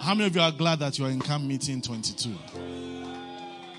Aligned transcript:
How 0.00 0.14
many 0.14 0.28
of 0.28 0.34
you 0.34 0.40
are 0.40 0.50
glad 0.50 0.78
that 0.78 0.98
you 0.98 1.04
are 1.04 1.10
in 1.10 1.20
camp 1.20 1.44
meeting 1.44 1.82
22? 1.82 2.34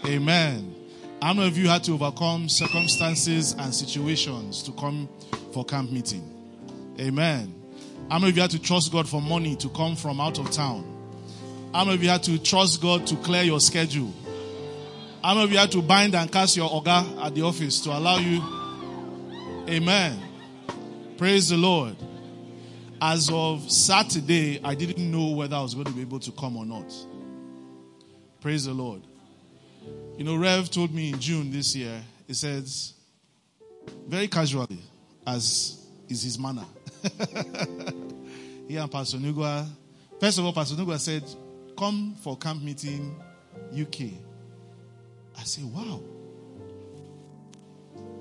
Amen. 0.06 0.76
How 1.20 1.34
many 1.34 1.48
of 1.48 1.58
you 1.58 1.68
had 1.68 1.84
to 1.86 1.94
overcome 1.94 2.48
circumstances 2.48 3.54
and 3.58 3.74
situations 3.74 4.62
to 4.64 4.72
come 4.74 5.10
for 5.52 5.66
camp 5.66 5.92
meeting? 5.92 6.24
Amen. 7.00 7.56
How 8.12 8.20
many 8.20 8.30
of 8.30 8.36
you 8.36 8.42
had 8.44 8.52
to 8.52 8.60
trust 8.62 8.92
God 8.92 9.10
for 9.10 9.20
money 9.20 9.56
to 9.56 9.70
come 9.70 9.96
from 9.96 10.22
out 10.22 10.38
of 10.38 10.52
town? 10.52 10.86
How 11.74 11.86
many 11.86 11.96
of 11.96 12.04
you 12.04 12.10
had 12.10 12.22
to 12.24 12.38
trust 12.38 12.84
God 12.84 13.08
to 13.08 13.16
clear 13.16 13.42
your 13.42 13.60
schedule? 13.60 14.14
How 15.24 15.34
many 15.34 15.46
of 15.46 15.52
you 15.52 15.58
had 15.58 15.72
to 15.72 15.82
bind 15.82 16.14
and 16.14 16.32
cast 16.32 16.56
your 16.56 16.70
oga 16.70 17.26
at 17.26 17.34
the 17.34 17.42
office 17.42 17.82
to 17.82 17.90
allow 17.90 18.20
you? 18.20 18.44
Amen. 19.68 20.20
Praise 21.18 21.50
the 21.50 21.58
Lord. 21.58 21.96
As 23.02 23.32
of 23.32 23.72
Saturday, 23.72 24.60
I 24.64 24.76
didn't 24.76 25.10
know 25.10 25.32
whether 25.32 25.56
I 25.56 25.62
was 25.62 25.74
going 25.74 25.88
to 25.88 25.92
be 25.92 26.02
able 26.02 26.20
to 26.20 26.32
come 26.34 26.56
or 26.56 26.66
not. 26.68 26.94
Praise 28.42 28.66
the 28.66 28.74
Lord. 28.74 29.02
You 30.18 30.24
know, 30.24 30.36
Rev 30.36 30.70
told 30.70 30.94
me 30.94 31.10
in 31.10 31.20
June 31.20 31.52
this 31.52 31.76
year, 31.76 32.00
he 32.28 32.36
says, 32.36 32.94
very 34.08 34.28
casually, 34.28 34.80
as 35.26 35.84
is 36.08 36.22
his 36.22 36.38
manner. 36.38 36.66
he 38.68 38.78
and 38.78 38.92
Pastor 38.92 39.18
Nugua, 39.18 39.68
first 40.20 40.38
of 40.38 40.46
all, 40.46 40.54
Pastor 40.54 40.76
Nugua 40.76 41.00
said, 41.00 41.24
come 41.76 42.14
for 42.22 42.38
camp 42.38 42.62
meeting 42.62 43.20
UK. 43.74 44.12
I 45.40 45.44
said, 45.44 45.64
wow. 45.64 46.02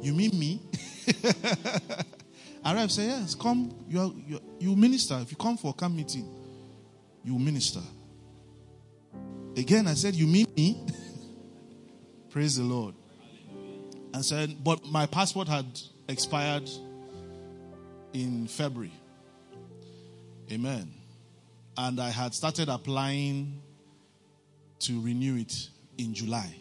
You 0.01 0.15
mean 0.15 0.38
me? 0.38 0.62
I 2.64 2.87
say, 2.88 3.06
yes, 3.06 3.34
come, 3.34 3.74
you, 3.88 4.00
are, 4.00 4.12
you, 4.27 4.41
you 4.59 4.77
minister. 4.77 5.18
If 5.20 5.30
you 5.30 5.37
come 5.37 5.56
for 5.56 5.70
a 5.70 5.73
camp 5.73 5.95
meeting, 5.95 6.28
you 7.24 7.38
minister. 7.38 7.80
Again, 9.56 9.87
I 9.87 9.95
said, 9.95 10.14
you 10.14 10.27
mean 10.27 10.46
me? 10.56 10.87
Praise 12.30 12.57
the 12.57 12.62
Lord. 12.62 12.95
And 14.12 14.24
said, 14.24 14.62
but 14.62 14.84
my 14.87 15.07
passport 15.07 15.49
had 15.49 15.66
expired 16.09 16.68
in 18.12 18.46
February. 18.46 18.93
Amen. 20.51 20.93
And 21.77 22.01
I 22.01 22.10
had 22.10 22.34
started 22.34 22.68
applying 22.68 23.60
to 24.80 25.01
renew 25.01 25.37
it 25.37 25.68
in 25.99 26.12
July. 26.15 26.59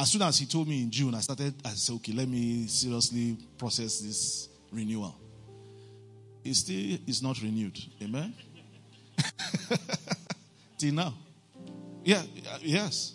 As 0.00 0.10
soon 0.10 0.22
as 0.22 0.38
he 0.38 0.46
told 0.46 0.66
me 0.66 0.82
in 0.82 0.90
June, 0.90 1.14
I 1.14 1.20
started, 1.20 1.52
I 1.62 1.68
said, 1.72 1.96
okay, 1.96 2.12
let 2.12 2.26
me 2.26 2.66
seriously 2.68 3.36
process 3.58 4.00
this 4.00 4.48
renewal. 4.72 5.14
It 6.42 6.54
still 6.54 6.96
is 7.06 7.22
not 7.22 7.38
renewed. 7.42 7.78
Amen. 8.02 8.32
Till 10.78 10.94
now. 10.94 11.12
Yeah, 12.02 12.22
yes. 12.62 13.12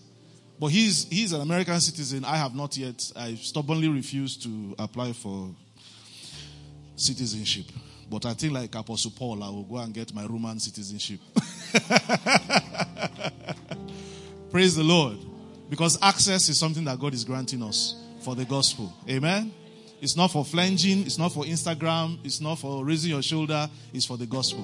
But 0.60 0.68
he's 0.68 1.08
he's 1.10 1.34
an 1.34 1.42
American 1.42 1.80
citizen. 1.82 2.24
I 2.24 2.38
have 2.38 2.54
not 2.54 2.78
yet. 2.78 3.12
I 3.16 3.34
stubbornly 3.34 3.88
refuse 3.88 4.38
to 4.44 4.76
apply 4.78 5.14
for 5.14 5.50
citizenship. 6.96 7.66
But 8.12 8.28
I 8.28 8.36
think 8.36 8.54
like 8.54 8.76
Apostle 8.76 9.10
Paul, 9.18 9.44
I 9.44 9.50
will 9.50 9.64
go 9.64 9.78
and 9.78 9.92
get 9.92 10.14
my 10.14 10.28
Roman 10.28 10.60
citizenship. 10.60 11.20
Praise 14.52 14.76
the 14.76 14.84
Lord. 14.84 15.18
Because 15.70 15.98
access 16.02 16.50
is 16.50 16.60
something 16.60 16.84
that 16.86 17.00
God 17.00 17.14
is 17.14 17.24
granting 17.24 17.64
us 17.64 17.96
for 18.22 18.36
the 18.36 18.46
gospel. 18.46 18.94
Amen. 19.10 19.54
It's 20.02 20.16
not 20.16 20.32
for 20.32 20.46
flanging, 20.46 21.06
it's 21.06 21.18
not 21.18 21.32
for 21.32 21.46
Instagram, 21.46 22.20
it's 22.24 22.42
not 22.42 22.60
for 22.60 22.86
raising 22.86 23.12
your 23.12 23.24
shoulder, 23.24 23.70
it's 23.94 24.06
for 24.06 24.18
the 24.18 24.26
gospel. 24.26 24.64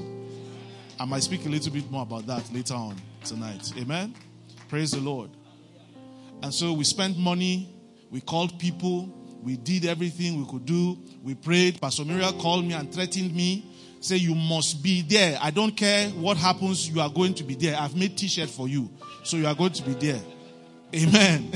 I 1.00 1.06
might 1.06 1.24
speak 1.24 1.46
a 1.46 1.50
little 1.50 1.72
bit 1.72 1.90
more 1.90 2.04
about 2.04 2.28
that 2.28 2.52
later 2.54 2.76
on 2.76 2.96
tonight. 3.24 3.72
Amen. 3.78 4.14
Praise 4.70 4.92
the 4.92 5.00
Lord. 5.00 5.32
And 6.44 6.54
so 6.54 6.74
we 6.74 6.84
spent 6.84 7.18
money, 7.18 7.74
we 8.12 8.22
called 8.22 8.60
people, 8.60 9.10
we 9.42 9.58
did 9.58 9.86
everything 9.86 10.40
we 10.40 10.46
could 10.50 10.66
do. 10.66 10.98
We 11.24 11.36
prayed. 11.36 11.82
Pastor 11.82 12.06
Miriam 12.06 12.40
called 12.40 12.66
me 12.66 12.74
and 12.74 12.94
threatened 12.94 13.34
me. 13.36 13.66
Say, 14.00 14.18
you 14.18 14.34
must 14.34 14.84
be 14.84 15.02
there. 15.02 15.38
I 15.42 15.52
don't 15.52 15.76
care 15.76 16.10
what 16.10 16.38
happens, 16.38 16.90
you 16.90 17.02
are 17.02 17.10
going 17.10 17.34
to 17.36 17.44
be 17.44 17.56
there. 17.56 17.78
I've 17.80 17.96
made 17.96 18.18
t-shirt 18.18 18.50
for 18.50 18.68
you. 18.68 18.90
So 19.24 19.38
you 19.38 19.48
are 19.48 19.56
going 19.56 19.74
to 19.74 19.84
be 19.84 19.94
there. 19.94 20.22
Amen. 20.96 21.52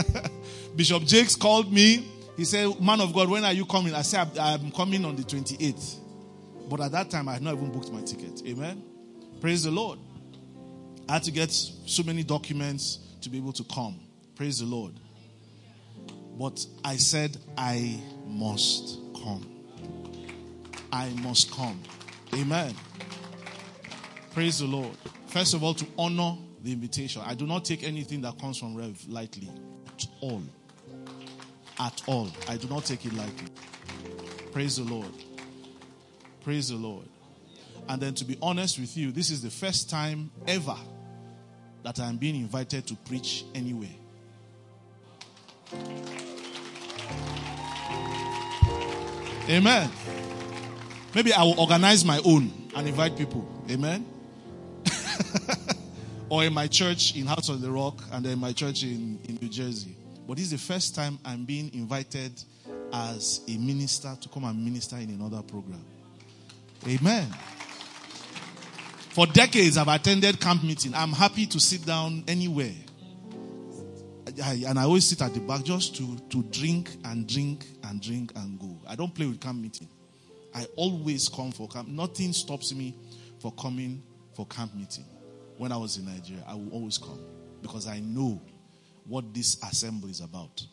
Bishop 0.76 1.04
Jakes 1.04 1.36
called 1.36 1.72
me. 1.72 2.06
He 2.36 2.44
said, 2.44 2.80
Man 2.80 3.00
of 3.00 3.12
God, 3.12 3.28
when 3.28 3.44
are 3.44 3.52
you 3.52 3.66
coming? 3.66 3.94
I 3.94 4.02
said, 4.02 4.38
I'm 4.38 4.70
coming 4.70 5.04
on 5.04 5.16
the 5.16 5.22
28th. 5.22 5.96
But 6.68 6.80
at 6.80 6.92
that 6.92 7.10
time, 7.10 7.28
I 7.28 7.34
had 7.34 7.42
not 7.42 7.54
even 7.54 7.72
booked 7.72 7.92
my 7.92 8.00
ticket. 8.02 8.42
Amen. 8.46 8.82
Praise 9.40 9.64
the 9.64 9.70
Lord. 9.70 9.98
I 11.08 11.14
had 11.14 11.22
to 11.24 11.32
get 11.32 11.50
so 11.50 12.02
many 12.02 12.22
documents 12.22 13.00
to 13.22 13.30
be 13.30 13.38
able 13.38 13.52
to 13.54 13.64
come. 13.64 13.98
Praise 14.36 14.60
the 14.60 14.66
Lord. 14.66 14.94
But 16.38 16.64
I 16.84 16.96
said, 16.96 17.36
I 17.58 18.00
must 18.26 19.00
come. 19.22 19.46
I 20.92 21.10
must 21.22 21.50
come. 21.50 21.80
Amen. 22.34 22.74
Praise 24.32 24.60
the 24.60 24.66
Lord. 24.66 24.96
First 25.26 25.54
of 25.54 25.64
all, 25.64 25.74
to 25.74 25.86
honor 25.98 26.36
the 26.62 26.72
invitation. 26.72 27.22
I 27.24 27.34
do 27.34 27.46
not 27.46 27.64
take 27.64 27.82
anything 27.84 28.20
that 28.22 28.38
comes 28.38 28.58
from 28.58 28.74
Rev 28.74 28.98
lightly. 29.08 29.50
At 29.88 30.06
all. 30.20 30.42
At 31.78 32.02
all. 32.06 32.28
I 32.48 32.56
do 32.56 32.68
not 32.68 32.84
take 32.84 33.04
it 33.06 33.12
lightly. 33.14 33.48
Praise 34.52 34.76
the 34.76 34.84
Lord. 34.84 35.12
Praise 36.42 36.68
the 36.68 36.76
Lord. 36.76 37.06
And 37.88 38.00
then 38.00 38.14
to 38.14 38.24
be 38.24 38.36
honest 38.42 38.78
with 38.78 38.96
you, 38.96 39.10
this 39.12 39.30
is 39.30 39.42
the 39.42 39.50
first 39.50 39.90
time 39.90 40.30
ever 40.46 40.76
that 41.82 41.98
I'm 41.98 42.16
being 42.16 42.36
invited 42.36 42.86
to 42.88 42.94
preach 42.94 43.44
anywhere. 43.54 43.88
Amen. 49.48 49.90
Maybe 51.14 51.32
I 51.32 51.42
will 51.42 51.58
organize 51.58 52.04
my 52.04 52.20
own 52.24 52.52
and 52.76 52.86
invite 52.86 53.16
people. 53.16 53.48
Amen. 53.68 54.06
Or 56.30 56.44
in 56.44 56.54
my 56.54 56.68
church 56.68 57.16
in 57.16 57.26
House 57.26 57.48
of 57.48 57.60
the 57.60 57.70
Rock 57.70 58.00
and 58.12 58.24
then 58.24 58.38
my 58.38 58.52
church 58.52 58.84
in, 58.84 59.18
in 59.28 59.38
New 59.42 59.48
Jersey. 59.48 59.96
But 60.26 60.36
this 60.36 60.46
is 60.46 60.52
the 60.52 60.72
first 60.72 60.94
time 60.94 61.18
I'm 61.24 61.44
being 61.44 61.74
invited 61.74 62.32
as 62.92 63.40
a 63.48 63.56
minister 63.58 64.16
to 64.18 64.28
come 64.28 64.44
and 64.44 64.64
minister 64.64 64.96
in 64.96 65.10
another 65.10 65.42
program. 65.42 65.84
Amen. 66.86 67.26
For 69.10 69.26
decades, 69.26 69.76
I've 69.76 69.88
attended 69.88 70.40
camp 70.40 70.62
meeting. 70.62 70.94
I'm 70.94 71.12
happy 71.12 71.46
to 71.46 71.58
sit 71.58 71.84
down 71.84 72.22
anywhere. 72.28 72.74
I, 74.44 74.62
and 74.68 74.78
I 74.78 74.84
always 74.84 75.08
sit 75.08 75.20
at 75.22 75.34
the 75.34 75.40
back 75.40 75.64
just 75.64 75.96
to, 75.96 76.16
to 76.30 76.44
drink 76.44 76.90
and 77.04 77.28
drink 77.28 77.66
and 77.82 78.00
drink 78.00 78.30
and 78.36 78.58
go. 78.58 78.78
I 78.88 78.94
don't 78.94 79.12
play 79.12 79.26
with 79.26 79.40
camp 79.40 79.60
meeting. 79.60 79.88
I 80.54 80.66
always 80.76 81.28
come 81.28 81.50
for 81.50 81.66
camp. 81.66 81.88
Nothing 81.88 82.32
stops 82.32 82.72
me 82.72 82.94
for 83.40 83.52
coming 83.52 84.00
for 84.34 84.46
camp 84.46 84.74
meeting. 84.76 85.04
When 85.60 85.72
I 85.72 85.76
was 85.76 85.98
in 85.98 86.06
Nigeria, 86.06 86.42
I 86.48 86.54
will 86.54 86.70
always 86.70 86.96
come 86.96 87.18
because 87.60 87.86
I 87.86 88.00
know 88.00 88.40
what 89.06 89.34
this 89.34 89.62
assembly 89.62 90.10
is 90.10 90.20
about. 90.20 90.64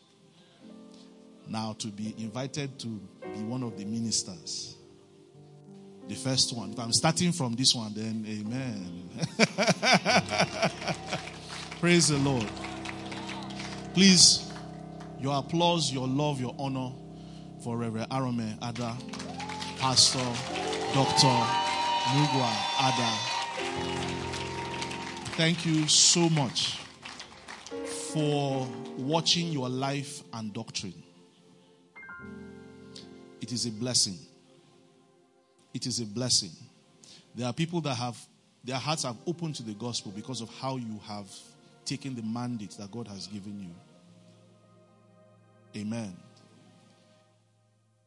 Now, 1.46 1.74
to 1.80 1.88
be 1.88 2.14
invited 2.16 2.78
to 2.78 2.86
be 3.34 3.42
one 3.42 3.62
of 3.64 3.76
the 3.76 3.84
ministers, 3.84 4.76
the 6.08 6.14
first 6.14 6.56
one. 6.56 6.72
If 6.72 6.78
I'm 6.78 6.94
starting 6.94 7.32
from 7.32 7.52
this 7.52 7.74
one, 7.74 7.92
then 7.92 8.24
amen. 8.26 9.10
Praise 11.80 12.08
the 12.08 12.16
Lord. 12.16 12.48
Please, 13.92 14.50
your 15.20 15.38
applause, 15.38 15.92
your 15.92 16.08
love, 16.08 16.40
your 16.40 16.54
honor 16.58 16.92
for 17.62 17.76
Reverend 17.76 18.08
Arome 18.08 18.56
Ada, 18.66 18.96
Pastor 19.80 20.24
Dr. 20.94 21.44
Mugwa 22.08 22.50
Ada. 22.80 23.37
Thank 25.38 25.64
you 25.64 25.86
so 25.86 26.28
much 26.28 26.80
for 28.12 28.66
watching 28.96 29.52
your 29.52 29.68
life 29.68 30.24
and 30.32 30.52
doctrine. 30.52 31.00
It 33.40 33.52
is 33.52 33.64
a 33.64 33.70
blessing. 33.70 34.18
It 35.72 35.86
is 35.86 36.00
a 36.00 36.06
blessing. 36.06 36.50
There 37.36 37.46
are 37.46 37.52
people 37.52 37.80
that 37.82 37.94
have 37.94 38.18
their 38.64 38.78
hearts 38.78 39.04
have 39.04 39.16
opened 39.28 39.54
to 39.54 39.62
the 39.62 39.74
gospel 39.74 40.10
because 40.10 40.40
of 40.40 40.48
how 40.56 40.76
you 40.76 40.98
have 41.06 41.30
taken 41.84 42.16
the 42.16 42.22
mandate 42.22 42.72
that 42.72 42.90
God 42.90 43.06
has 43.06 43.28
given 43.28 43.60
you. 43.60 45.80
Amen. 45.80 46.16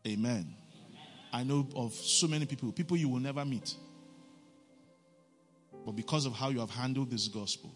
Amen. 0.05 0.53
I 1.31 1.43
know 1.43 1.65
of 1.77 1.93
so 1.93 2.27
many 2.27 2.45
people, 2.45 2.73
people 2.73 2.97
you 2.97 3.07
will 3.07 3.21
never 3.21 3.45
meet. 3.45 3.73
But 5.85 5.93
because 5.93 6.25
of 6.25 6.33
how 6.33 6.49
you 6.49 6.59
have 6.59 6.69
handled 6.69 7.09
this 7.09 7.27
gospel, 7.27 7.73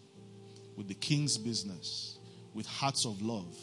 with 0.76 0.88
the 0.88 0.94
king's 0.94 1.38
business, 1.38 2.18
with 2.54 2.66
hearts 2.66 3.06
of 3.06 3.22
love, 3.22 3.56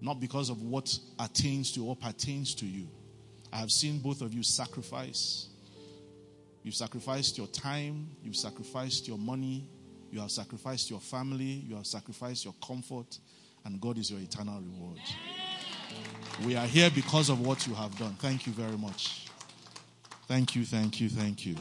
not 0.00 0.20
because 0.20 0.50
of 0.50 0.62
what 0.62 0.98
attains 1.18 1.72
to 1.72 1.86
or 1.86 1.96
pertains 1.96 2.54
to 2.56 2.66
you. 2.66 2.88
I 3.52 3.56
have 3.56 3.70
seen 3.70 3.98
both 3.98 4.20
of 4.22 4.34
you 4.34 4.42
sacrifice 4.42 5.48
You've 6.66 6.74
sacrificed 6.74 7.38
your 7.38 7.46
time, 7.46 8.08
you've 8.24 8.34
sacrificed 8.34 9.06
your 9.06 9.18
money, 9.18 9.68
you 10.10 10.18
have 10.18 10.32
sacrificed 10.32 10.90
your 10.90 10.98
family, 10.98 11.44
you 11.44 11.76
have 11.76 11.86
sacrificed 11.86 12.44
your 12.44 12.54
comfort, 12.60 13.20
and 13.64 13.80
God 13.80 13.98
is 13.98 14.10
your 14.10 14.18
eternal 14.18 14.60
reward. 14.60 14.98
We 16.44 16.56
are 16.56 16.66
here 16.66 16.90
because 16.90 17.28
of 17.28 17.40
what 17.46 17.68
you 17.68 17.74
have 17.74 17.96
done. 17.96 18.16
Thank 18.18 18.48
you 18.48 18.52
very 18.52 18.76
much. 18.76 19.25
Thank 20.28 20.56
you, 20.56 20.64
thank 20.64 21.00
you, 21.00 21.08
thank 21.08 21.46
you. 21.46 21.54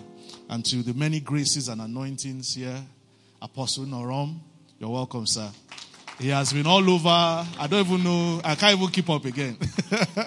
And 0.50 0.66
to 0.66 0.78
the 0.78 0.96
many 0.96 1.20
graces 1.20 1.68
and 1.68 1.80
anointings 1.82 2.56
here, 2.56 2.82
Apostle 3.40 3.86
Norom, 3.86 4.40
you're 4.80 4.90
welcome, 4.90 5.28
sir. 5.28 5.52
He 6.18 6.30
has 6.30 6.52
been 6.52 6.66
all 6.66 6.90
over. 6.90 7.08
I 7.08 7.68
don't 7.70 7.86
even 7.86 8.04
know. 8.04 8.42
I 8.44 8.56
can't 8.56 8.76
even 8.76 8.90
keep 8.92 9.08
up 9.10 9.24
again. 9.26 9.58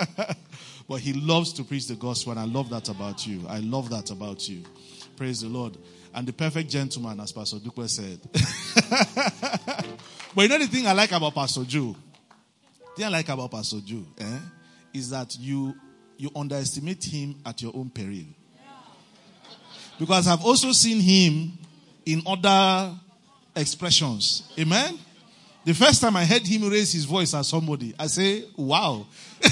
but 0.88 1.00
he 1.00 1.14
loves 1.14 1.52
to 1.55 1.64
preach 1.64 1.88
the 1.88 1.96
gospel, 1.96 2.31
and 2.31 2.40
I 2.40 2.44
love 2.44 2.70
that 2.70 2.88
about 2.88 3.26
you. 3.26 3.44
I 3.49 3.58
love 3.58 3.90
that 3.90 4.11
about 4.12 4.49
you. 4.49 4.62
Praise 5.17 5.40
the 5.40 5.49
Lord. 5.49 5.76
And 6.14 6.26
the 6.26 6.32
perfect 6.32 6.70
gentleman, 6.70 7.19
as 7.19 7.32
Pastor 7.32 7.58
Dupe 7.58 7.88
said. 7.88 8.20
but 10.35 10.43
you 10.43 10.49
know 10.49 10.58
the 10.58 10.69
thing 10.70 10.87
I 10.87 10.93
like 10.93 11.11
about 11.11 11.35
Pastor 11.35 11.64
Joe? 11.64 11.96
The 12.81 12.96
thing 12.96 13.06
I 13.06 13.08
like 13.08 13.29
about 13.29 13.50
Pastor 13.50 13.81
Joe 13.85 14.05
eh, 14.19 14.38
is 14.94 15.11
that 15.11 15.37
you 15.40 15.75
you 16.18 16.30
underestimate 16.36 17.02
him 17.04 17.36
at 17.46 17.62
your 17.62 17.72
own 17.74 17.88
peril. 17.88 18.26
Because 19.98 20.28
I've 20.28 20.44
also 20.44 20.72
seen 20.72 21.00
him 21.00 21.52
in 22.04 22.22
other 22.26 22.94
expressions. 23.56 24.52
Amen? 24.58 24.98
The 25.64 25.74
first 25.74 26.00
time 26.00 26.16
I 26.16 26.24
heard 26.24 26.46
him 26.46 26.68
raise 26.68 26.92
his 26.92 27.04
voice 27.04 27.34
at 27.34 27.44
somebody, 27.44 27.94
I 27.98 28.06
say, 28.06 28.44
wow. 28.56 29.06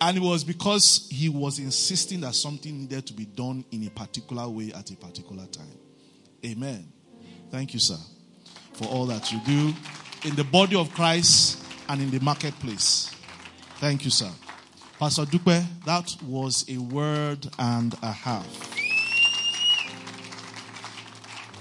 and 0.00 0.16
it 0.16 0.20
was 0.20 0.44
because 0.44 1.08
he 1.10 1.28
was 1.28 1.58
insisting 1.58 2.20
that 2.22 2.34
something 2.34 2.78
needed 2.78 3.06
to 3.06 3.12
be 3.12 3.24
done 3.24 3.64
in 3.70 3.86
a 3.86 3.90
particular 3.90 4.48
way 4.48 4.72
at 4.74 4.90
a 4.90 4.96
particular 4.96 5.46
time. 5.46 5.78
Amen. 6.44 6.92
Thank 7.50 7.74
you, 7.74 7.80
sir, 7.80 7.96
for 8.74 8.86
all 8.86 9.06
that 9.06 9.32
you 9.32 9.40
do 9.46 9.74
in 10.24 10.36
the 10.36 10.44
body 10.44 10.76
of 10.76 10.92
Christ 10.92 11.64
and 11.88 12.00
in 12.00 12.10
the 12.10 12.20
marketplace. 12.20 13.14
Thank 13.80 14.04
you, 14.04 14.10
sir. 14.10 14.30
Pastor 14.98 15.24
Dupe, 15.24 15.64
that 15.86 16.14
was 16.26 16.66
a 16.68 16.76
word 16.76 17.46
and 17.58 17.96
a 18.02 18.12
half. 18.12 18.46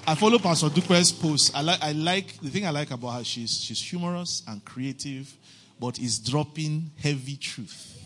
I 0.06 0.16
follow 0.16 0.38
Pastor 0.38 0.68
Dupe's 0.68 1.14
post. 1.14 1.56
I 1.56 1.62
like, 1.62 1.82
I 1.82 1.94
like 1.94 2.38
the 2.42 2.50
thing 2.50 2.68
I 2.68 2.72
like 2.72 2.92
about 2.92 3.12
her. 3.12 3.24
She's 3.24 3.62
she's 3.62 3.82
humorous 3.82 4.44
and 4.50 4.66
creative, 4.66 5.34
but 5.80 5.98
is 5.98 6.20
dropping 6.20 6.92
heavy 7.02 7.38
truth. 7.38 8.04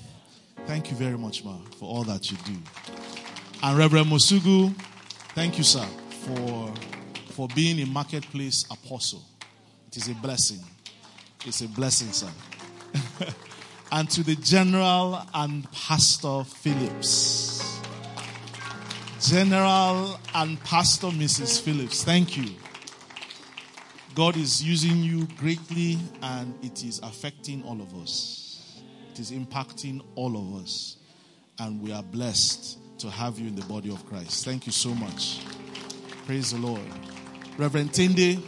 Thank 0.67 0.91
you 0.91 0.95
very 0.95 1.17
much, 1.17 1.43
ma, 1.43 1.57
for 1.79 1.85
all 1.85 2.03
that 2.03 2.29
you 2.29 2.37
do. 2.45 2.55
And 3.63 3.75
Reverend 3.75 4.11
Mosugu, 4.11 4.75
thank 5.33 5.57
you, 5.57 5.63
sir, 5.63 5.87
for 6.23 6.71
for 7.31 7.47
being 7.55 7.79
a 7.79 7.87
marketplace 7.87 8.63
apostle. 8.69 9.23
It 9.87 9.97
is 9.97 10.07
a 10.07 10.13
blessing. 10.13 10.59
It's 11.47 11.61
a 11.61 11.67
blessing, 11.67 12.11
sir. 12.11 12.29
and 13.93 14.09
to 14.09 14.23
the 14.23 14.35
General 14.37 15.21
and 15.35 15.71
Pastor 15.71 16.43
Phillips. 16.43 17.79
General 19.21 20.19
and 20.33 20.59
Pastor 20.63 21.07
Mrs. 21.07 21.61
Phillips, 21.61 22.03
thank 22.03 22.35
you. 22.35 22.55
God 24.15 24.35
is 24.35 24.63
using 24.63 24.97
you 24.97 25.27
greatly 25.37 25.99
and 26.23 26.55
it 26.63 26.83
is 26.83 27.01
affecting 27.03 27.63
all 27.65 27.79
of 27.81 27.95
us. 28.01 28.81
It 29.11 29.19
is 29.19 29.29
impacting 29.31 30.03
all 30.15 30.37
of 30.37 30.63
us. 30.63 30.97
And 31.59 31.79
we 31.79 31.91
are 31.93 32.01
blessed 32.01 32.79
to 32.97 33.11
have 33.11 33.37
you 33.37 33.47
in 33.47 33.55
the 33.55 33.65
body 33.65 33.91
of 33.91 34.03
Christ. 34.07 34.43
Thank 34.43 34.65
you 34.65 34.71
so 34.71 34.95
much. 34.95 35.45
Praise 36.25 36.51
the 36.51 36.57
Lord. 36.57 36.81
Reverend 37.59 37.91
Tende, 37.91 38.41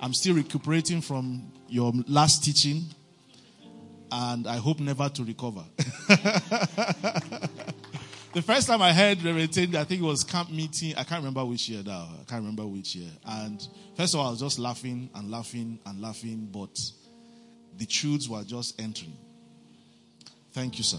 I'm 0.00 0.14
still 0.14 0.34
recuperating 0.34 1.02
from 1.02 1.52
your 1.68 1.92
last 2.06 2.42
teaching 2.42 2.86
and 4.10 4.46
I 4.46 4.56
hope 4.56 4.80
never 4.80 5.08
to 5.08 5.24
recover. 5.24 5.64
the 8.32 8.42
first 8.42 8.66
time 8.66 8.82
I 8.82 8.92
heard 8.92 9.22
Reverend 9.22 9.76
I 9.76 9.84
think 9.84 10.02
it 10.02 10.04
was 10.04 10.24
camp 10.24 10.50
meeting. 10.50 10.94
I 10.96 11.04
can't 11.04 11.20
remember 11.20 11.44
which 11.44 11.68
year 11.68 11.82
now. 11.84 12.08
I 12.20 12.24
can't 12.24 12.40
remember 12.40 12.66
which 12.66 12.94
year. 12.94 13.10
And 13.26 13.66
first 13.96 14.14
of 14.14 14.20
all, 14.20 14.28
I 14.28 14.30
was 14.30 14.40
just 14.40 14.58
laughing 14.58 15.10
and 15.14 15.30
laughing 15.30 15.78
and 15.86 16.00
laughing, 16.00 16.48
but 16.50 16.78
the 17.76 17.86
truths 17.86 18.28
were 18.28 18.44
just 18.44 18.80
entering. 18.80 19.16
Thank 20.52 20.78
you, 20.78 20.84
sir. 20.84 20.98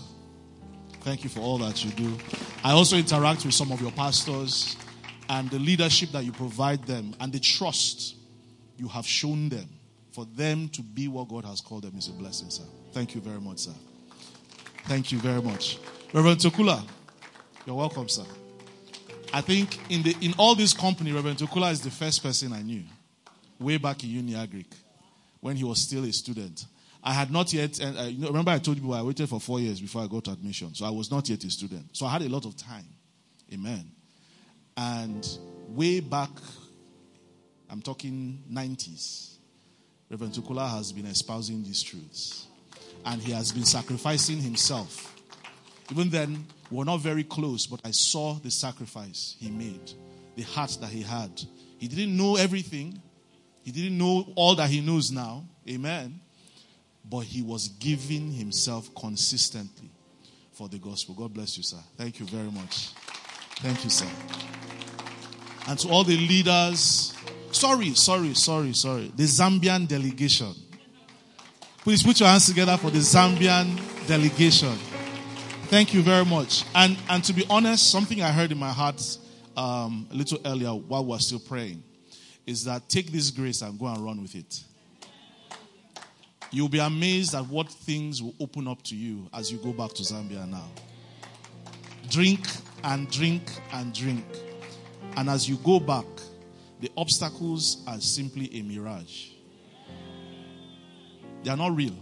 Thank 1.02 1.24
you 1.24 1.30
for 1.30 1.40
all 1.40 1.58
that 1.60 1.84
you 1.84 1.92
do. 1.92 2.18
I 2.64 2.72
also 2.72 2.98
interact 2.98 3.46
with 3.46 3.54
some 3.54 3.72
of 3.72 3.82
your 3.82 3.92
pastors 3.92 4.76
and 5.30 5.50
the 5.50 5.60
leadership 5.60 6.10
that 6.12 6.26
you 6.26 6.32
provide 6.32 6.86
them 6.86 7.16
and 7.20 7.32
the 7.32 7.40
trust 7.40 8.16
you 8.78 8.88
have 8.88 9.06
shown 9.06 9.50
them 9.50 9.68
for 10.12 10.26
them 10.26 10.70
to 10.70 10.82
be 10.82 11.08
what 11.08 11.30
God 11.30 11.46
has 11.46 11.62
called 11.62 11.84
them 11.84 11.98
is 11.98 12.08
a 12.08 12.14
blessing, 12.14 12.50
sir. 12.50 12.64
Thank 12.92 13.16
you 13.16 13.22
very 13.22 13.40
much, 13.40 13.60
sir. 13.60 13.74
Thank 14.86 15.12
you 15.12 15.20
very 15.20 15.42
much. 15.42 15.78
Reverend 16.14 16.40
Tokula, 16.40 16.84
you're 17.66 17.76
welcome, 17.76 18.10
sir. 18.10 18.26
I 19.32 19.42
think 19.42 19.78
in 19.92 20.02
the 20.02 20.16
in 20.22 20.34
all 20.38 20.56
this 20.56 20.74
company, 20.74 21.12
Reverend 21.12 21.38
Tokula 21.38 21.72
is 21.72 21.82
the 21.82 21.92
first 21.92 22.24
person 22.24 22.52
I 22.52 22.64
knew 22.64 22.84
way 23.60 23.78
back 23.78 24.04
in 24.04 24.10
Uniagric 24.10 24.66
when 25.40 25.56
he 25.56 25.64
was 25.64 25.80
still 25.80 26.04
a 26.04 26.12
student. 26.12 26.66
I 27.04 27.14
had 27.14 27.32
not 27.32 27.54
yet, 27.54 27.80
and 27.80 27.98
uh, 27.98 28.02
you 28.04 28.20
know, 28.20 28.28
remember 28.28 28.52
I 28.52 28.58
told 28.60 28.78
you 28.80 28.92
I 28.92 29.02
waited 29.02 29.30
for 29.30 29.40
four 29.40 29.60
years 29.60 29.80
before 29.80 30.02
I 30.02 30.08
got 30.08 30.28
admission, 30.28 30.74
so 30.74 30.86
I 30.86 30.90
was 30.90 31.12
not 31.12 31.30
yet 31.30 31.44
a 31.44 31.50
student. 31.50 31.96
So 31.96 32.06
I 32.06 32.12
had 32.12 32.24
a 32.24 32.30
lot 32.30 32.46
of 32.46 32.58
time. 32.58 32.88
Amen. 33.54 33.92
And 34.76 35.28
way 35.70 36.00
back, 36.00 36.32
I'm 37.70 37.82
talking 37.82 38.44
90s, 38.52 39.36
Reverend 40.10 40.34
Tukula 40.34 40.70
has 40.70 40.92
been 40.92 41.06
espousing 41.06 41.64
these 41.64 41.84
truths. 41.84 42.49
And 43.06 43.22
he 43.22 43.32
has 43.32 43.52
been 43.52 43.66
sacrificing 43.66 44.40
himself. 44.40 45.16
Even 45.92 46.10
then, 46.10 46.46
we 46.70 46.78
were 46.78 46.86
not 46.86 47.00
very 47.00 47.24
close, 47.24 47.66
but 47.66 47.80
I 47.84 47.92
saw 47.92 48.34
the 48.36 48.52
sacrifice 48.52 49.36
he 49.40 49.50
made, 49.50 49.92
the 50.36 50.44
heart 50.44 50.78
that 50.82 50.90
he 50.90 51.02
had. 51.02 51.42
He 51.78 51.88
didn't 51.88 52.16
know 52.16 52.36
everything, 52.36 53.02
he 53.64 53.72
didn't 53.72 53.98
know 53.98 54.28
all 54.36 54.56
that 54.56 54.70
he 54.70 54.82
knows 54.82 55.12
now. 55.12 55.46
Amen. 55.68 56.20
But 57.10 57.22
he 57.22 57.42
was 57.42 57.70
giving 57.70 58.32
himself 58.32 58.94
consistently 58.96 59.90
for 60.52 60.68
the 60.68 60.78
gospel. 60.78 61.16
God 61.16 61.34
bless 61.34 61.58
you, 61.58 61.64
sir. 61.64 61.78
Thank 61.98 62.20
you 62.20 62.26
very 62.26 62.52
much. 62.52 62.90
Thank 63.58 63.84
you, 63.84 63.90
sir. 63.90 64.08
And 65.68 65.78
to 65.80 65.90
all 65.90 66.04
the 66.04 66.18
leaders, 66.18 67.14
sorry, 67.52 67.94
sorry, 67.94 68.34
sorry, 68.34 68.74
sorry. 68.74 69.12
The 69.16 69.24
Zambian 69.24 69.88
delegation. 69.88 70.54
Please 71.84 72.04
put 72.04 72.20
your 72.20 72.28
hands 72.28 72.46
together 72.46 72.76
for 72.76 72.90
the 72.90 73.00
Zambian 73.00 73.80
delegation. 74.06 74.76
Thank 75.68 75.94
you 75.94 76.02
very 76.02 76.26
much. 76.26 76.66
And 76.76 76.98
and 77.10 77.24
to 77.24 77.32
be 77.32 77.46
honest, 77.50 77.90
something 77.90 78.22
I 78.22 78.32
heard 78.32 78.52
in 78.52 78.58
my 78.58 78.72
heart 78.72 79.02
um, 79.56 80.06
a 80.12 80.14
little 80.14 80.40
earlier 80.46 80.72
while 80.72 81.06
we 81.06 81.16
are 81.16 81.20
still 81.20 81.40
praying 81.40 81.82
is 82.46 82.66
that 82.66 82.90
take 82.90 83.12
this 83.14 83.32
grace 83.32 83.62
and 83.62 83.80
go 83.80 83.86
and 83.86 84.04
run 84.04 84.22
with 84.22 84.36
it. 84.36 84.62
You'll 86.52 86.68
be 86.68 86.80
amazed 86.80 87.34
at 87.34 87.48
what 87.48 87.70
things 87.70 88.22
will 88.22 88.36
open 88.42 88.68
up 88.68 88.84
to 88.84 88.96
you 88.96 89.30
as 89.34 89.50
you 89.50 89.58
go 89.60 89.72
back 89.72 89.94
to 89.94 90.04
Zambia 90.04 90.50
now. 90.50 90.68
Drink 92.10 92.46
and 92.84 93.10
drink 93.10 93.44
and 93.72 93.94
drink. 93.94 94.26
And 95.16 95.30
as 95.30 95.48
you 95.48 95.56
go 95.58 95.80
back, 95.80 96.06
the 96.82 96.92
obstacles 96.98 97.84
are 97.88 98.02
simply 98.02 98.50
a 98.60 98.64
mirage. 98.64 99.39
They 101.44 101.50
are 101.52 101.58
not 101.58 101.76
real. 101.76 101.96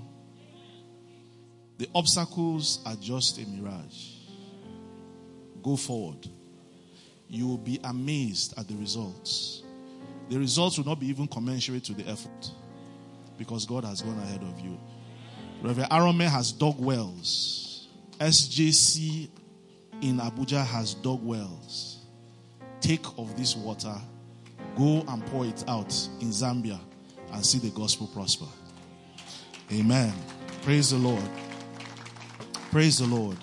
The 1.77 1.87
obstacles 1.93 2.79
are 2.85 2.95
just 2.95 3.37
a 3.39 3.45
mirage. 3.45 4.13
Go 5.61 5.75
forward. 5.75 6.27
You 7.29 7.47
will 7.47 7.57
be 7.57 7.79
amazed 7.83 8.57
at 8.57 8.67
the 8.67 8.75
results. 8.75 9.63
The 10.29 10.39
results 10.39 10.77
will 10.77 10.85
not 10.85 10.99
be 10.99 11.07
even 11.07 11.27
commensurate 11.27 11.83
to 11.85 11.93
the 11.93 12.07
effort 12.07 12.51
because 13.37 13.65
God 13.65 13.85
has 13.85 14.01
gone 14.01 14.17
ahead 14.19 14.41
of 14.41 14.59
you. 14.59 14.77
Reverend 15.61 15.91
Arome 15.91 16.27
has 16.27 16.51
dug 16.51 16.79
wells. 16.79 17.87
SJC 18.19 19.29
in 20.01 20.17
Abuja 20.17 20.65
has 20.65 20.93
dug 20.95 21.23
wells. 21.23 22.05
Take 22.79 23.05
of 23.17 23.35
this 23.37 23.55
water, 23.55 23.95
go 24.77 25.03
and 25.07 25.25
pour 25.27 25.45
it 25.45 25.63
out 25.67 25.91
in 26.21 26.29
Zambia 26.29 26.79
and 27.33 27.45
see 27.45 27.59
the 27.59 27.69
gospel 27.71 28.07
prosper. 28.07 28.45
Amen. 29.71 30.13
Praise 30.63 30.91
the 30.91 30.97
Lord. 30.97 31.29
Praise 32.71 32.99
the 32.99 33.05
Lord. 33.05 33.37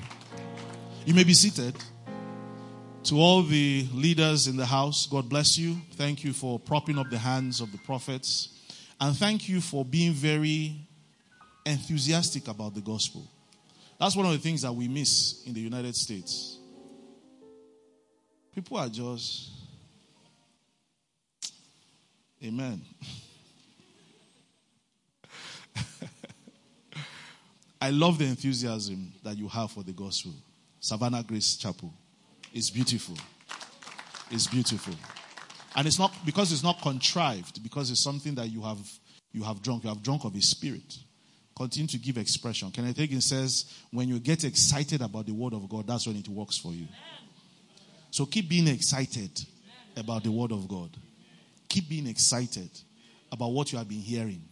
You 1.04 1.14
may 1.14 1.25
be 1.25 1.35
seated. 1.35 1.75
To 3.04 3.16
all 3.16 3.43
the 3.43 3.87
leaders 3.93 4.47
in 4.47 4.57
the 4.57 4.64
house, 4.64 5.07
God 5.07 5.28
bless 5.28 5.59
you. 5.59 5.76
Thank 5.93 6.25
you 6.25 6.33
for 6.33 6.59
propping 6.59 6.99
up 6.99 7.11
the 7.11 7.19
hands 7.19 7.61
of 7.61 7.71
the 7.71 7.76
prophets. 7.78 8.49
And 8.99 9.14
thank 9.14 9.47
you 9.47 9.61
for 9.61 9.85
being 9.85 10.12
very 10.12 10.75
enthusiastic 11.66 12.49
about 12.49 12.75
the 12.75 12.81
gospel. 12.81 13.28
That's 14.00 14.16
one 14.16 14.25
of 14.25 14.33
the 14.33 14.38
things 14.38 14.62
that 14.62 14.73
we 14.73 14.88
miss 14.88 15.43
in 15.47 15.52
the 15.52 15.61
United 15.61 15.95
States. 15.95 16.59
People 18.54 18.78
are 18.78 18.88
just. 18.88 19.50
Amen. 22.43 22.81
I 27.85 27.91
love 27.91 28.17
the 28.17 28.25
enthusiasm 28.25 29.12
that 29.25 29.37
you 29.37 29.47
have 29.47 29.71
for 29.71 29.83
the 29.83 29.93
gospel. 29.93 30.33
Savannah 30.81 31.23
Grace 31.23 31.57
Chapel. 31.57 31.93
It's 32.55 32.71
beautiful. 32.71 33.14
It's 34.31 34.47
beautiful. 34.47 34.95
And 35.76 35.87
it's 35.87 35.99
not 35.99 36.11
because 36.25 36.50
it's 36.50 36.62
not 36.62 36.81
contrived, 36.81 37.62
because 37.62 37.91
it's 37.91 38.00
something 38.00 38.37
that 38.37 38.49
you 38.49 38.62
have 38.62 38.79
you 39.35 39.43
have 39.43 39.61
drunk. 39.61 39.85
You 39.85 39.91
have 39.91 40.03
drunk 40.03 40.25
of 40.25 40.33
his 40.33 40.49
spirit. 40.49 40.97
Continue 41.55 41.88
to 41.88 41.99
give 41.99 42.17
expression. 42.17 42.71
Kenneth 42.71 42.97
Hagin 42.97 43.23
says, 43.23 43.67
when 43.91 44.09
you 44.09 44.19
get 44.19 44.45
excited 44.45 45.03
about 45.03 45.26
the 45.26 45.35
word 45.35 45.53
of 45.53 45.69
God, 45.69 45.87
that's 45.87 46.07
when 46.07 46.17
it 46.17 46.26
works 46.26 46.57
for 46.57 46.73
you. 46.73 46.88
So 48.11 48.25
keep 48.25 48.49
being 48.49 48.67
excited 48.67 49.45
about 49.95 50.25
the 50.25 50.33
word 50.33 50.53
of 50.53 50.67
God. 50.67 50.97
Keep 51.69 51.91
being 51.91 52.07
excited 52.07 52.71
about 53.31 53.49
what 53.49 53.73
you 53.73 53.76
have 53.79 53.91
been 53.91 54.00
hearing. 54.00 54.43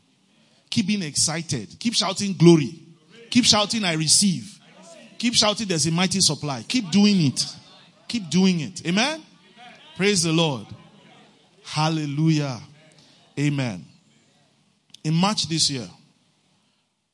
Keep 0.68 0.86
being 0.86 1.02
excited. 1.02 1.76
Keep 1.78 1.94
shouting 1.94 2.34
glory. 2.34 2.91
Keep 3.32 3.46
shouting, 3.46 3.82
I 3.82 3.94
receive. 3.94 4.58
Keep 5.16 5.32
shouting, 5.32 5.66
there's 5.66 5.86
a 5.86 5.90
mighty 5.90 6.20
supply. 6.20 6.62
Keep 6.68 6.90
doing 6.90 7.28
it. 7.28 7.42
Keep 8.06 8.28
doing 8.28 8.60
it. 8.60 8.86
Amen? 8.86 9.22
Praise 9.96 10.24
the 10.24 10.32
Lord. 10.32 10.66
Hallelujah. 11.64 12.60
Amen. 13.40 13.86
In 15.02 15.14
March 15.14 15.48
this 15.48 15.70
year, 15.70 15.88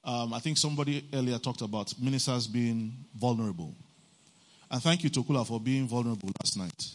um, 0.03 0.35
I 0.35 0.41
think 0.41 0.59
somebody 0.59 1.09
earlier 1.15 1.39
talked 1.39 1.61
about 1.61 1.95
ministers 2.01 2.49
being 2.49 2.93
vulnerable. 3.17 3.73
And 4.73 4.83
thank 4.83 5.05
you, 5.05 5.11
Tokula, 5.11 5.47
for 5.47 5.61
being 5.61 5.87
vulnerable 5.87 6.31
last 6.43 6.59
night. 6.59 6.89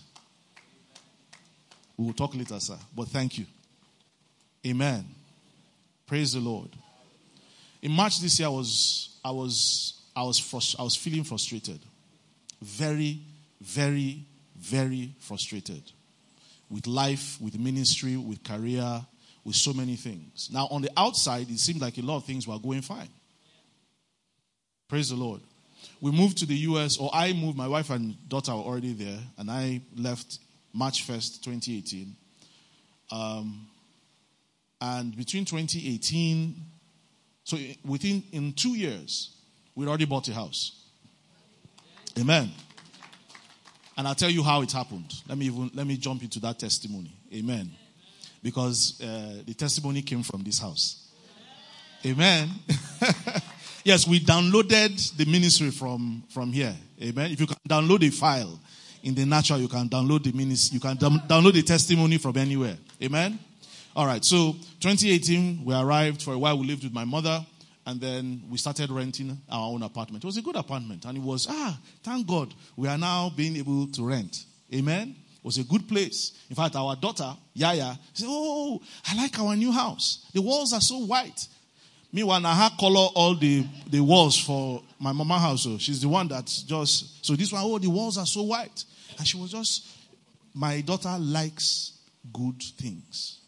We 1.96 2.08
will 2.08 2.14
talk 2.14 2.36
later, 2.36 2.60
sir. 2.60 2.78
But 2.94 3.08
thank 3.08 3.38
you. 3.38 3.46
Amen. 4.68 5.06
Praise 6.08 6.34
the 6.34 6.42
Lord. 6.42 6.72
In 7.84 7.92
March 7.92 8.22
this 8.22 8.40
year, 8.40 8.48
I 8.48 8.52
was 8.52 9.10
I 9.26 9.32
was 9.32 10.02
I 10.16 10.24
was 10.24 10.40
frust- 10.40 10.80
I 10.80 10.84
was 10.84 10.96
feeling 10.96 11.26
frustrated, 11.26 11.82
very, 12.62 13.20
very, 13.60 14.26
very 14.56 15.14
frustrated 15.20 15.84
with 16.70 16.88
life, 16.88 17.38
with 17.42 17.60
ministry, 17.60 18.16
with 18.16 18.42
career, 18.42 19.06
with 19.44 19.58
so 19.58 19.74
many 19.74 19.98
things. 19.98 20.50
Now, 20.50 20.70
on 20.72 20.82
the 20.82 20.92
outside, 20.96 21.50
it 21.50 21.60
seemed 21.60 21.82
like 21.82 21.98
a 21.98 22.02
lot 22.02 22.16
of 22.16 22.24
things 22.24 22.48
were 22.48 22.58
going 22.58 22.84
fine. 22.84 23.10
Praise 24.88 25.10
the 25.10 25.18
Lord. 25.18 25.42
We 26.00 26.12
moved 26.12 26.38
to 26.38 26.46
the 26.46 26.56
US, 26.56 26.98
or 26.98 27.10
I 27.14 27.34
moved, 27.34 27.58
my 27.58 27.68
wife 27.68 27.90
and 27.90 28.16
daughter 28.30 28.54
were 28.54 28.62
already 28.62 28.94
there, 28.94 29.20
and 29.38 29.52
I 29.52 29.82
left 29.98 30.40
March 30.72 31.06
1st, 31.06 31.44
2018. 31.44 32.16
Um, 33.12 33.68
and 34.80 35.16
between 35.18 35.44
2018, 35.44 36.56
so 37.44 37.58
within 37.86 38.24
in 38.32 38.54
two 38.54 38.76
years, 38.76 39.36
we'd 39.76 39.88
already 39.88 40.06
bought 40.06 40.28
a 40.30 40.34
house. 40.34 40.84
Amen. 42.18 42.52
And 43.98 44.08
I'll 44.08 44.16
tell 44.16 44.30
you 44.30 44.44
how 44.44 44.62
it 44.62 44.72
happened. 44.72 45.14
Let 45.28 45.38
me 45.38 45.46
even 45.48 45.72
let 45.74 45.86
me 45.86 45.98
jump 45.98 46.24
into 46.24 46.40
that 46.42 46.60
testimony. 46.60 47.16
Amen. 47.34 47.72
Because 48.42 49.00
uh, 49.02 49.42
the 49.46 49.54
testimony 49.54 50.02
came 50.02 50.24
from 50.24 50.44
this 50.44 50.60
house. 50.60 51.12
Amen. 52.06 52.50
yes, 53.84 54.08
we 54.08 54.20
downloaded 54.20 55.16
the 55.16 55.26
ministry 55.26 55.72
from 55.72 56.24
from 56.30 56.52
here. 56.52 56.76
Amen. 57.02 57.32
If 57.32 57.40
you 57.40 57.48
can 57.48 57.58
download 57.68 58.06
a 58.08 58.12
file 58.12 58.60
in 59.04 59.16
the 59.16 59.26
natural, 59.26 59.60
you 59.60 59.68
can 59.68 59.90
download 59.90 60.24
the 60.24 60.32
ministry. 60.32 60.76
You 60.76 60.80
can 60.80 60.98
download 60.98 61.54
the 61.54 61.64
testimony 61.64 62.18
from 62.18 62.38
anywhere. 62.38 62.78
Amen. 63.02 63.40
All 63.96 64.06
right. 64.06 64.24
So 64.24 64.54
2018, 64.80 65.64
we 65.66 65.74
arrived 65.76 66.22
for 66.24 66.34
a 66.34 66.38
while. 66.38 66.58
We 66.58 66.68
lived 66.68 66.84
with 66.84 66.94
my 66.94 67.06
mother 67.06 67.46
and 67.86 68.00
then 68.00 68.44
we 68.50 68.58
started 68.58 68.90
renting 68.90 69.38
our 69.50 69.70
own 69.70 69.84
apartment. 69.84 70.24
It 70.24 70.28
was 70.28 70.38
a 70.38 70.42
good 70.42 70.56
apartment, 70.56 71.06
and 71.06 71.18
it 71.18 71.24
was, 71.24 71.48
ah, 71.50 71.78
thank 72.02 72.28
God, 72.28 72.54
we 72.76 72.88
are 72.88 72.98
now 72.98 73.32
being 73.36 73.58
able 73.58 73.88
to 73.88 74.08
rent. 74.08 74.46
Amen? 74.74 75.16
It 75.38 75.46
was 75.46 75.58
a 75.58 75.64
good 75.64 75.88
place. 75.88 76.32
In 76.50 76.56
fact, 76.56 76.76
our 76.76 76.96
daughter, 76.96 77.36
Yaya, 77.54 78.00
said, 78.14 78.28
Oh, 78.30 78.82
I 79.06 79.16
like 79.16 79.38
our 79.40 79.56
new 79.56 79.72
house. 79.72 80.26
The 80.34 80.42
walls 80.42 80.72
are 80.72 80.82
so 80.82 81.00
white. 81.00 81.48
Meanwhile, 82.12 82.46
I 82.46 82.70
color 82.80 83.10
all 83.16 83.36
the, 83.36 83.66
the 83.90 84.00
walls 84.00 84.38
for 84.38 84.82
my 85.00 85.12
mama 85.12 85.40
house. 85.40 85.64
So 85.64 85.78
she's 85.80 86.02
the 86.02 86.08
one 86.08 86.28
that 86.30 86.46
just, 86.46 87.26
so 87.26 87.36
this 87.36 87.52
one, 87.52 87.64
oh, 87.66 87.80
the 87.80 87.90
walls 87.90 88.18
are 88.18 88.26
so 88.26 88.44
white. 88.44 88.86
And 89.18 89.28
she 89.28 89.38
was 89.38 89.52
just, 89.52 89.88
my 90.54 90.80
daughter 90.82 91.18
likes 91.20 91.98
good 92.32 92.62
things. 92.78 93.40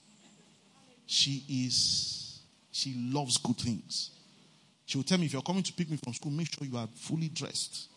She 1.06 1.44
is, 1.48 2.40
she 2.72 2.96
loves 3.12 3.38
good 3.38 3.58
things. 3.58 4.12
She 4.86 4.98
will 4.98 5.04
tell 5.04 5.18
me, 5.18 5.26
if 5.26 5.34
you're 5.34 5.42
coming 5.42 5.64
to 5.64 5.74
pick 5.74 5.90
me 5.90 5.98
from 5.98 6.14
school, 6.14 6.32
make 6.32 6.54
sure 6.54 6.68
you 6.68 6.78
are 6.78 6.88
fully 6.96 7.30
dressed. 7.30 7.90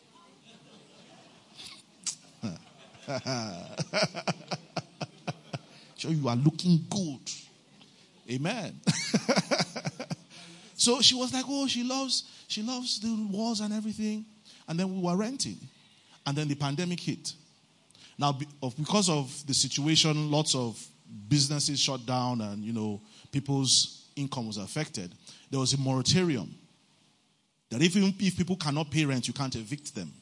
sure 5.97 6.11
you 6.11 6.29
are 6.29 6.37
looking 6.37 6.85
good. 6.91 7.31
Amen. 8.31 8.79
so 10.75 11.01
she 11.01 11.15
was 11.15 11.33
like, 11.33 11.47
oh, 11.49 11.67
she 11.67 11.83
loves, 11.83 12.25
she 12.49 12.63
loves 12.63 13.01
the 13.01 13.29
walls 13.31 13.61
and 13.61 13.73
everything. 13.73 14.27
And 14.69 14.79
then 14.79 14.95
we 14.95 15.01
were 15.01 15.17
renting. 15.17 15.57
And 16.27 16.37
then 16.37 16.49
the 16.49 16.55
pandemic 16.55 17.01
hit. 17.01 17.33
Now, 18.19 18.33
because 18.33 19.09
of 19.09 19.47
the 19.47 19.55
situation, 19.55 20.31
lots 20.31 20.55
of 20.55 20.79
businesses 21.29 21.81
shut 21.81 22.05
down 22.07 22.41
and, 22.41 22.63
you 22.65 22.73
know, 22.73 23.01
people's 23.33 24.07
income 24.17 24.47
was 24.47 24.57
affected. 24.57 25.13
There 25.51 25.61
was 25.61 25.73
a 25.75 25.79
moratorium 25.79 26.55
that 27.71 27.83
even 27.83 28.15
if 28.19 28.37
people 28.37 28.57
cannot 28.57 28.91
pay 28.91 29.05
rent, 29.05 29.29
you 29.29 29.35
can't 29.35 29.55
evict 29.55 29.95
them. 29.95 30.13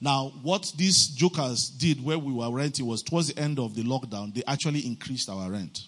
Now, 0.00 0.32
what 0.42 0.72
these 0.76 1.08
jokers 1.08 1.68
did 1.68 2.02
where 2.02 2.18
we 2.18 2.32
were 2.32 2.50
renting 2.50 2.86
was 2.86 3.02
towards 3.02 3.32
the 3.32 3.40
end 3.40 3.58
of 3.58 3.74
the 3.74 3.82
lockdown, 3.82 4.32
they 4.34 4.42
actually 4.46 4.86
increased 4.86 5.28
our 5.28 5.50
rent. 5.50 5.86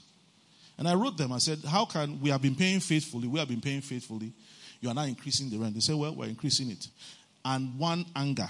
And 0.79 0.89
I 0.89 0.95
wrote 0.95 1.17
them, 1.17 1.33
I 1.33 1.39
said, 1.39 1.59
How 1.69 1.85
can 1.85 2.21
we 2.21 2.31
have 2.31 2.43
been 2.43 2.57
paying 2.57 2.81
faithfully? 2.81 3.29
We 3.29 3.39
have 3.39 3.49
been 3.49 3.61
paying 3.61 3.83
faithfully. 3.83 4.33
You 4.81 4.89
are 4.89 4.95
now 4.95 5.05
increasing 5.05 5.51
the 5.51 5.59
rent. 5.59 5.75
They 5.75 5.81
said, 5.81 5.95
Well, 5.95 6.15
we're 6.15 6.29
increasing 6.29 6.71
it. 6.71 6.89
And 7.45 7.79
one 7.79 8.05
anger 8.17 8.49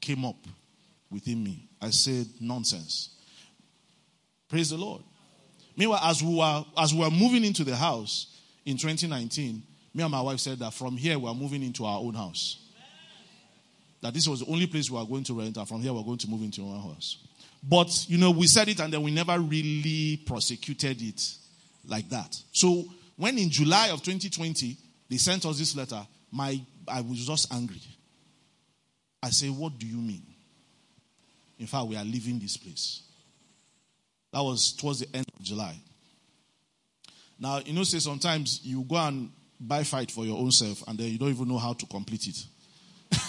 came 0.00 0.24
up 0.24 0.36
within 1.10 1.42
me. 1.42 1.68
I 1.82 1.90
said, 1.90 2.26
Nonsense. 2.40 3.15
Praise 4.48 4.70
the 4.70 4.76
Lord. 4.76 5.02
Meanwhile, 5.76 6.00
as 6.02 6.22
we 6.22 6.34
were 6.36 6.64
as 6.78 6.94
we 6.94 7.00
were 7.00 7.10
moving 7.10 7.44
into 7.44 7.64
the 7.64 7.76
house 7.76 8.40
in 8.64 8.76
2019, 8.76 9.62
me 9.94 10.02
and 10.02 10.12
my 10.12 10.20
wife 10.20 10.40
said 10.40 10.58
that 10.60 10.72
from 10.72 10.96
here 10.96 11.18
we 11.18 11.28
are 11.28 11.34
moving 11.34 11.62
into 11.62 11.84
our 11.84 11.98
own 11.98 12.14
house. 12.14 12.62
That 14.02 14.14
this 14.14 14.28
was 14.28 14.40
the 14.40 14.46
only 14.46 14.66
place 14.66 14.90
we 14.90 14.98
are 14.98 15.06
going 15.06 15.24
to 15.24 15.34
rent, 15.34 15.56
and 15.56 15.66
from 15.66 15.80
here 15.80 15.92
we're 15.92 16.02
going 16.02 16.18
to 16.18 16.28
move 16.28 16.42
into 16.42 16.62
our 16.62 16.74
own 16.76 16.94
house. 16.94 17.18
But, 17.68 17.90
you 18.08 18.18
know, 18.18 18.30
we 18.30 18.46
said 18.46 18.68
it 18.68 18.80
and 18.80 18.92
then 18.92 19.02
we 19.02 19.10
never 19.10 19.38
really 19.40 20.18
prosecuted 20.24 21.02
it 21.02 21.34
like 21.86 22.08
that. 22.10 22.36
So, 22.52 22.84
when 23.16 23.38
in 23.38 23.50
July 23.50 23.88
of 23.88 24.02
2020, 24.02 24.76
they 25.08 25.16
sent 25.16 25.46
us 25.46 25.58
this 25.58 25.74
letter, 25.74 26.06
my, 26.30 26.60
I 26.86 27.00
was 27.00 27.26
just 27.26 27.52
angry. 27.52 27.80
I 29.22 29.30
said, 29.30 29.50
What 29.50 29.78
do 29.78 29.86
you 29.86 29.96
mean? 29.96 30.22
In 31.58 31.66
fact, 31.66 31.86
we 31.86 31.96
are 31.96 32.04
leaving 32.04 32.38
this 32.38 32.56
place. 32.56 33.02
That 34.32 34.40
was 34.42 34.72
towards 34.72 35.00
the 35.00 35.16
end 35.16 35.26
of 35.38 35.44
July. 35.44 35.76
Now, 37.38 37.60
you 37.64 37.72
know, 37.72 37.84
say 37.84 37.98
sometimes 37.98 38.60
you 38.64 38.82
go 38.82 38.96
and 38.96 39.30
buy 39.60 39.84
fight 39.84 40.10
for 40.10 40.24
your 40.24 40.38
own 40.38 40.50
self 40.50 40.86
and 40.86 40.98
then 40.98 41.08
you 41.08 41.18
don't 41.18 41.30
even 41.30 41.48
know 41.48 41.58
how 41.58 41.72
to 41.72 41.86
complete 41.86 42.26
it. 42.26 42.44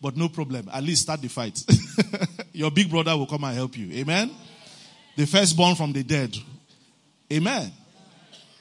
but 0.00 0.16
no 0.16 0.28
problem. 0.28 0.68
At 0.72 0.82
least 0.82 1.02
start 1.02 1.20
the 1.20 1.28
fight. 1.28 1.64
your 2.52 2.70
big 2.70 2.90
brother 2.90 3.16
will 3.16 3.26
come 3.26 3.44
and 3.44 3.54
help 3.54 3.76
you. 3.76 3.92
Amen. 3.92 4.30
The 5.16 5.26
firstborn 5.26 5.74
from 5.74 5.92
the 5.92 6.02
dead. 6.02 6.36
Amen. 7.32 7.72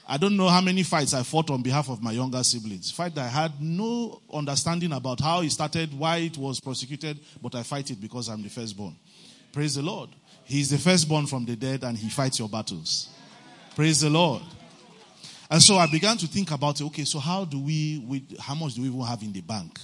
I 0.08 0.18
don't 0.18 0.36
know 0.36 0.50
how 0.50 0.62
many 0.62 0.84
fights 0.84 1.14
I 1.14 1.24
fought 1.24 1.50
on 1.50 1.62
behalf 1.62 1.90
of 1.90 2.04
my 2.04 2.12
younger 2.12 2.44
siblings. 2.44 2.92
Fight 2.92 3.16
that 3.16 3.26
I 3.26 3.30
had 3.30 3.62
no 3.62 4.22
understanding 4.32 4.92
about 4.92 5.22
how 5.22 5.42
it 5.42 5.52
started, 5.52 5.98
why 5.98 6.18
it 6.18 6.38
was 6.38 6.60
prosecuted, 6.60 7.20
but 7.42 7.56
I 7.56 7.64
fight 7.64 7.90
it 7.90 8.02
because 8.02 8.28
I'm 8.28 8.44
the 8.44 8.50
firstborn. 8.50 8.96
Praise 9.54 9.76
the 9.76 9.82
Lord. 9.82 10.10
He's 10.46 10.70
the 10.70 10.78
firstborn 10.78 11.28
from 11.28 11.46
the 11.46 11.56
dead 11.56 11.84
and 11.84 11.98
he 11.98 12.10
fights 12.10 12.40
your 12.40 12.50
battles. 12.50 13.10
Praise 13.76 14.02
the 14.02 14.10
Lord. 14.10 14.44
And 15.50 15.62
so 15.62 15.78
I 15.78 15.88
began 15.88 16.18
to 16.18 16.28
think 16.28 16.52
about 16.52 16.82
it. 16.82 16.84
Okay, 16.86 17.06
so 17.06 17.20
how 17.20 17.46
do 17.46 17.60
we, 17.60 18.04
we 18.08 18.26
how 18.40 18.56
much 18.56 18.74
do 18.74 18.82
we 18.82 18.88
even 18.88 19.02
have 19.02 19.22
in 19.22 19.32
the 19.32 19.42
bank? 19.42 19.80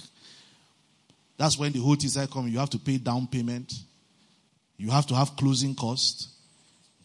That's 1.36 1.58
when 1.58 1.72
the 1.72 1.80
whole 1.80 1.96
started 1.96 2.32
coming. 2.32 2.52
You 2.52 2.58
have 2.58 2.70
to 2.70 2.78
pay 2.78 2.98
down 2.98 3.26
payment. 3.26 3.72
You 4.76 4.90
have 4.90 5.06
to 5.06 5.14
have 5.14 5.36
closing 5.36 5.74
cost. 5.74 6.28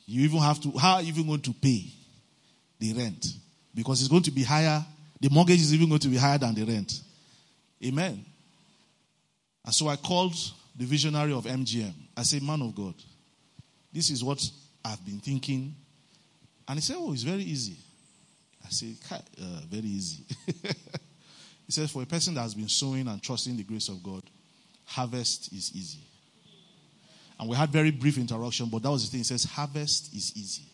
You 0.05 0.23
even 0.23 0.39
have 0.39 0.59
to, 0.61 0.71
how 0.77 0.95
are 0.95 1.01
you 1.01 1.09
even 1.09 1.27
going 1.27 1.41
to 1.41 1.53
pay 1.53 1.85
the 2.79 2.93
rent? 2.93 3.25
Because 3.73 4.01
it's 4.01 4.09
going 4.09 4.23
to 4.23 4.31
be 4.31 4.43
higher. 4.43 4.85
The 5.19 5.29
mortgage 5.29 5.61
is 5.61 5.73
even 5.73 5.89
going 5.89 6.01
to 6.01 6.07
be 6.07 6.17
higher 6.17 6.37
than 6.37 6.53
the 6.53 6.63
rent. 6.63 7.01
Amen. 7.83 8.25
And 9.63 9.73
so 9.73 9.87
I 9.87 9.95
called 9.95 10.35
the 10.75 10.85
visionary 10.85 11.33
of 11.33 11.45
MGM. 11.45 11.93
I 12.15 12.23
said, 12.23 12.43
Man 12.43 12.61
of 12.61 12.75
God, 12.75 12.95
this 13.95 14.09
is 14.09 14.21
what 14.21 14.43
I've 14.83 15.03
been 15.05 15.19
thinking. 15.19 15.73
And 16.67 16.77
he 16.77 16.81
said, 16.81 16.97
Oh, 16.99 17.13
it's 17.13 17.23
very 17.23 17.43
easy. 17.43 17.77
I 18.63 18.69
said, 18.69 18.97
uh, 19.09 19.61
Very 19.69 19.87
easy. 19.87 20.25
he 21.65 21.71
says, 21.71 21.89
For 21.91 22.03
a 22.03 22.05
person 22.05 22.33
that 22.33 22.41
has 22.41 22.53
been 22.53 22.67
sowing 22.67 23.07
and 23.07 23.23
trusting 23.23 23.55
the 23.55 23.63
grace 23.63 23.87
of 23.87 24.03
God, 24.03 24.21
harvest 24.83 25.53
is 25.53 25.71
easy. 25.73 26.01
And 27.39 27.49
we 27.49 27.55
had 27.55 27.69
very 27.69 27.91
brief 27.91 28.17
interaction, 28.17 28.67
but 28.67 28.83
that 28.83 28.91
was 28.91 29.05
the 29.05 29.11
thing. 29.11 29.19
He 29.21 29.23
says, 29.23 29.45
Harvest 29.45 30.13
is 30.13 30.35
easy. 30.35 30.65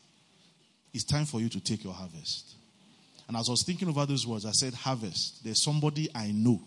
It's 0.92 1.04
time 1.04 1.26
for 1.26 1.40
you 1.40 1.50
to 1.50 1.60
take 1.60 1.84
your 1.84 1.94
harvest. 1.94 2.56
And 3.28 3.38
as 3.38 3.50
I 3.50 3.52
was 3.52 3.62
thinking 3.62 3.88
over 3.88 4.06
those 4.08 4.26
words, 4.26 4.48
I 4.48 4.52
said, 4.52 4.74
Harvest. 4.74 5.44
There's 5.44 5.62
somebody 5.62 6.10
I 6.16 6.32
know 6.32 6.60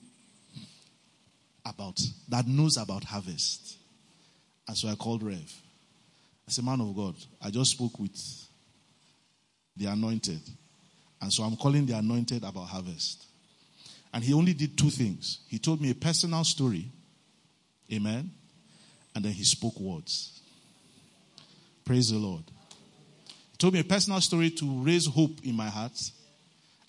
about, 1.67 2.01
that 2.29 2.47
knows 2.47 2.77
about 2.77 3.03
harvest. 3.03 3.77
And 4.69 4.77
so 4.77 4.89
I 4.89 4.95
called 4.95 5.23
Rev. 5.23 5.53
I 6.47 6.51
said, 6.51 6.65
Man 6.65 6.81
of 6.81 6.95
God, 6.95 7.15
I 7.41 7.51
just 7.51 7.73
spoke 7.73 7.99
with 7.99 8.17
the 9.77 9.87
anointed. 9.87 10.41
And 11.21 11.33
so 11.33 11.43
I'm 11.43 11.57
calling 11.57 11.87
the 11.87 11.97
anointed 11.97 12.45
about 12.45 12.67
harvest. 12.67 13.27
And 14.13 14.23
he 14.23 14.35
only 14.35 14.53
did 14.53 14.79
two 14.79 14.91
things. 14.91 15.41
He 15.49 15.59
told 15.59 15.81
me 15.81 15.91
a 15.91 15.95
personal 15.95 16.45
story. 16.45 16.87
Amen. 17.93 18.31
And 19.15 19.25
then 19.25 19.33
he 19.33 19.45
spoke 19.45 19.79
words. 19.81 20.41
Praise 21.85 22.11
the 22.11 22.19
Lord. 22.19 22.45
He 23.51 23.57
told 23.59 23.75
me 23.75 23.81
a 23.81 23.85
personal 23.85 24.21
story 24.21 24.51
to 24.51 24.83
raise 24.83 25.07
hope 25.07 25.43
in 25.43 25.55
my 25.55 25.69
heart. 25.69 25.99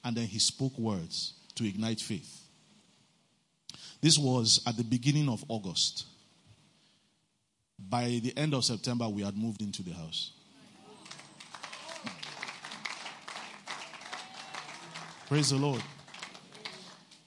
And 0.03 0.15
then 0.15 0.27
he 0.27 0.39
spoke 0.39 0.77
words 0.77 1.33
to 1.55 1.67
ignite 1.67 1.99
faith. 1.99 2.41
This 4.01 4.19
was 4.19 4.61
at 4.67 4.77
the 4.77 4.83
beginning 4.83 5.29
of 5.29 5.43
August. 5.47 6.05
By 7.77 8.19
the 8.23 8.33
end 8.37 8.53
of 8.53 8.65
September, 8.65 9.07
we 9.07 9.23
had 9.23 9.37
moved 9.37 9.61
into 9.61 9.83
the 9.83 9.91
house. 9.91 10.31
Praise 15.27 15.49
the 15.49 15.57
Lord. 15.57 15.81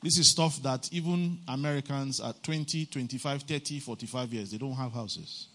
This 0.02 0.18
is 0.18 0.28
stuff 0.28 0.62
that 0.62 0.88
even 0.92 1.38
Americans 1.48 2.20
at 2.20 2.42
20, 2.44 2.86
25, 2.86 3.42
30, 3.42 3.80
45 3.80 4.32
years, 4.32 4.50
they 4.52 4.58
don't 4.58 4.74
have 4.74 4.92
houses. 4.92 5.48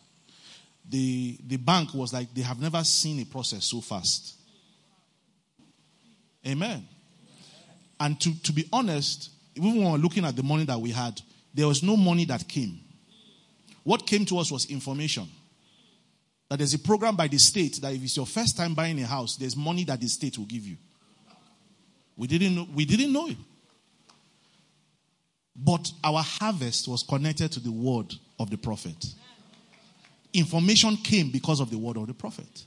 The, 0.90 1.38
the 1.48 1.58
bank 1.58 1.94
was 1.94 2.12
like, 2.12 2.34
they 2.34 2.42
have 2.42 2.60
never 2.60 2.84
seen 2.84 3.22
a 3.22 3.26
process 3.26 3.64
so 3.64 3.80
fast. 3.80 4.36
Amen. 6.46 6.86
And 8.00 8.20
to, 8.20 8.44
to 8.44 8.52
be 8.52 8.68
honest, 8.74 9.30
even 9.56 9.76
when 9.76 9.86
we 9.86 9.92
were 9.92 9.98
looking 9.98 10.26
at 10.26 10.36
the 10.36 10.44
money 10.44 10.66
that 10.66 10.80
we 10.80 10.92
had, 10.92 11.22
there 11.54 11.68
was 11.68 11.82
no 11.82 11.96
money 11.96 12.26
that 12.26 12.46
came. 12.48 12.80
What 13.84 14.08
came 14.08 14.26
to 14.26 14.38
us 14.38 14.52
was 14.52 14.66
information. 14.66 15.28
That 16.50 16.58
there's 16.58 16.74
a 16.74 16.80
program 16.80 17.16
by 17.16 17.28
the 17.28 17.38
state 17.38 17.80
that 17.82 17.94
if 17.94 18.04
it's 18.04 18.16
your 18.16 18.26
first 18.26 18.58
time 18.58 18.74
buying 18.74 19.02
a 19.02 19.06
house, 19.06 19.36
there's 19.36 19.56
money 19.56 19.84
that 19.86 20.00
the 20.00 20.08
state 20.08 20.38
will 20.38 20.46
give 20.46 20.66
you. 20.66 20.78
We 22.16 22.28
didn't 22.28 22.56
know, 22.56 22.68
we 22.74 22.86
didn't 22.86 23.12
know 23.12 23.28
it. 23.28 23.38
But 25.56 25.92
our 26.04 26.22
harvest 26.22 26.88
was 26.88 27.04
connected 27.04 27.52
to 27.54 27.60
the 27.60 27.72
word 27.72 28.14
of 28.40 28.50
the 28.50 28.58
prophet. 28.58 29.06
Information 30.34 30.98
came 30.98 31.30
because 31.30 31.60
of 31.60 31.70
the 31.70 31.78
word 31.78 31.98
of 31.98 32.08
the 32.08 32.14
prophet. 32.14 32.66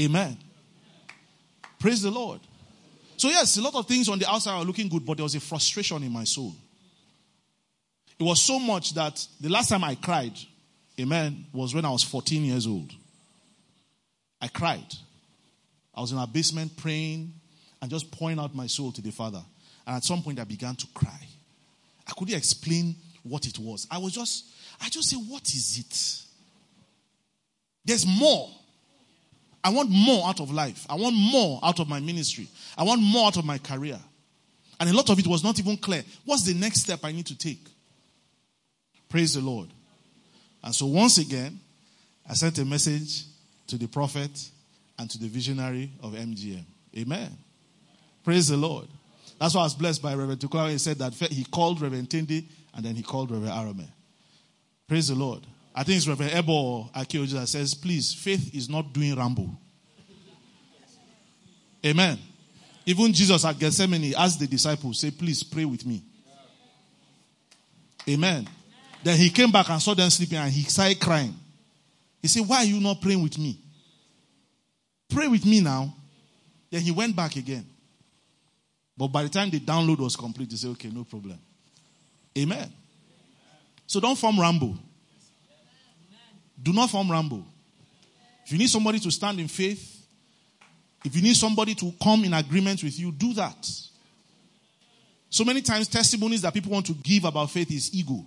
Amen. 0.00 0.36
Praise 1.78 2.02
the 2.02 2.10
Lord. 2.10 2.40
So, 3.16 3.28
yes, 3.28 3.56
a 3.56 3.62
lot 3.62 3.74
of 3.74 3.86
things 3.86 4.08
on 4.08 4.18
the 4.18 4.28
outside 4.30 4.52
are 4.52 4.64
looking 4.64 4.88
good, 4.88 5.04
but 5.04 5.16
there 5.16 5.24
was 5.24 5.34
a 5.34 5.40
frustration 5.40 6.02
in 6.02 6.12
my 6.12 6.24
soul. 6.24 6.54
It 8.18 8.24
was 8.24 8.42
so 8.42 8.58
much 8.58 8.94
that 8.94 9.24
the 9.40 9.48
last 9.48 9.68
time 9.68 9.84
I 9.84 9.94
cried, 9.94 10.32
amen, 10.98 11.46
was 11.52 11.74
when 11.74 11.84
I 11.84 11.90
was 11.90 12.02
14 12.02 12.44
years 12.44 12.66
old. 12.66 12.92
I 14.40 14.48
cried. 14.48 14.94
I 15.94 16.00
was 16.00 16.12
in 16.12 16.18
our 16.18 16.26
basement 16.26 16.76
praying 16.76 17.32
and 17.80 17.90
just 17.90 18.10
pouring 18.10 18.38
out 18.38 18.54
my 18.54 18.66
soul 18.66 18.92
to 18.92 19.02
the 19.02 19.10
Father. 19.10 19.42
And 19.86 19.96
at 19.96 20.04
some 20.04 20.22
point, 20.22 20.38
I 20.40 20.44
began 20.44 20.74
to 20.76 20.86
cry. 20.94 21.20
I 22.06 22.12
couldn't 22.16 22.34
explain 22.34 22.96
what 23.22 23.46
it 23.46 23.58
was. 23.58 23.86
I 23.90 23.98
was 23.98 24.12
just, 24.12 24.46
I 24.80 24.88
just 24.88 25.10
said, 25.10 25.18
What 25.28 25.42
is 25.48 25.78
it? 25.78 26.24
There's 27.84 28.06
more. 28.06 28.50
I 29.62 29.70
want 29.70 29.90
more 29.90 30.28
out 30.28 30.40
of 30.40 30.50
life. 30.50 30.86
I 30.88 30.94
want 30.94 31.16
more 31.16 31.58
out 31.62 31.80
of 31.80 31.88
my 31.88 32.00
ministry. 32.00 32.48
I 32.76 32.84
want 32.84 33.02
more 33.02 33.26
out 33.26 33.36
of 33.36 33.44
my 33.44 33.58
career. 33.58 33.98
And 34.80 34.88
a 34.88 34.92
lot 34.92 35.10
of 35.10 35.18
it 35.18 35.26
was 35.26 35.42
not 35.42 35.58
even 35.58 35.76
clear. 35.76 36.04
What's 36.24 36.44
the 36.44 36.54
next 36.54 36.80
step 36.80 37.00
I 37.02 37.12
need 37.12 37.26
to 37.26 37.36
take? 37.36 37.66
Praise 39.08 39.34
the 39.34 39.40
Lord. 39.40 39.68
And 40.62 40.74
so 40.74 40.86
once 40.86 41.18
again, 41.18 41.58
I 42.28 42.34
sent 42.34 42.58
a 42.58 42.64
message 42.64 43.24
to 43.68 43.76
the 43.76 43.86
prophet 43.86 44.30
and 44.98 45.08
to 45.10 45.18
the 45.18 45.28
visionary 45.28 45.90
of 46.02 46.12
MGM. 46.12 46.64
Amen. 46.96 47.36
Praise 48.24 48.48
the 48.48 48.56
Lord. 48.56 48.88
That's 49.40 49.54
why 49.54 49.62
I 49.62 49.64
was 49.64 49.74
blessed 49.74 50.02
by 50.02 50.14
Reverend 50.14 50.40
Tukula. 50.40 50.70
He 50.70 50.78
said 50.78 50.98
that 50.98 51.14
he 51.14 51.44
called 51.44 51.80
Reverend 51.80 52.10
Tindi 52.10 52.44
and 52.74 52.84
then 52.84 52.96
he 52.96 53.02
called 53.02 53.30
Reverend 53.30 53.52
Arome. 53.52 53.88
Praise 54.86 55.08
the 55.08 55.14
Lord. 55.14 55.46
I 55.74 55.84
think 55.84 55.98
it's 55.98 56.08
Reverend 56.08 56.32
Ebo 56.34 56.52
or 56.52 56.90
Akioji 56.94 57.32
that 57.32 57.46
says, 57.48 57.74
please, 57.74 58.12
faith 58.12 58.54
is 58.54 58.68
not 58.68 58.92
doing 58.92 59.14
ramble. 59.14 59.50
Amen. 61.86 62.18
Even 62.84 63.12
Jesus 63.12 63.44
at 63.44 63.58
Gethsemane 63.58 64.14
asked 64.16 64.40
the 64.40 64.46
disciples, 64.46 64.98
say, 64.98 65.10
please 65.10 65.42
pray 65.42 65.64
with 65.64 65.86
me. 65.86 66.02
Amen. 68.08 68.48
Then 69.08 69.16
he 69.16 69.30
came 69.30 69.50
back 69.50 69.70
and 69.70 69.80
saw 69.80 69.94
them 69.94 70.10
sleeping 70.10 70.36
and 70.36 70.52
he 70.52 70.64
started 70.64 71.00
crying. 71.00 71.34
He 72.20 72.28
said, 72.28 72.46
why 72.46 72.58
are 72.58 72.64
you 72.64 72.78
not 72.78 73.00
praying 73.00 73.22
with 73.22 73.38
me? 73.38 73.58
Pray 75.08 75.26
with 75.28 75.46
me 75.46 75.62
now. 75.62 75.94
Then 76.70 76.82
he 76.82 76.90
went 76.90 77.16
back 77.16 77.34
again. 77.36 77.64
But 78.98 79.06
by 79.06 79.22
the 79.22 79.30
time 79.30 79.48
the 79.48 79.60
download 79.60 80.00
was 80.00 80.14
complete, 80.14 80.50
he 80.50 80.58
said, 80.58 80.72
okay, 80.72 80.90
no 80.90 81.04
problem. 81.04 81.38
Amen. 82.36 82.70
So 83.86 83.98
don't 83.98 84.18
form 84.18 84.38
ramble. 84.38 84.76
Do 86.62 86.74
not 86.74 86.90
form 86.90 87.10
ramble. 87.10 87.46
If 88.44 88.52
you 88.52 88.58
need 88.58 88.68
somebody 88.68 88.98
to 88.98 89.10
stand 89.10 89.40
in 89.40 89.48
faith, 89.48 90.06
if 91.02 91.16
you 91.16 91.22
need 91.22 91.36
somebody 91.36 91.74
to 91.76 91.94
come 92.02 92.24
in 92.24 92.34
agreement 92.34 92.82
with 92.82 93.00
you, 93.00 93.10
do 93.10 93.32
that. 93.32 93.70
So 95.30 95.46
many 95.46 95.62
times, 95.62 95.88
testimonies 95.88 96.42
that 96.42 96.52
people 96.52 96.72
want 96.72 96.84
to 96.84 96.92
give 96.92 97.24
about 97.24 97.50
faith 97.50 97.70
is 97.70 97.94
ego. 97.94 98.22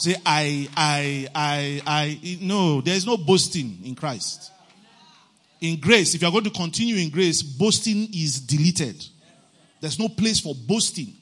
Say, 0.00 0.16
I, 0.24 0.66
I, 0.74 1.28
I, 1.34 1.82
I. 1.86 2.38
No, 2.40 2.80
there 2.80 2.94
is 2.94 3.04
no 3.04 3.18
boasting 3.18 3.80
in 3.84 3.94
Christ. 3.94 4.50
In 5.60 5.78
grace, 5.78 6.14
if 6.14 6.22
you 6.22 6.28
are 6.28 6.30
going 6.30 6.44
to 6.44 6.50
continue 6.50 6.96
in 6.96 7.10
grace, 7.10 7.42
boasting 7.42 8.08
is 8.14 8.40
deleted. 8.40 9.04
There's 9.78 9.98
no 9.98 10.08
place 10.08 10.40
for 10.40 10.54
boasting. 10.54 11.12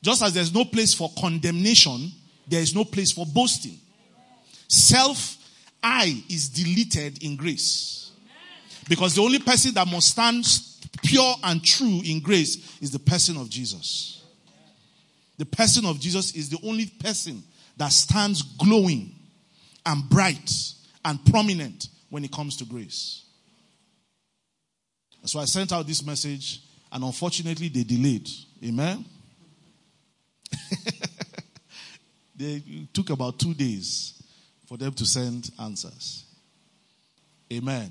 Just 0.00 0.22
as 0.22 0.32
there's 0.32 0.54
no 0.54 0.64
place 0.64 0.94
for 0.94 1.10
condemnation, 1.18 2.10
there 2.48 2.62
is 2.62 2.74
no 2.74 2.82
place 2.82 3.12
for 3.12 3.26
boasting. 3.26 3.78
Self 4.66 5.36
I 5.82 6.24
is 6.30 6.48
deleted 6.48 7.22
in 7.22 7.36
grace. 7.36 8.10
Because 8.88 9.16
the 9.16 9.20
only 9.20 9.38
person 9.38 9.74
that 9.74 9.86
must 9.86 10.08
stand 10.08 10.46
pure 11.02 11.34
and 11.44 11.62
true 11.62 12.00
in 12.06 12.20
grace 12.20 12.78
is 12.80 12.90
the 12.90 12.98
person 12.98 13.36
of 13.36 13.50
Jesus. 13.50 14.24
The 15.36 15.44
person 15.44 15.84
of 15.84 16.00
Jesus 16.00 16.34
is 16.34 16.48
the 16.48 16.58
only 16.66 16.86
person 16.86 17.42
that 17.80 17.92
stands 17.92 18.42
glowing 18.42 19.10
and 19.86 20.06
bright 20.10 20.52
and 21.02 21.24
prominent 21.24 21.88
when 22.10 22.22
it 22.22 22.30
comes 22.30 22.58
to 22.58 22.66
grace. 22.66 23.24
So 25.24 25.40
I 25.40 25.46
sent 25.46 25.72
out 25.72 25.86
this 25.86 26.04
message, 26.04 26.60
and 26.92 27.02
unfortunately, 27.02 27.68
they 27.68 27.84
delayed. 27.84 28.28
Amen. 28.62 29.02
they 32.36 32.62
took 32.92 33.08
about 33.08 33.38
two 33.38 33.54
days 33.54 34.22
for 34.68 34.76
them 34.76 34.92
to 34.92 35.06
send 35.06 35.50
answers. 35.58 36.26
Amen. 37.50 37.90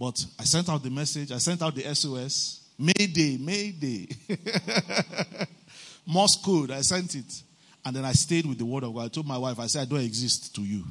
But 0.00 0.24
I 0.38 0.44
sent 0.44 0.70
out 0.70 0.82
the 0.82 0.88
message, 0.88 1.30
I 1.30 1.36
sent 1.38 1.60
out 1.60 1.74
the 1.74 1.94
SOS. 1.94 2.60
Mayday, 2.78 3.36
Mayday. 3.36 4.08
Morse 6.06 6.36
code, 6.42 6.70
I 6.70 6.80
sent 6.80 7.14
it. 7.16 7.42
And 7.84 7.96
then 7.96 8.04
I 8.04 8.12
stayed 8.12 8.46
with 8.46 8.58
the 8.58 8.64
word 8.64 8.84
of 8.84 8.94
God. 8.94 9.06
I 9.06 9.08
told 9.08 9.26
my 9.26 9.38
wife, 9.38 9.58
I 9.58 9.66
said, 9.66 9.82
I 9.82 9.84
don't 9.86 10.00
exist 10.00 10.54
to 10.54 10.62
you. 10.62 10.84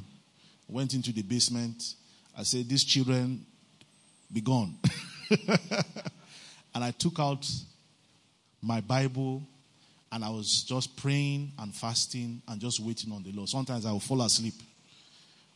Went 0.68 0.94
into 0.94 1.12
the 1.12 1.22
basement. 1.22 1.94
I 2.36 2.42
said, 2.42 2.68
These 2.68 2.84
children, 2.84 3.44
be 4.32 4.40
gone. 4.40 4.76
and 6.74 6.84
I 6.84 6.90
took 6.92 7.18
out 7.18 7.48
my 8.62 8.80
Bible 8.80 9.42
and 10.10 10.24
I 10.24 10.28
was 10.28 10.62
just 10.62 10.96
praying 10.96 11.52
and 11.58 11.74
fasting 11.74 12.42
and 12.48 12.60
just 12.60 12.80
waiting 12.80 13.12
on 13.12 13.22
the 13.22 13.32
Lord. 13.32 13.48
Sometimes 13.48 13.86
I 13.86 13.92
will 13.92 14.00
fall 14.00 14.22
asleep, 14.22 14.54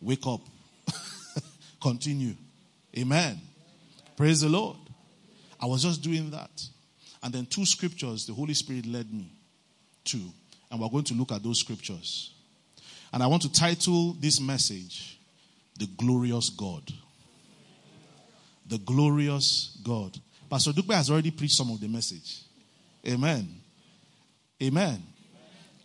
wake 0.00 0.26
up, 0.26 0.40
continue. 1.82 2.34
Amen. 2.96 3.38
Praise 4.16 4.40
the 4.40 4.48
Lord. 4.48 4.78
I 5.60 5.66
was 5.66 5.82
just 5.82 6.02
doing 6.02 6.30
that. 6.30 6.62
And 7.22 7.34
then 7.34 7.46
two 7.46 7.66
scriptures 7.66 8.26
the 8.26 8.32
Holy 8.32 8.54
Spirit 8.54 8.86
led 8.86 9.12
me 9.12 9.30
to. 10.04 10.18
And 10.70 10.80
we're 10.80 10.88
going 10.88 11.04
to 11.04 11.14
look 11.14 11.32
at 11.32 11.42
those 11.42 11.60
scriptures. 11.60 12.34
And 13.12 13.22
I 13.22 13.26
want 13.26 13.42
to 13.42 13.52
title 13.52 14.14
this 14.18 14.40
message, 14.40 15.18
The 15.78 15.86
Glorious 15.96 16.50
God. 16.50 16.92
The 18.66 18.78
Glorious 18.78 19.78
God. 19.82 20.18
Pastor 20.50 20.72
Dupe 20.72 20.92
has 20.92 21.10
already 21.10 21.30
preached 21.30 21.54
some 21.54 21.70
of 21.70 21.80
the 21.80 21.88
message. 21.88 22.42
Amen. 23.06 23.48
Amen. 24.62 25.02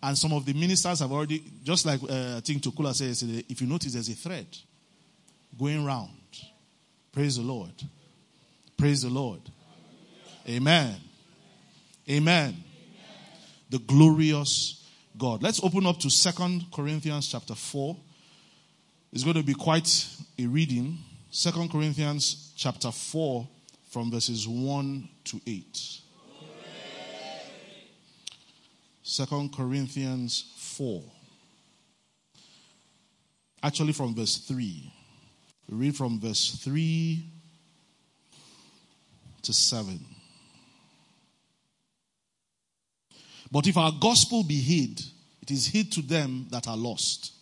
And 0.04 0.18
some 0.18 0.34
of 0.34 0.46
the 0.46 0.54
ministers 0.54 1.00
have 1.00 1.12
already, 1.12 1.44
just 1.64 1.86
like 1.86 2.02
uh, 2.04 2.38
I 2.38 2.40
think 2.40 2.64
Tukula 2.64 2.94
said 2.94 3.46
if 3.48 3.62
you 3.62 3.68
notice 3.68 3.94
there's 3.94 4.10
a 4.10 4.14
thread 4.14 4.48
going 5.58 5.86
round. 5.86 6.10
Praise 7.12 7.38
the 7.38 7.44
Lord. 7.44 7.72
Praise 8.78 9.04
the 9.04 9.10
Lord. 9.10 9.42
Amen. 10.48 10.96
Amen. 12.10 12.56
The 13.72 13.80
glorious 13.80 14.86
God. 15.18 15.42
Let's 15.42 15.64
open 15.64 15.86
up 15.86 15.98
to 16.00 16.10
Second 16.10 16.66
Corinthians 16.74 17.30
chapter 17.30 17.56
4. 17.56 17.96
It's 19.14 19.24
going 19.24 19.38
to 19.38 19.44
be 19.44 19.54
quite 19.54 20.08
a 20.38 20.46
reading. 20.46 20.98
Second 21.30 21.72
Corinthians 21.72 22.52
chapter 22.58 22.92
4 22.92 23.48
from 23.90 24.12
verses 24.12 24.46
1 24.46 25.08
to 25.24 25.42
8. 25.48 26.00
Second 29.04 29.56
Corinthians 29.56 30.52
4. 30.58 31.02
Actually, 33.64 33.94
from 33.94 34.14
verse 34.14 34.36
3. 34.38 34.94
We 35.70 35.78
read 35.78 35.96
from 35.96 36.20
verse 36.20 36.60
3 36.62 37.26
to 39.44 39.54
7. 39.54 40.06
But 43.52 43.68
if 43.68 43.78
our 43.78 43.92
gospel 43.92 44.44
be 44.44 44.60
hid, 44.60 45.02
it 45.42 45.52
is 45.52 45.68
hid 45.68 45.92
to 45.94 46.02
them 46.02 46.48
that 46.52 46.68
are 46.68 46.78
lost, 46.78 47.34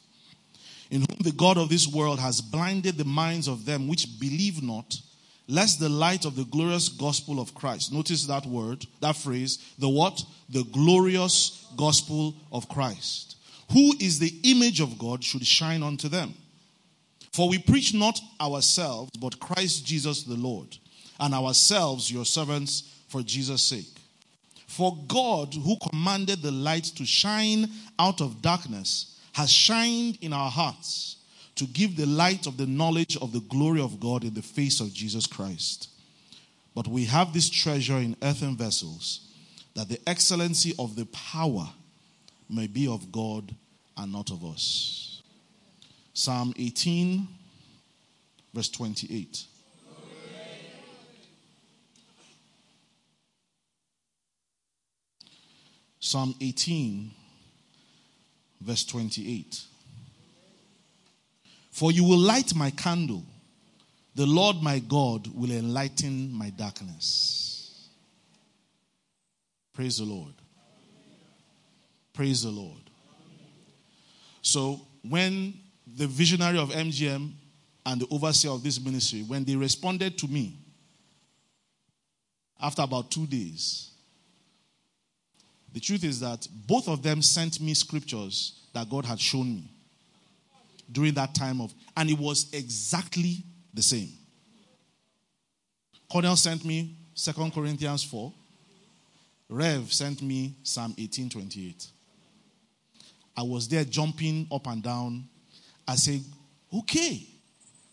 in 0.89 1.01
whom 1.01 1.19
the 1.19 1.31
God 1.31 1.57
of 1.57 1.69
this 1.69 1.87
world 1.87 2.19
has 2.19 2.41
blinded 2.41 2.97
the 2.97 3.05
minds 3.05 3.47
of 3.47 3.65
them 3.65 3.87
which 3.87 4.19
believe 4.19 4.63
not, 4.63 4.99
lest 5.47 5.79
the 5.79 5.89
light 5.89 6.25
of 6.25 6.35
the 6.35 6.45
glorious 6.45 6.89
gospel 6.89 7.39
of 7.39 7.53
Christ, 7.53 7.91
notice 7.93 8.25
that 8.25 8.45
word, 8.45 8.85
that 9.01 9.15
phrase, 9.15 9.57
the 9.77 9.89
what? 9.89 10.23
The 10.49 10.63
glorious 10.63 11.67
gospel 11.75 12.35
of 12.51 12.67
Christ, 12.69 13.35
who 13.71 13.93
is 13.99 14.17
the 14.17 14.33
image 14.43 14.79
of 14.79 14.97
God, 14.97 15.23
should 15.23 15.45
shine 15.45 15.83
unto 15.83 16.07
them. 16.07 16.33
For 17.31 17.47
we 17.47 17.59
preach 17.59 17.93
not 17.93 18.19
ourselves, 18.41 19.11
but 19.19 19.39
Christ 19.39 19.85
Jesus 19.85 20.23
the 20.23 20.35
Lord, 20.35 20.75
and 21.19 21.33
ourselves 21.33 22.11
your 22.11 22.25
servants 22.25 22.95
for 23.07 23.21
Jesus' 23.21 23.61
sake. 23.61 23.98
For 24.79 24.97
God, 25.09 25.55
who 25.55 25.75
commanded 25.89 26.41
the 26.41 26.51
light 26.51 26.85
to 26.95 27.05
shine 27.05 27.69
out 27.99 28.21
of 28.21 28.41
darkness, 28.41 29.19
has 29.33 29.51
shined 29.51 30.17
in 30.21 30.31
our 30.31 30.49
hearts 30.49 31.17
to 31.55 31.65
give 31.65 31.97
the 31.97 32.05
light 32.05 32.47
of 32.47 32.55
the 32.55 32.65
knowledge 32.65 33.17
of 33.17 33.33
the 33.33 33.41
glory 33.41 33.81
of 33.81 33.99
God 33.99 34.23
in 34.23 34.35
the 34.35 34.41
face 34.41 34.79
of 34.79 34.93
Jesus 34.93 35.27
Christ. 35.27 35.89
But 36.73 36.87
we 36.87 37.03
have 37.03 37.33
this 37.33 37.49
treasure 37.49 37.97
in 37.97 38.15
earthen 38.21 38.55
vessels, 38.55 39.27
that 39.75 39.89
the 39.89 39.99
excellency 40.07 40.73
of 40.79 40.95
the 40.95 41.07
power 41.07 41.67
may 42.49 42.67
be 42.67 42.87
of 42.87 43.11
God 43.11 43.53
and 43.97 44.13
not 44.13 44.31
of 44.31 44.45
us. 44.45 45.21
Psalm 46.13 46.53
18, 46.57 47.27
verse 48.53 48.69
28. 48.69 49.43
Psalm 55.99 56.33
18, 56.39 57.11
verse 58.61 58.85
28. 58.85 59.61
For 61.71 61.91
you 61.91 62.03
will 62.03 62.17
light 62.17 62.55
my 62.55 62.71
candle, 62.71 63.23
the 64.15 64.25
Lord 64.25 64.61
my 64.61 64.79
God 64.79 65.27
will 65.27 65.51
enlighten 65.51 66.31
my 66.33 66.49
darkness. 66.49 67.89
Praise 69.73 69.97
the 69.97 70.05
Lord. 70.05 70.33
Praise 72.13 72.43
the 72.43 72.49
Lord. 72.49 72.81
So, 74.41 74.81
when 75.07 75.53
the 75.95 76.07
visionary 76.07 76.57
of 76.57 76.69
MGM 76.69 77.31
and 77.85 78.01
the 78.01 78.07
overseer 78.11 78.51
of 78.51 78.63
this 78.63 78.83
ministry, 78.83 79.21
when 79.21 79.45
they 79.45 79.55
responded 79.55 80.17
to 80.17 80.27
me 80.27 80.57
after 82.61 82.81
about 82.81 83.09
two 83.09 83.25
days, 83.25 83.91
the 85.73 85.79
truth 85.79 86.03
is 86.03 86.19
that 86.21 86.47
both 86.67 86.87
of 86.87 87.03
them 87.03 87.21
sent 87.21 87.61
me 87.61 87.73
scriptures 87.73 88.61
that 88.73 88.89
God 88.89 89.05
had 89.05 89.19
shown 89.19 89.55
me 89.55 89.71
during 90.91 91.13
that 91.13 91.35
time 91.35 91.61
of, 91.61 91.73
and 91.95 92.09
it 92.09 92.17
was 92.17 92.51
exactly 92.53 93.43
the 93.73 93.81
same. 93.81 94.09
Cornell 96.11 96.35
sent 96.35 96.65
me 96.65 96.95
Second 97.13 97.53
Corinthians 97.53 98.03
4. 98.03 98.33
Rev 99.49 99.91
sent 99.91 100.21
me 100.21 100.55
Psalm 100.63 100.95
18 100.97 101.29
28. 101.29 101.87
I 103.37 103.43
was 103.43 103.67
there 103.67 103.83
jumping 103.83 104.47
up 104.51 104.67
and 104.67 104.83
down. 104.83 105.27
I 105.87 105.95
said, 105.95 106.21
okay, 106.73 107.25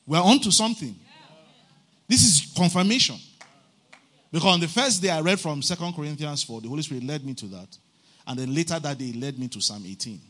we're 0.06 0.20
on 0.20 0.38
to 0.40 0.52
something. 0.52 0.94
This 2.08 2.22
is 2.22 2.52
confirmation. 2.56 3.16
Because 4.32 4.54
on 4.54 4.60
the 4.60 4.68
first 4.68 5.02
day 5.02 5.10
I 5.10 5.20
read 5.20 5.40
from 5.40 5.62
Second 5.62 5.94
Corinthians 5.94 6.42
4, 6.42 6.60
the 6.60 6.68
Holy 6.68 6.82
Spirit 6.82 7.04
led 7.04 7.24
me 7.24 7.34
to 7.34 7.46
that. 7.46 7.76
And 8.26 8.38
then 8.38 8.54
later 8.54 8.78
that 8.78 8.98
day, 8.98 9.12
led 9.12 9.38
me 9.38 9.48
to 9.48 9.60
Psalm 9.60 9.84
18. 9.86 10.20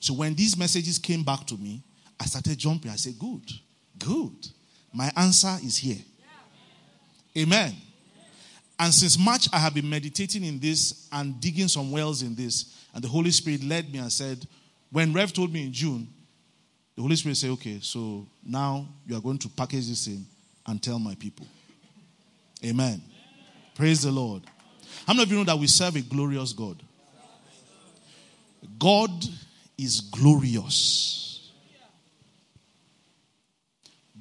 So 0.00 0.12
when 0.14 0.34
these 0.34 0.56
messages 0.56 0.98
came 0.98 1.22
back 1.22 1.46
to 1.46 1.56
me, 1.56 1.82
I 2.18 2.26
started 2.26 2.58
jumping. 2.58 2.90
I 2.90 2.96
said, 2.96 3.18
Good, 3.18 3.50
good. 3.98 4.48
My 4.92 5.10
answer 5.16 5.56
is 5.62 5.76
here. 5.76 6.02
Amen. 7.36 7.74
And 8.78 8.92
since 8.92 9.18
March, 9.18 9.48
I 9.52 9.58
have 9.58 9.74
been 9.74 9.88
meditating 9.88 10.44
in 10.44 10.58
this 10.58 11.08
and 11.12 11.40
digging 11.40 11.68
some 11.68 11.90
wells 11.90 12.22
in 12.22 12.34
this. 12.34 12.86
And 12.92 13.02
the 13.02 13.08
Holy 13.08 13.30
Spirit 13.30 13.62
led 13.62 13.92
me 13.92 13.98
and 13.98 14.12
said, 14.12 14.46
When 14.90 15.12
Rev 15.12 15.32
told 15.32 15.52
me 15.52 15.64
in 15.64 15.72
June, 15.72 16.08
the 16.96 17.02
Holy 17.02 17.16
Spirit 17.16 17.36
said, 17.36 17.50
Okay, 17.50 17.78
so 17.80 18.26
now 18.44 18.88
you 19.06 19.16
are 19.16 19.20
going 19.20 19.38
to 19.38 19.48
package 19.48 19.88
this 19.88 20.06
in 20.06 20.24
and 20.66 20.82
tell 20.82 20.98
my 20.98 21.14
people. 21.14 21.46
Amen. 22.64 23.00
Praise 23.74 24.02
the 24.02 24.12
Lord. 24.12 24.42
How 25.06 25.12
many 25.12 25.24
of 25.24 25.30
you 25.30 25.38
know 25.38 25.44
that 25.44 25.58
we 25.58 25.66
serve 25.66 25.96
a 25.96 26.00
glorious 26.00 26.52
God? 26.52 26.80
God 28.78 29.10
is 29.76 30.00
glorious. 30.00 31.50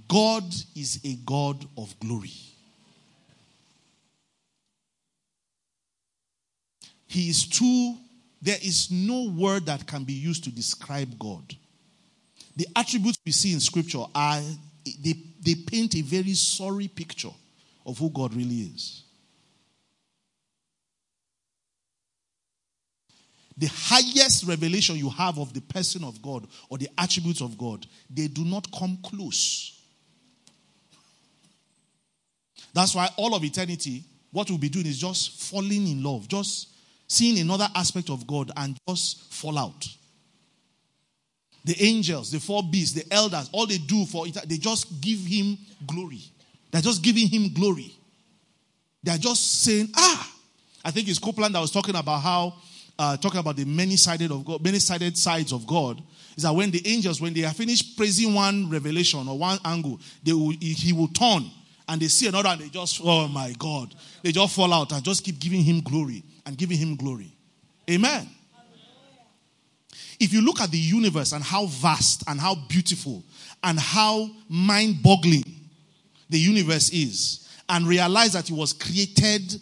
God 0.08 0.44
is 0.76 1.00
a 1.04 1.16
God 1.26 1.66
of 1.78 1.98
glory. 2.00 2.32
He 7.08 7.30
is 7.30 7.48
too, 7.48 7.96
there 8.42 8.58
is 8.62 8.90
no 8.92 9.30
word 9.30 9.68
that 9.68 9.86
can 9.86 10.04
be 10.04 10.14
used 10.14 10.44
to 10.46 10.52
describe 10.52 11.18
God. 11.20 11.56
The 12.56 12.68
attributes 12.76 13.20
we 13.26 13.32
see 13.32 13.54
in 13.54 13.60
scripture 13.60 14.04
are, 14.14 14.42
they, 15.00 15.14
they 15.42 15.56
paint 15.56 15.96
a 15.96 16.02
very 16.02 16.34
sorry 16.34 16.88
picture 16.88 17.30
of 17.86 18.00
who 18.00 18.10
God 18.10 18.34
really 18.34 18.62
is. 18.74 19.04
The 23.58 23.68
highest 23.68 24.46
revelation 24.46 24.96
you 24.96 25.10
have 25.10 25.38
of 25.38 25.54
the 25.54 25.62
person 25.62 26.04
of 26.04 26.22
God 26.22 26.48
or 26.70 26.78
the 26.78 26.90
attributes 26.98 27.42
of 27.42 27.58
God, 27.58 27.86
they 28.10 28.28
do 28.28 28.44
not 28.44 28.68
come 28.78 28.98
close. 29.04 29.80
That's 32.74 32.96
why 32.96 33.10
all 33.18 33.36
of 33.36 33.44
eternity, 33.44 34.04
what 34.32 34.50
we'll 34.50 34.58
be 34.58 34.70
doing 34.70 34.88
is 34.88 34.98
just 34.98 35.52
falling 35.52 35.88
in 35.88 36.04
love, 36.04 36.28
just 36.28 36.70
seeing 37.08 37.40
another 37.40 37.68
aspect 37.76 38.10
of 38.10 38.26
God 38.26 38.52
and 38.58 38.78
just 38.90 39.32
fall 39.32 39.58
out. 39.60 39.88
The 41.66 41.76
angels, 41.82 42.32
the 42.32 42.40
four 42.40 42.64
beasts, 42.64 42.94
the 42.94 43.14
elders, 43.14 43.50
all 43.54 43.68
they 43.68 43.78
do 43.78 44.06
for 44.06 44.28
it, 44.28 44.38
they 44.48 44.58
just 44.58 45.00
give 45.00 45.20
him 45.20 45.58
glory. 45.86 46.22
They're 46.72 46.82
just 46.82 47.04
giving 47.04 47.28
him 47.28 47.54
glory. 47.54 47.94
They're 49.04 49.18
just 49.18 49.62
saying, 49.62 49.90
ah. 49.96 50.32
I 50.84 50.92
think 50.92 51.08
it's 51.08 51.20
Copeland 51.20 51.56
that 51.56 51.60
was 51.60 51.72
talking 51.72 51.96
about 51.96 52.20
how 52.20 52.56
uh, 53.00 53.18
talking 53.18 53.40
about 53.40 53.56
the 53.56 53.66
many-sided 53.66 54.32
of 54.32 54.46
God, 54.46 54.64
many-sided 54.64 55.18
sides 55.18 55.52
of 55.52 55.66
God, 55.66 56.02
is 56.36 56.44
that 56.44 56.54
when 56.54 56.72
the 56.72 56.82
angels, 56.86 57.20
when 57.22 57.34
they 57.34 57.44
are 57.44 57.54
finished 57.54 57.98
praising 57.98 58.34
one 58.34 58.70
revelation 58.70 59.28
or 59.28 59.38
one 59.38 59.60
angle, 59.66 60.00
they 60.24 60.34
will, 60.34 60.54
he 60.60 60.94
will 60.94 61.08
turn 61.08 61.44
and 61.88 62.02
they 62.02 62.08
see 62.08 62.28
another 62.28 62.50
and 62.50 62.62
they 62.62 62.70
just, 62.70 63.02
oh 63.04 63.28
my 63.28 63.54
God, 63.58 63.94
they 64.22 64.32
just 64.32 64.56
fall 64.56 64.72
out 64.74 64.92
and 64.92 65.04
just 65.04 65.24
keep 65.24 65.40
giving 65.40 65.64
him 65.64 65.82
glory 65.82 66.24
and 66.46 66.58
giving 66.58 66.78
him 66.78 66.96
glory. 66.96 67.36
Amen. 67.90 68.30
If 70.20 70.32
you 70.32 70.42
look 70.42 70.62
at 70.62 70.72
the 70.72 70.78
universe 70.78 71.34
and 71.34 71.44
how 71.44 71.66
vast 71.66 72.24
and 72.28 72.40
how 72.40 72.56
beautiful 72.56 73.24
and 73.64 73.80
how 73.80 74.30
mind-boggling 74.48 75.44
the 76.30 76.40
universe 76.40 76.90
is, 76.92 77.40
and 77.70 77.88
realize 77.88 78.34
that 78.34 78.50
it 78.50 78.54
was 78.54 78.74
created 78.74 79.60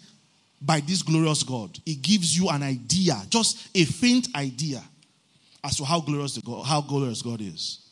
by 0.62 0.80
this 0.80 1.02
glorious 1.02 1.44
God. 1.44 1.78
It 1.86 2.02
gives 2.02 2.38
you 2.38 2.50
an 2.50 2.62
idea, 2.62 3.20
just 3.30 3.70
a 3.74 3.84
faint 3.86 4.28
idea, 4.36 4.84
as 5.64 5.78
to 5.78 5.84
how 5.84 6.00
glorious, 6.00 6.38
God, 6.38 6.66
how 6.66 6.82
glorious 6.82 7.22
God 7.22 7.42
is. 7.42 7.90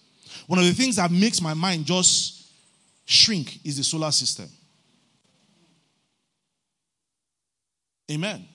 One 0.48 0.60
of 0.60 0.66
the 0.66 0.74
things 0.74 0.98
that 0.98 1.12
makes 1.12 1.42
my 1.42 1.54
mind 1.54 1.86
just 1.86 2.48
shrink 3.06 3.60
is 3.66 3.78
the 3.78 3.84
solar 3.84 4.12
system. 4.12 4.48
Amen. 8.12 8.46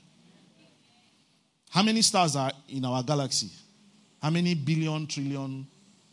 How 1.70 1.82
many 1.82 2.02
stars 2.02 2.36
are 2.36 2.52
in 2.68 2.84
our 2.84 3.02
galaxy? 3.02 3.50
How 4.22 4.30
many 4.30 4.54
billion, 4.54 5.06
trillion? 5.06 5.66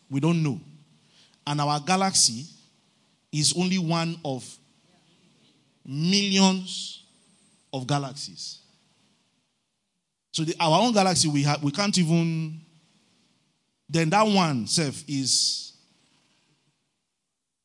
We 0.09 0.19
don't 0.19 0.41
know. 0.41 0.59
And 1.45 1.61
our 1.61 1.79
galaxy 1.79 2.45
is 3.31 3.53
only 3.57 3.77
one 3.77 4.17
of 4.25 4.43
millions 5.85 7.00
of 7.73 7.87
galaxies. 7.87 8.59
So 10.33 10.43
the, 10.43 10.55
our 10.59 10.81
own 10.81 10.93
galaxy, 10.93 11.27
we, 11.27 11.43
have, 11.43 11.61
we 11.63 11.71
can't 11.71 11.97
even. 11.97 12.61
Then 13.89 14.09
that 14.11 14.25
one 14.25 14.67
self 14.67 15.03
is 15.07 15.73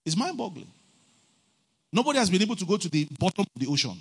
is 0.04 0.16
mind-boggling. 0.16 0.70
Nobody 1.92 2.18
has 2.18 2.30
been 2.30 2.42
able 2.42 2.56
to 2.56 2.64
go 2.64 2.76
to 2.76 2.88
the 2.88 3.06
bottom 3.18 3.44
of 3.54 3.60
the 3.60 3.66
ocean. 3.68 3.96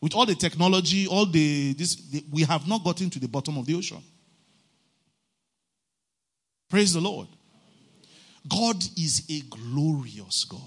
With 0.00 0.14
all 0.14 0.26
the 0.26 0.34
technology, 0.34 1.06
all 1.06 1.26
the 1.26 1.72
this, 1.74 1.94
the, 1.94 2.24
we 2.30 2.42
have 2.42 2.68
not 2.68 2.84
gotten 2.84 3.08
to 3.10 3.18
the 3.18 3.28
bottom 3.28 3.56
of 3.56 3.66
the 3.66 3.74
ocean. 3.74 4.02
Praise 6.68 6.92
the 6.92 7.00
Lord. 7.00 7.28
God 8.48 8.76
is 8.96 9.24
a 9.30 9.40
glorious 9.48 10.44
God. 10.44 10.60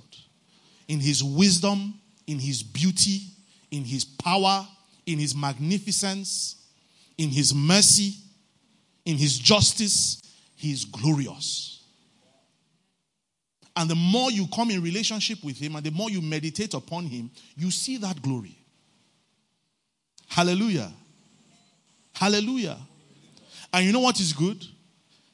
In 0.87 0.99
his 0.99 1.23
wisdom, 1.23 1.99
in 2.27 2.39
his 2.39 2.63
beauty, 2.63 3.21
in 3.71 3.83
his 3.83 4.05
power, 4.05 4.67
in 5.05 5.19
his 5.19 5.35
magnificence, 5.35 6.55
in 7.17 7.29
his 7.29 7.53
mercy, 7.53 8.15
in 9.05 9.17
his 9.17 9.37
justice, 9.37 10.21
he 10.55 10.71
is 10.71 10.85
glorious. 10.85 11.83
And 13.75 13.89
the 13.89 13.95
more 13.95 14.31
you 14.31 14.47
come 14.53 14.71
in 14.71 14.81
relationship 14.81 15.43
with 15.43 15.57
him 15.57 15.75
and 15.75 15.85
the 15.85 15.91
more 15.91 16.09
you 16.09 16.21
meditate 16.21 16.73
upon 16.73 17.05
him, 17.05 17.29
you 17.57 17.69
see 17.71 17.97
that 17.97 18.21
glory. 18.21 18.57
Hallelujah. 20.27 20.91
Hallelujah. 22.13 22.77
And 23.73 23.85
you 23.85 23.91
know 23.91 23.99
what 23.99 24.19
is 24.19 24.31
good? 24.31 24.65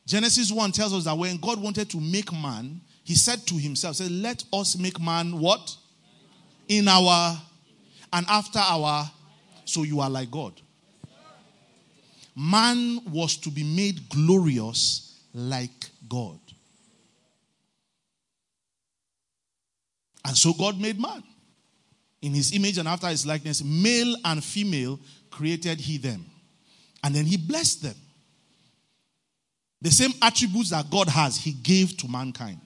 Genesis 0.05 0.51
1 0.51 0.71
tells 0.71 0.93
us 0.93 1.03
that 1.05 1.17
when 1.17 1.37
God 1.37 1.61
wanted 1.61 1.89
to 1.91 1.99
make 1.99 2.33
man, 2.33 2.81
he 3.03 3.13
said 3.13 3.45
to 3.47 3.55
himself, 3.55 3.97
said, 3.97 4.11
Let 4.11 4.43
us 4.51 4.77
make 4.77 4.99
man 4.99 5.39
what? 5.39 5.75
In 6.71 6.87
our 6.87 7.37
and 8.13 8.25
after 8.29 8.59
our 8.59 9.11
so 9.65 9.83
you 9.83 9.99
are 9.99 10.09
like 10.09 10.31
God. 10.31 10.53
Man 12.33 13.01
was 13.11 13.35
to 13.39 13.51
be 13.51 13.61
made 13.61 14.07
glorious 14.07 15.21
like 15.33 15.89
God. 16.07 16.39
And 20.23 20.37
so 20.37 20.53
God 20.53 20.79
made 20.79 20.97
man. 20.97 21.21
In 22.21 22.33
his 22.33 22.55
image 22.55 22.77
and 22.77 22.87
after 22.87 23.07
his 23.07 23.25
likeness, 23.25 23.61
male 23.61 24.15
and 24.23 24.41
female 24.41 24.97
created 25.29 25.81
he 25.81 25.97
them. 25.97 26.25
And 27.03 27.13
then 27.13 27.25
he 27.25 27.35
blessed 27.35 27.83
them. 27.83 27.95
The 29.81 29.91
same 29.91 30.13
attributes 30.21 30.69
that 30.69 30.89
God 30.89 31.09
has, 31.09 31.35
he 31.35 31.51
gave 31.51 31.97
to 31.97 32.07
mankind. 32.07 32.61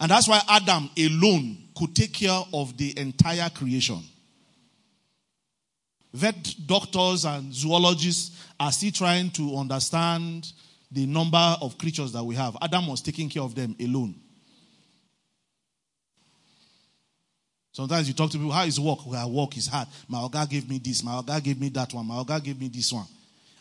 And 0.00 0.10
that's 0.10 0.26
why 0.26 0.40
Adam 0.48 0.90
alone 0.98 1.63
could 1.76 1.94
take 1.94 2.12
care 2.12 2.42
of 2.52 2.76
the 2.76 2.98
entire 2.98 3.48
creation. 3.50 4.00
Vet 6.12 6.54
doctors 6.66 7.24
and 7.24 7.52
zoologists 7.52 8.40
are 8.60 8.70
still 8.70 8.92
trying 8.92 9.30
to 9.30 9.56
understand 9.56 10.52
the 10.92 11.06
number 11.06 11.56
of 11.60 11.76
creatures 11.76 12.12
that 12.12 12.22
we 12.22 12.36
have. 12.36 12.56
Adam 12.62 12.86
was 12.86 13.02
taking 13.02 13.28
care 13.28 13.42
of 13.42 13.54
them 13.54 13.74
alone. 13.80 14.14
Sometimes 17.72 18.06
you 18.06 18.14
talk 18.14 18.30
to 18.30 18.38
people, 18.38 18.52
how 18.52 18.64
is 18.64 18.78
work? 18.78 19.04
Well, 19.04 19.28
work 19.32 19.56
is 19.56 19.66
hard. 19.66 19.88
My 20.06 20.28
God 20.30 20.48
gave 20.48 20.68
me 20.70 20.78
this. 20.78 21.02
My 21.02 21.20
God 21.26 21.42
gave 21.42 21.60
me 21.60 21.68
that 21.70 21.92
one. 21.92 22.06
My 22.06 22.22
God 22.24 22.44
gave 22.44 22.60
me 22.60 22.68
this 22.68 22.92
one. 22.92 23.06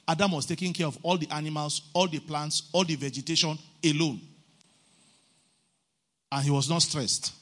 Adam 0.07 0.33
was 0.33 0.45
taking 0.45 0.71
care 0.71 0.85
of 0.85 0.95
all 1.01 1.17
the 1.17 1.27
animals, 1.31 1.81
all 1.93 2.07
the 2.07 2.19
plants, 2.19 2.69
all 2.71 2.83
the 2.83 2.95
vegetation 2.95 3.57
alone. 3.83 4.21
And 6.31 6.43
he 6.43 6.51
was 6.51 6.69
not 6.69 6.83
stressed. 6.83 7.33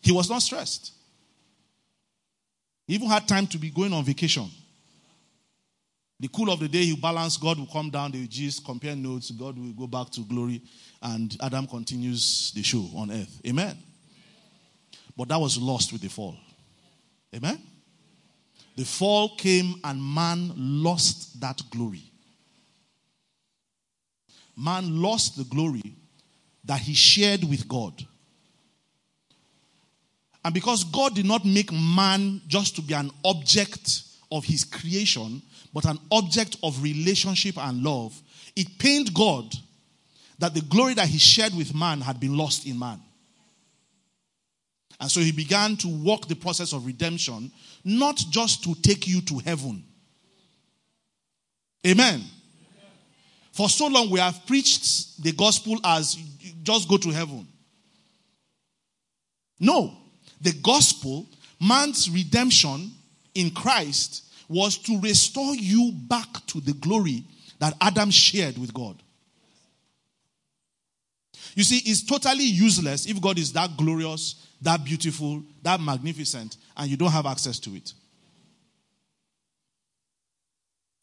He 0.00 0.12
was 0.12 0.30
not 0.30 0.42
stressed. 0.42 0.92
He 2.86 2.94
even 2.94 3.08
had 3.08 3.28
time 3.28 3.46
to 3.48 3.58
be 3.58 3.70
going 3.70 3.92
on 3.92 4.04
vacation. 4.04 4.48
The 6.20 6.28
cool 6.28 6.50
of 6.50 6.58
the 6.58 6.68
day, 6.68 6.84
he 6.84 6.96
balance. 6.96 7.36
God 7.36 7.58
will 7.58 7.66
come 7.66 7.90
down, 7.90 8.10
they 8.10 8.20
will 8.20 8.26
just 8.26 8.64
compare 8.64 8.96
notes. 8.96 9.30
God 9.30 9.56
will 9.56 9.72
go 9.72 9.86
back 9.86 10.10
to 10.10 10.20
glory, 10.20 10.62
and 11.00 11.36
Adam 11.40 11.66
continues 11.66 12.50
the 12.54 12.62
show 12.62 12.88
on 12.96 13.10
earth. 13.10 13.40
Amen. 13.46 13.76
But 15.16 15.28
that 15.28 15.40
was 15.40 15.58
lost 15.58 15.92
with 15.92 16.00
the 16.00 16.08
fall. 16.08 16.36
Amen. 17.34 17.60
The 18.76 18.84
fall 18.84 19.36
came, 19.36 19.80
and 19.84 20.02
man 20.02 20.52
lost 20.56 21.40
that 21.40 21.60
glory. 21.70 22.02
Man 24.56 25.00
lost 25.00 25.36
the 25.36 25.44
glory 25.44 25.94
that 26.64 26.80
he 26.80 26.94
shared 26.94 27.44
with 27.44 27.68
God. 27.68 28.04
And 30.44 30.54
because 30.54 30.84
God 30.84 31.14
did 31.14 31.26
not 31.26 31.44
make 31.44 31.72
man 31.72 32.40
just 32.46 32.76
to 32.76 32.82
be 32.82 32.94
an 32.94 33.10
object 33.24 34.02
of 34.30 34.44
his 34.44 34.64
creation, 34.64 35.42
but 35.72 35.84
an 35.84 35.98
object 36.10 36.56
of 36.62 36.82
relationship 36.82 37.58
and 37.58 37.82
love, 37.82 38.20
it 38.56 38.78
pained 38.78 39.12
God 39.14 39.52
that 40.38 40.54
the 40.54 40.60
glory 40.62 40.94
that 40.94 41.08
he 41.08 41.18
shared 41.18 41.54
with 41.54 41.74
man 41.74 42.00
had 42.00 42.20
been 42.20 42.36
lost 42.36 42.66
in 42.66 42.78
man. 42.78 43.00
And 45.00 45.10
so 45.10 45.20
he 45.20 45.32
began 45.32 45.76
to 45.76 45.88
walk 45.88 46.26
the 46.26 46.34
process 46.34 46.72
of 46.72 46.86
redemption, 46.86 47.52
not 47.84 48.16
just 48.30 48.64
to 48.64 48.74
take 48.76 49.06
you 49.06 49.20
to 49.22 49.38
heaven. 49.38 49.84
Amen. 51.86 52.22
For 53.52 53.68
so 53.68 53.86
long, 53.88 54.10
we 54.10 54.20
have 54.20 54.46
preached 54.46 55.22
the 55.22 55.32
gospel 55.32 55.78
as 55.84 56.16
just 56.62 56.88
go 56.88 56.96
to 56.96 57.10
heaven. 57.10 57.46
No. 59.60 59.97
The 60.40 60.52
gospel, 60.62 61.26
man's 61.60 62.10
redemption 62.10 62.92
in 63.34 63.50
Christ, 63.50 64.24
was 64.48 64.78
to 64.78 65.00
restore 65.00 65.54
you 65.54 65.92
back 65.92 66.46
to 66.46 66.60
the 66.60 66.72
glory 66.72 67.24
that 67.58 67.74
Adam 67.80 68.10
shared 68.10 68.56
with 68.56 68.72
God. 68.72 69.02
You 71.54 71.64
see, 71.64 71.78
it's 71.78 72.04
totally 72.04 72.44
useless 72.44 73.06
if 73.06 73.20
God 73.20 73.38
is 73.38 73.52
that 73.52 73.76
glorious, 73.76 74.46
that 74.62 74.84
beautiful, 74.84 75.42
that 75.62 75.80
magnificent, 75.80 76.56
and 76.76 76.88
you 76.88 76.96
don't 76.96 77.10
have 77.10 77.26
access 77.26 77.58
to 77.60 77.74
it. 77.74 77.92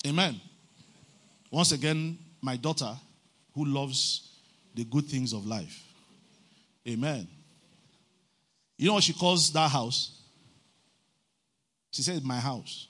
Amen. 0.08 0.39
Once 1.52 1.71
again, 1.71 2.17
my 2.41 2.56
daughter, 2.58 2.95
who 3.54 3.65
loves 3.65 4.30
the 4.76 4.84
good 4.84 5.06
things 5.06 5.34
of 5.34 5.45
life. 5.45 5.84
Amen. 6.88 7.28
You 8.77 8.88
know 8.88 8.93
what 8.95 9.03
she 9.03 9.13
calls 9.13 9.51
that 9.53 9.69
house? 9.69 10.11
She 11.91 12.01
says, 12.01 12.21
My 12.21 12.39
house. 12.39 12.88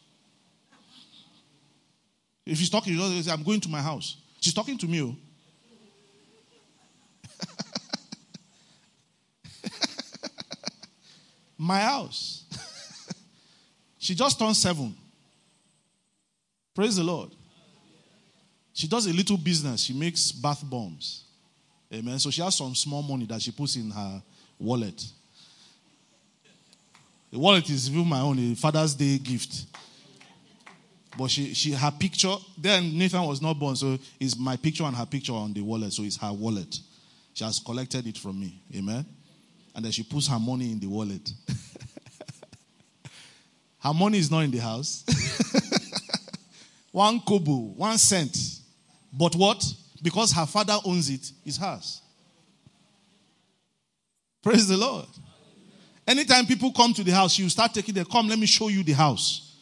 If 2.46 2.58
she's 2.58 2.70
talking, 2.70 2.96
she 2.96 3.24
say, 3.24 3.32
I'm 3.32 3.44
going 3.44 3.60
to 3.62 3.70
my 3.70 3.82
house. 3.82 4.18
She's 4.40 4.54
talking 4.54 4.78
to 4.78 4.86
me. 4.88 5.02
Oh. 5.02 5.16
my 11.58 11.80
house. 11.80 12.44
she 13.98 14.14
just 14.14 14.38
turned 14.38 14.56
seven. 14.56 14.96
Praise 16.76 16.96
the 16.98 17.04
Lord. 17.04 17.32
She 18.74 18.88
does 18.88 19.08
a 19.08 19.14
little 19.14 19.38
business. 19.38 19.82
She 19.82 19.94
makes 19.94 20.32
bath 20.32 20.62
bombs. 20.64 21.24
Amen. 21.92 22.20
So 22.20 22.30
she 22.30 22.42
has 22.42 22.56
some 22.56 22.76
small 22.76 23.02
money 23.02 23.26
that 23.26 23.42
she 23.42 23.52
puts 23.52 23.76
in 23.76 23.90
her 23.90 24.22
wallet. 24.60 25.04
The 27.36 27.42
wallet 27.42 27.70
is 27.70 27.90
even 27.90 28.08
my 28.08 28.22
own, 28.22 28.40
a 28.40 28.56
Father's 28.56 28.96
Day 28.96 29.18
gift. 29.18 29.66
But 31.18 31.30
she, 31.30 31.54
she 31.54 31.72
her 31.72 31.92
picture, 31.92 32.34
then 32.58 32.98
Nathan 32.98 33.24
was 33.24 33.42
not 33.42 33.60
born, 33.60 33.76
so 33.76 34.00
it's 34.22 34.40
my 34.40 34.56
picture 34.56 34.86
and 34.86 34.96
her 34.96 35.06
picture 35.06 35.34
on 35.34 35.52
the 35.52 35.60
wallet, 35.60 35.92
so 35.92 36.04
it's 36.04 36.16
her 36.16 36.32
wallet. 36.32 36.80
She 37.34 37.44
has 37.44 37.60
collected 37.60 38.08
it 38.08 38.18
from 38.18 38.40
me. 38.40 38.62
Amen. 38.74 39.06
And 39.76 39.84
then 39.84 39.92
she 39.92 40.04
puts 40.04 40.30
her 40.30 40.40
money 40.40 40.72
in 40.72 40.80
the 40.80 40.88
wallet. 40.88 41.30
her 43.80 43.94
money 43.94 44.20
is 44.20 44.32
not 44.32 44.40
in 44.40 44.52
the 44.52 44.60
house. 44.60 45.04
one 46.94 47.20
kobo, 47.20 47.74
one 47.76 47.98
cent. 47.98 48.38
But 49.12 49.36
what? 49.36 49.62
Because 50.02 50.32
her 50.32 50.46
father 50.46 50.78
owns 50.86 51.10
it, 51.10 51.30
it's 51.44 51.58
hers. 51.58 52.02
Praise 54.42 54.70
the 54.70 54.78
Lord. 54.78 55.08
Anytime 56.08 56.46
people 56.46 56.72
come 56.72 56.94
to 56.94 57.04
the 57.04 57.12
house, 57.12 57.40
you 57.40 57.50
start 57.50 57.74
taking 57.74 57.96
them, 57.96 58.06
come, 58.06 58.28
let 58.28 58.38
me 58.38 58.46
show 58.46 58.68
you 58.68 58.84
the 58.84 58.94
house. 58.94 59.56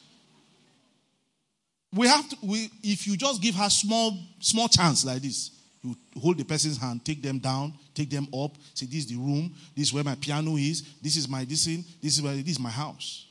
We 1.94 2.08
have 2.08 2.28
to, 2.30 2.38
we, 2.42 2.70
if 2.82 3.08
you 3.08 3.16
just 3.16 3.42
give 3.42 3.56
her 3.56 3.70
small, 3.70 4.18
small 4.40 4.68
chance 4.68 5.06
like 5.06 5.22
this, 5.22 5.52
you 5.82 5.96
hold 6.20 6.38
the 6.38 6.44
person's 6.44 6.78
hand, 6.78 7.06
take 7.06 7.22
them 7.22 7.40
down, 7.40 7.74
take 7.94 8.10
them 8.10 8.28
up, 8.34 8.52
say, 8.74 8.86
This 8.86 9.00
is 9.00 9.08
the 9.08 9.16
room, 9.16 9.54
this 9.76 9.88
is 9.88 9.94
where 9.94 10.04
my 10.04 10.16
piano 10.16 10.58
is, 10.58 10.82
this 11.02 11.16
is 11.16 11.30
my 11.30 11.46
this, 11.46 11.68
in, 11.68 11.86
this 12.02 12.18
is 12.18 12.22
where 12.22 12.34
this 12.34 12.48
is 12.48 12.60
my 12.60 12.70
house. 12.72 13.28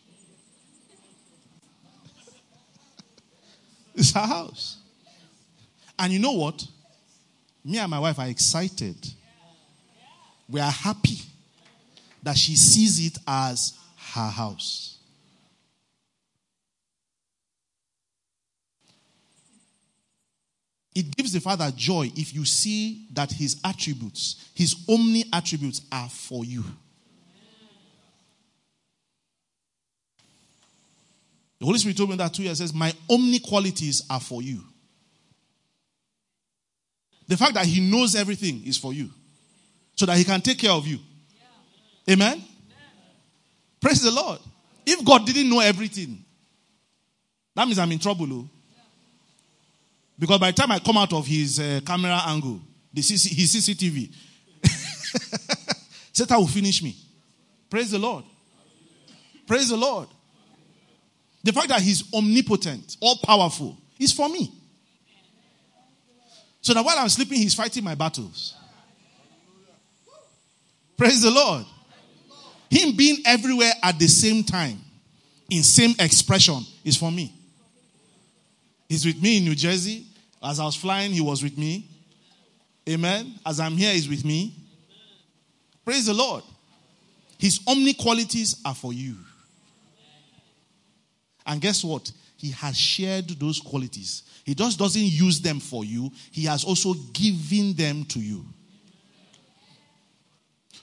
it's 3.95 4.13
her 4.13 4.21
house. 4.21 4.79
And 5.99 6.13
you 6.13 6.19
know 6.19 6.33
what? 6.33 6.67
Me 7.65 7.79
and 7.79 7.91
my 7.91 7.99
wife 7.99 8.19
are 8.19 8.29
excited. 8.29 8.97
We 10.49 10.61
are 10.61 10.71
happy 10.71 11.19
that 12.23 12.37
she 12.37 12.55
sees 12.57 13.05
it 13.05 13.19
as 13.27 13.79
her 14.15 14.29
house. 14.29 14.99
It 20.95 21.17
gives 21.17 21.33
the 21.33 21.41
Father 21.41 21.73
joy 21.75 22.13
if 22.17 22.35
you 22.35 22.45
see 22.45 23.07
that 23.15 23.33
his 23.33 23.59
attributes, 23.65 24.51
his 24.55 24.85
omni 24.89 25.25
attributes, 25.33 25.81
are 25.91 26.09
for 26.09 26.45
you. 26.45 26.65
The 31.59 31.67
Holy 31.67 31.79
Spirit 31.79 31.97
told 31.97 32.11
me 32.11 32.17
that 32.17 32.35
two 32.35 32.43
years 32.43 32.59
says, 32.59 32.75
My 32.75 32.93
omni 33.09 33.39
qualities 33.39 34.03
are 34.11 34.21
for 34.21 34.43
you. 34.43 34.63
The 37.29 37.37
fact 37.37 37.55
that 37.55 37.67
he 37.67 37.81
knows 37.81 38.15
everything 38.15 38.63
is 38.67 38.77
for 38.77 38.93
you. 38.93 39.11
So 39.95 40.05
that 40.07 40.19
he 40.19 40.25
can 40.25 40.41
take 40.41 40.59
care 40.59 40.73
of 40.73 40.87
you. 40.87 40.99
Amen? 42.11 42.33
Amen? 42.33 42.47
Praise 43.81 44.03
the 44.03 44.11
Lord. 44.11 44.39
If 44.85 45.05
God 45.05 45.27
didn't 45.27 45.49
know 45.49 45.61
everything, 45.61 46.25
that 47.55 47.67
means 47.67 47.79
I'm 47.79 47.93
in 47.93 47.99
trouble. 47.99 48.27
Oh. 48.33 48.49
Because 50.19 50.39
by 50.39 50.51
the 50.51 50.57
time 50.57 50.73
I 50.73 50.79
come 50.79 50.97
out 50.97 51.13
of 51.13 51.27
his 51.27 51.59
uh, 51.59 51.81
camera 51.85 52.21
angle, 52.27 52.61
the 52.93 53.01
CC, 53.01 53.29
his 53.33 53.55
CCTV, 53.57 54.13
Satan 56.13 56.37
will 56.37 56.47
finish 56.47 56.83
me. 56.83 56.97
Praise 57.71 57.91
the 57.91 57.99
Lord. 57.99 58.25
Praise 59.47 59.69
the 59.69 59.77
Lord. 59.77 60.09
The 61.43 61.53
fact 61.53 61.69
that 61.69 61.81
he's 61.81 62.13
omnipotent, 62.15 62.97
all 63.01 63.17
powerful, 63.25 63.77
is 63.99 64.13
for 64.13 64.29
me. 64.29 64.53
So 66.61 66.73
that 66.75 66.85
while 66.85 66.97
I'm 66.99 67.09
sleeping, 67.09 67.39
he's 67.39 67.55
fighting 67.55 67.83
my 67.83 67.97
battles. 67.97 68.55
Praise 70.97 71.23
the 71.23 71.31
Lord. 71.31 71.65
Him 72.73 72.97
being 72.97 73.19
everywhere 73.27 73.71
at 73.83 73.99
the 73.99 74.09
same 74.09 74.43
time, 74.43 74.79
in 75.51 75.63
same 75.63 75.95
expression, 75.99 76.65
is 76.83 76.97
for 76.97 77.13
me. 77.13 77.35
He's 78.89 79.05
with 79.05 79.21
me 79.21 79.37
in 79.37 79.45
New 79.45 79.55
Jersey. 79.55 80.07
As 80.43 80.59
I 80.59 80.65
was 80.65 80.75
flying, 80.75 81.13
he 81.13 81.21
was 81.21 81.43
with 81.43 81.59
me. 81.59 81.87
Amen. 82.89 83.35
As 83.45 83.61
I'm 83.61 83.77
here, 83.77 83.93
he's 83.93 84.09
with 84.09 84.25
me. 84.25 84.57
Praise 85.85 86.07
the 86.07 86.15
Lord. 86.15 86.45
His 87.37 87.61
omni 87.67 87.93
qualities 87.93 88.57
are 88.65 88.75
for 88.75 88.95
you. 88.95 89.17
And 91.45 91.61
guess 91.61 91.85
what? 91.85 92.11
He 92.39 92.53
has 92.53 92.79
shared 92.79 93.29
those 93.39 93.61
qualities. 93.61 94.23
He 94.47 94.55
just 94.55 94.79
doesn't 94.79 95.03
use 95.03 95.43
them 95.43 95.61
for 95.61 95.85
you, 95.85 96.11
He 96.31 96.47
has 96.47 96.65
also 96.65 96.95
given 97.13 97.75
them 97.75 98.07
to 98.07 98.19
you. 98.19 98.47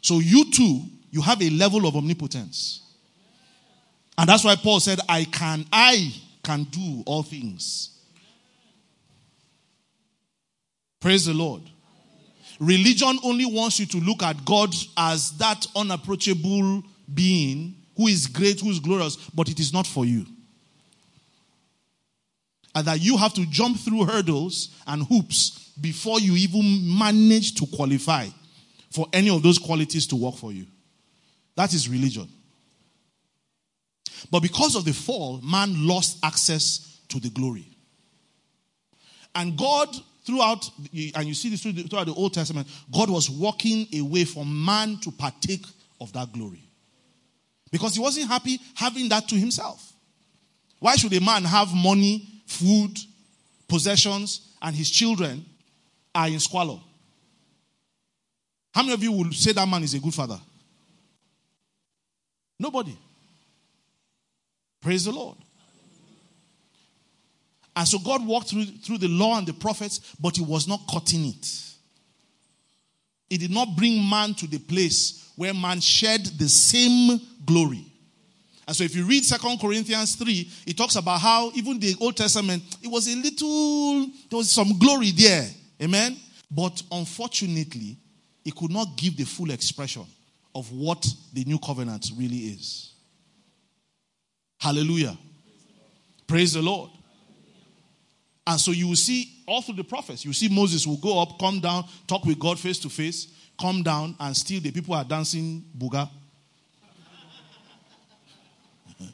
So 0.02 0.20
you 0.20 0.52
too, 0.52 0.84
you 1.12 1.22
have 1.22 1.42
a 1.42 1.50
level 1.50 1.88
of 1.88 1.96
omnipotence. 1.96 2.82
And 4.18 4.28
that's 4.28 4.44
why 4.44 4.56
Paul 4.56 4.80
said, 4.80 5.00
I 5.08 5.24
can, 5.24 5.66
I 5.72 6.14
can 6.44 6.64
do 6.66 7.04
all 7.06 7.24
things. 7.24 7.98
Praise 11.00 11.26
the 11.26 11.34
Lord. 11.34 11.64
Religion 12.60 13.18
only 13.24 13.46
wants 13.46 13.80
you 13.80 13.86
to 13.86 13.98
look 13.98 14.22
at 14.22 14.44
God 14.44 14.76
as 14.98 15.32
that 15.38 15.66
unapproachable 15.76 16.84
being 17.14 17.76
who 17.96 18.08
is 18.08 18.28
great, 18.28 18.60
who 18.60 18.70
is 18.70 18.80
glorious, 18.80 19.16
but 19.34 19.50
it 19.50 19.60
is 19.60 19.72
not 19.72 19.88
for 19.88 20.06
you 20.06 20.26
and 22.76 22.88
that 22.88 23.02
you 23.02 23.18
have 23.18 23.34
to 23.34 23.46
jump 23.48 23.78
through 23.80 24.06
hurdles 24.06 24.70
and 24.88 25.06
hoops 25.08 25.72
before 25.82 26.20
you 26.20 26.34
even 26.36 26.98
manage 26.98 27.56
to 27.56 27.66
qualify 27.76 28.28
for 28.92 29.08
any 29.14 29.30
of 29.30 29.42
those 29.44 29.58
qualities 29.58 30.08
to 30.08 30.16
work 30.16 30.36
for 30.36 30.52
you. 30.52 30.66
That 31.60 31.74
is 31.74 31.90
religion. 31.90 32.26
But 34.32 34.40
because 34.40 34.78
of 34.78 34.86
the 34.86 34.94
fall, 34.94 35.42
man 35.42 35.86
lost 35.86 36.20
access 36.24 37.02
to 37.10 37.20
the 37.20 37.30
glory. 37.30 37.68
And 39.36 39.58
God, 39.58 39.94
throughout, 40.24 40.72
and 40.94 41.26
you 41.26 41.34
see 41.34 41.50
this 41.50 41.62
throughout 41.62 42.06
the 42.06 42.14
Old 42.14 42.34
Testament, 42.34 42.66
God 42.90 43.10
was 43.10 43.30
walking 43.30 43.90
away 44.00 44.24
from 44.24 44.64
man 44.64 45.00
to 45.02 45.12
partake 45.12 45.66
of 46.00 46.14
that 46.14 46.32
glory. 46.32 46.64
Because 47.74 47.94
he 47.94 48.00
wasn't 48.00 48.30
happy 48.30 48.62
having 48.74 49.10
that 49.10 49.28
to 49.28 49.36
himself. 49.36 49.92
Why 50.80 50.96
should 50.96 51.12
a 51.12 51.20
man 51.20 51.44
have 51.44 51.74
money 51.74 52.26
food, 52.46 52.98
possessions, 53.68 54.54
and 54.62 54.74
his 54.74 54.90
children 54.90 55.46
are 56.16 56.30
in 56.30 56.40
squalor. 56.40 56.80
How 58.74 58.82
many 58.82 58.94
of 58.94 59.04
you 59.04 59.12
will 59.12 59.34
say 59.34 59.52
that 59.52 59.68
man 59.68 59.84
is 59.84 59.94
a 59.94 60.00
good 60.00 60.14
father? 60.14 60.40
Nobody. 62.60 62.98
Praise 64.82 65.06
the 65.06 65.12
Lord. 65.12 65.38
And 67.76 67.88
so 67.88 67.98
God 68.00 68.26
walked 68.26 68.50
through, 68.50 68.66
through 68.66 68.98
the 68.98 69.08
law 69.08 69.38
and 69.38 69.48
the 69.48 69.54
prophets, 69.54 70.16
but 70.20 70.36
he 70.36 70.44
was 70.44 70.68
not 70.68 70.82
cutting 70.92 71.26
it. 71.28 71.64
He 73.30 73.38
did 73.38 73.52
not 73.52 73.76
bring 73.78 74.08
man 74.10 74.34
to 74.36 74.48
the 74.48 74.58
place 74.58 75.32
where 75.36 75.54
man 75.54 75.80
shared 75.80 76.26
the 76.26 76.50
same 76.50 77.22
glory. 77.46 77.86
And 78.68 78.76
so 78.76 78.84
if 78.84 78.96
you 78.96 79.06
read 79.06 79.24
Second 79.24 79.60
Corinthians 79.60 80.16
3, 80.16 80.52
it 80.68 80.78
talks 80.78 80.96
about 80.96 81.22
how 81.22 81.52
even 81.56 81.80
the 81.80 81.96
Old 82.02 82.18
Testament, 82.18 82.62
it 82.84 82.88
was 82.88 83.08
a 83.08 83.16
little, 83.16 84.08
there 84.30 84.38
was 84.38 84.52
some 84.52 84.78
glory 84.78 85.12
there. 85.12 85.48
Amen? 85.82 86.18
But 86.52 86.82
unfortunately, 86.92 87.98
it 88.44 88.56
could 88.56 88.72
not 88.72 88.98
give 88.98 89.16
the 89.16 89.24
full 89.24 89.52
expression 89.52 90.06
of 90.60 90.72
what 90.74 91.08
the 91.32 91.46
new 91.46 91.58
covenant 91.58 92.12
really 92.18 92.36
is. 92.36 92.92
Hallelujah. 94.60 95.18
Praise 96.28 96.54
the 96.54 96.62
Lord. 96.62 96.92
And 98.46 98.60
so 98.60 98.72
you 98.72 98.90
will 98.90 98.98
see 98.98 99.42
all 99.48 99.62
through 99.62 99.76
the 99.76 99.86
prophets, 99.86 100.26
you 100.26 100.34
see 100.34 100.50
Moses 100.50 100.86
will 100.86 100.98
go 100.98 101.22
up, 101.22 101.40
come 101.40 101.62
down, 101.62 101.86
talk 102.08 102.26
with 102.26 102.38
God 102.38 102.60
face 102.60 102.78
to 102.80 102.90
face, 102.90 103.30
come 103.60 103.84
down, 103.84 104.18
and 104.20 104.36
still 104.36 104.60
the 104.60 104.72
people 104.72 104.96
are 104.96 105.06
dancing 105.06 105.64
buga. 105.78 106.10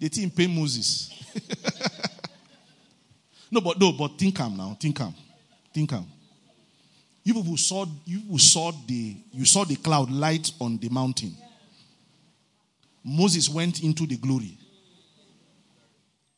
the 0.00 0.08
thing 0.08 0.30
pay 0.30 0.48
Moses. 0.48 1.10
no, 3.52 3.60
but 3.60 3.78
no, 3.78 3.92
but 3.92 4.18
think 4.18 4.34
calm 4.34 4.56
now. 4.56 4.76
Think 4.80 4.96
calm. 4.96 5.14
Think 5.72 5.90
calm. 5.90 6.08
You 7.22 7.34
people 7.34 7.56
saw 7.56 7.86
you 8.06 8.38
saw 8.38 8.72
the 8.86 9.16
you 9.32 9.44
saw 9.44 9.64
the 9.64 9.76
cloud 9.76 10.10
light 10.10 10.52
on 10.60 10.78
the 10.78 10.88
mountain. 10.88 11.36
Moses 13.04 13.48
went 13.48 13.82
into 13.82 14.06
the 14.06 14.16
glory. 14.16 14.56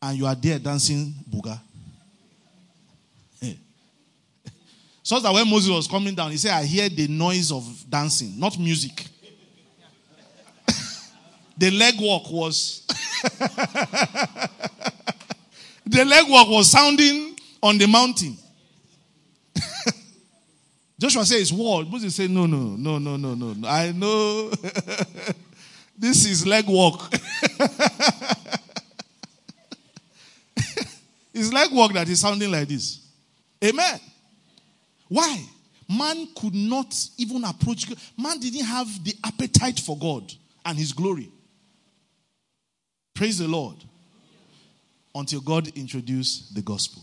And 0.00 0.18
you 0.18 0.26
are 0.26 0.34
there 0.34 0.58
dancing 0.58 1.14
buga. 1.30 1.60
Eh. 3.42 3.54
So 5.04 5.18
that 5.18 5.32
when 5.32 5.48
Moses 5.48 5.70
was 5.70 5.88
coming 5.88 6.14
down, 6.14 6.30
he 6.30 6.36
said, 6.36 6.52
I 6.52 6.64
hear 6.64 6.88
the 6.88 7.08
noise 7.08 7.50
of 7.50 7.64
dancing, 7.88 8.38
not 8.38 8.56
music. 8.58 9.06
the 11.58 11.70
leg 11.72 11.94
walk 11.98 12.30
was 12.30 12.86
the 15.86 16.04
leg 16.04 16.24
walk 16.28 16.48
was 16.48 16.70
sounding 16.70 17.36
on 17.62 17.78
the 17.78 17.86
mountain. 17.86 18.36
Joshua 21.02 21.24
says 21.24 21.52
wall. 21.52 21.84
Moses 21.84 22.14
said, 22.14 22.30
No, 22.30 22.46
no, 22.46 22.76
no, 22.76 22.96
no, 22.98 23.16
no, 23.16 23.34
no. 23.34 23.68
I 23.68 23.90
know 23.90 24.50
this 25.98 26.24
is 26.26 26.46
leg 26.46 26.64
walk. 26.68 27.12
it's 31.34 31.52
leg 31.52 31.72
walk 31.72 31.92
that 31.94 32.08
is 32.08 32.20
sounding 32.20 32.52
like 32.52 32.68
this. 32.68 33.04
Amen. 33.64 33.98
Why? 35.08 35.42
Man 35.88 36.28
could 36.36 36.54
not 36.54 36.94
even 37.18 37.42
approach 37.42 37.88
God. 37.88 37.98
Man 38.16 38.38
didn't 38.38 38.66
have 38.66 39.02
the 39.02 39.16
appetite 39.24 39.80
for 39.80 39.98
God 39.98 40.32
and 40.64 40.78
his 40.78 40.92
glory. 40.92 41.32
Praise 43.12 43.38
the 43.38 43.48
Lord. 43.48 43.78
Until 45.12 45.40
God 45.40 45.66
introduced 45.76 46.54
the 46.54 46.62
gospel. 46.62 47.02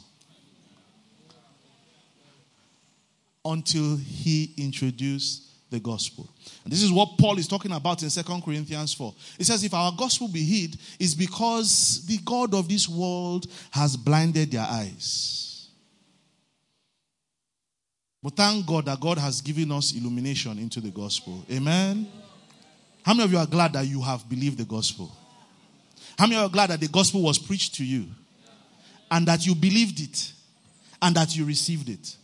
Until 3.52 3.98
he 3.98 4.54
introduced 4.58 5.50
the 5.70 5.80
gospel. 5.80 6.30
And 6.64 6.74
this 6.74 6.82
is 6.82 6.92
what 6.92 7.18
Paul 7.18 7.38
is 7.38 7.48
talking 7.48 7.72
about 7.72 8.02
in 8.04 8.10
2 8.10 8.24
Corinthians 8.42 8.94
4. 8.94 9.14
It 9.40 9.46
says, 9.46 9.64
If 9.64 9.74
our 9.74 9.92
gospel 9.96 10.28
be 10.28 10.44
hid, 10.44 10.78
it's 11.00 11.14
because 11.14 12.06
the 12.06 12.18
God 12.20 12.54
of 12.54 12.68
this 12.68 12.90
world 12.90 13.48
has 13.72 13.96
blinded 13.96 14.52
their 14.52 14.66
eyes. 14.68 15.70
But 18.22 18.36
thank 18.36 18.66
God 18.66 18.86
that 18.86 19.00
God 19.00 19.18
has 19.18 19.42
given 19.42 19.72
us 19.72 19.94
illumination 19.94 20.60
into 20.60 20.82
the 20.82 20.90
gospel. 20.90 21.46
Amen. 21.52 22.08
How 23.04 23.14
many 23.14 23.24
of 23.24 23.32
you 23.32 23.38
are 23.38 23.48
glad 23.48 23.74
that 23.74 23.88
you 23.88 24.02
have 24.02 24.28
believed 24.28 24.58
the 24.58 24.66
gospel? 24.66 25.16
How 26.18 26.28
many 26.28 26.40
are 26.40 26.50
glad 26.50 26.70
that 26.70 26.82
the 26.82 26.90
gospel 26.90 27.22
was 27.22 27.40
preached 27.40 27.76
to 27.76 27.86
you 27.86 28.08
and 29.10 29.26
that 29.28 29.46
you 29.46 29.56
believed 29.56 30.02
it 30.02 30.34
and 31.02 31.16
that 31.16 31.36
you 31.36 31.46
received 31.46 31.88
it? 31.88 32.18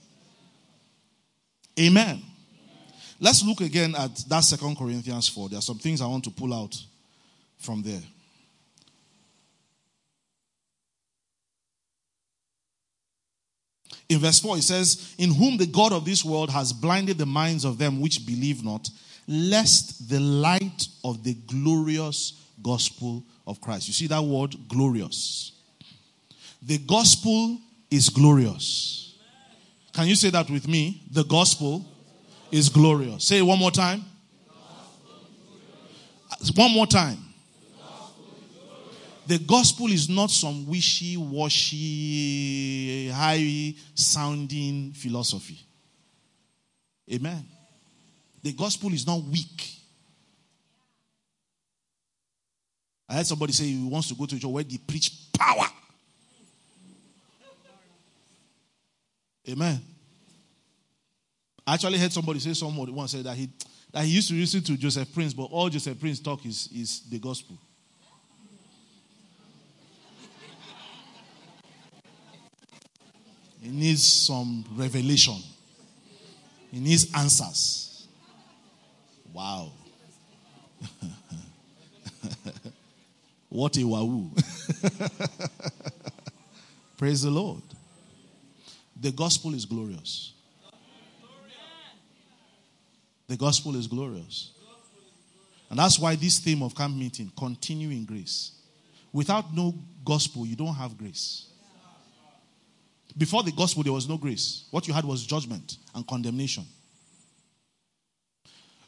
Amen. 1.79 2.21
Let's 3.19 3.43
look 3.43 3.61
again 3.61 3.95
at 3.95 4.15
that 4.27 4.43
Second 4.43 4.77
Corinthians 4.77 5.27
4. 5.29 5.49
There 5.49 5.59
are 5.59 5.61
some 5.61 5.77
things 5.77 6.01
I 6.01 6.07
want 6.07 6.23
to 6.25 6.31
pull 6.31 6.53
out 6.53 6.75
from 7.57 7.81
there. 7.81 8.01
In 14.07 14.19
verse 14.19 14.39
4, 14.39 14.57
it 14.57 14.63
says, 14.63 15.15
In 15.17 15.33
whom 15.33 15.57
the 15.57 15.65
God 15.65 15.91
of 15.91 16.05
this 16.05 16.23
world 16.23 16.49
has 16.51 16.71
blinded 16.71 17.17
the 17.17 17.25
minds 17.25 17.65
of 17.65 17.77
them 17.77 17.99
which 17.99 18.25
believe 18.25 18.63
not, 18.63 18.89
lest 19.27 20.09
the 20.09 20.19
light 20.19 20.87
of 21.03 21.23
the 21.23 21.33
glorious 21.33 22.33
gospel 22.61 23.23
of 23.47 23.59
Christ. 23.59 23.87
You 23.87 23.93
see 23.93 24.07
that 24.07 24.21
word, 24.21 24.55
glorious. 24.67 25.53
The 26.61 26.77
gospel 26.79 27.57
is 27.89 28.09
glorious. 28.09 29.04
Can 29.95 30.07
you 30.07 30.15
say 30.15 30.29
that 30.29 30.49
with 30.49 30.67
me? 30.67 31.01
The 31.09 31.23
gospel 31.23 31.85
is 32.51 32.67
glorious. 32.67 33.23
Say 33.23 33.37
it 33.37 33.43
one 33.43 33.57
more 33.57 33.71
time. 33.71 34.03
One 36.53 36.73
more 36.73 36.85
time. 36.85 37.17
The 39.25 39.39
gospel 39.39 39.87
is 39.87 40.09
not 40.09 40.29
some 40.29 40.67
wishy 40.67 41.15
washy, 41.15 43.09
high 43.09 43.73
sounding 43.95 44.91
philosophy. 44.93 45.65
Amen. 47.11 47.45
The 48.43 48.51
gospel 48.51 48.93
is 48.93 49.07
not 49.07 49.23
weak. 49.23 49.71
I 53.07 53.15
heard 53.15 53.27
somebody 53.27 53.53
say 53.53 53.63
he 53.63 53.87
wants 53.87 54.09
to 54.09 54.15
go 54.15 54.25
to 54.25 54.35
a 54.35 54.39
church 54.39 54.49
where 54.49 54.63
they 54.63 54.77
preach 54.77 55.31
power. 55.31 55.67
Amen. 59.47 59.81
I 61.67 61.73
actually 61.73 61.97
heard 61.97 62.11
somebody 62.11 62.39
say 62.39 62.53
somebody 62.53 62.91
once 62.91 63.11
said 63.11 63.23
that 63.23 63.35
he 63.35 63.49
that 63.91 64.03
he 64.03 64.11
used 64.11 64.27
to 64.27 64.35
listen 64.35 64.61
to 64.61 64.75
Joseph 64.75 65.13
Prince, 65.13 65.33
but 65.33 65.45
all 65.45 65.69
Joseph 65.69 65.99
Prince 65.99 66.19
talk 66.19 66.45
is, 66.45 66.69
is 66.75 67.01
the 67.09 67.17
gospel. 67.17 67.57
He 73.61 73.69
needs 73.69 74.03
some 74.03 74.65
revelation. 74.75 75.37
He 76.71 76.79
needs 76.79 77.11
answers. 77.15 78.07
Wow. 79.33 79.71
what 83.49 83.77
a 83.77 83.83
wahoo. 83.85 84.29
Praise 86.97 87.23
the 87.23 87.31
Lord. 87.31 87.63
The 88.99 89.11
gospel 89.11 89.53
is 89.53 89.65
glorious. 89.65 90.33
The 93.27 93.37
gospel 93.37 93.75
is 93.75 93.87
glorious. 93.87 94.51
And 95.69 95.79
that's 95.79 95.97
why 95.97 96.15
this 96.15 96.39
theme 96.39 96.61
of 96.61 96.75
camp 96.75 96.95
meeting, 96.95 97.31
continue 97.37 97.89
in 97.89 98.05
grace. 98.05 98.51
Without 99.11 99.53
no 99.53 99.73
gospel, 100.03 100.45
you 100.45 100.55
don't 100.55 100.75
have 100.75 100.97
grace. 100.97 101.47
Before 103.17 103.43
the 103.43 103.51
gospel, 103.51 103.81
there 103.81 103.93
was 103.93 104.07
no 104.07 104.17
grace. 104.17 104.65
What 104.71 104.87
you 104.87 104.93
had 104.93 105.05
was 105.05 105.25
judgment 105.25 105.77
and 105.93 106.05
condemnation. 106.05 106.65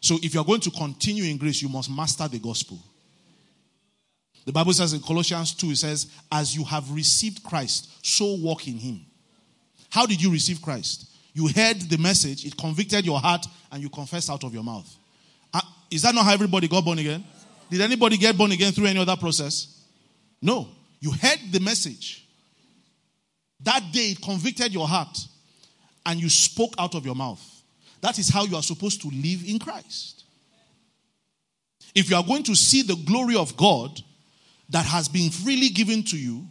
So 0.01 0.18
if 0.22 0.34
you're 0.34 0.43
going 0.45 0.62
to 0.62 0.72
continue 0.72 1.24
in 1.24 1.38
grace, 1.38 1.62
you 1.62 1.70
must 1.70 1.89
master 1.89 2.28
the 2.28 2.39
gospel. 2.39 2.78
The 4.45 4.51
Bible 4.51 4.74
says 4.74 4.93
in 4.93 5.01
Colossians 5.01 5.53
2, 5.53 5.72
it 5.72 5.78
says, 5.78 6.12
As 6.32 6.55
you 6.55 6.64
have 6.64 6.89
received 6.91 7.43
Christ, 7.43 8.05
so 8.05 8.36
walk 8.36 8.68
in 8.68 8.78
him. 8.78 9.07
How 9.89 10.05
did 10.05 10.21
you 10.21 10.31
receive 10.31 10.61
Christ? 10.61 11.09
You 11.33 11.47
heard 11.47 11.81
the 11.81 11.97
message, 11.97 12.45
it 12.45 12.57
convicted 12.57 13.05
your 13.05 13.19
heart, 13.19 13.45
and 13.71 13.81
you 13.81 13.89
confessed 13.89 14.29
out 14.29 14.43
of 14.43 14.53
your 14.53 14.63
mouth. 14.63 14.91
Uh, 15.53 15.61
is 15.91 16.01
that 16.01 16.15
not 16.15 16.25
how 16.25 16.33
everybody 16.33 16.67
got 16.67 16.83
born 16.83 16.99
again? 16.99 17.23
Did 17.69 17.81
anybody 17.81 18.17
get 18.17 18.38
born 18.38 18.51
again 18.51 18.71
through 18.71 18.88
any 18.88 18.99
other 18.99 19.15
process? 19.15 19.83
No. 20.41 20.67
You 20.99 21.11
heard 21.11 21.39
the 21.51 21.59
message. 21.59 22.27
That 23.61 23.83
day 23.91 24.11
it 24.11 24.21
convicted 24.21 24.73
your 24.73 24.88
heart, 24.88 25.17
and 26.05 26.19
you 26.19 26.29
spoke 26.29 26.73
out 26.77 26.95
of 26.95 27.05
your 27.05 27.15
mouth. 27.15 27.43
That 28.01 28.17
is 28.19 28.29
how 28.29 28.45
you 28.45 28.55
are 28.55 28.63
supposed 28.63 29.01
to 29.01 29.07
live 29.09 29.47
in 29.47 29.59
Christ. 29.59 30.23
If 31.93 32.09
you 32.09 32.15
are 32.15 32.23
going 32.23 32.43
to 32.43 32.55
see 32.55 32.83
the 32.83 32.95
glory 32.95 33.35
of 33.35 33.57
God 33.57 34.01
that 34.69 34.85
has 34.85 35.07
been 35.07 35.29
freely 35.29 35.69
given 35.69 36.03
to 36.03 36.17
you, 36.17 36.47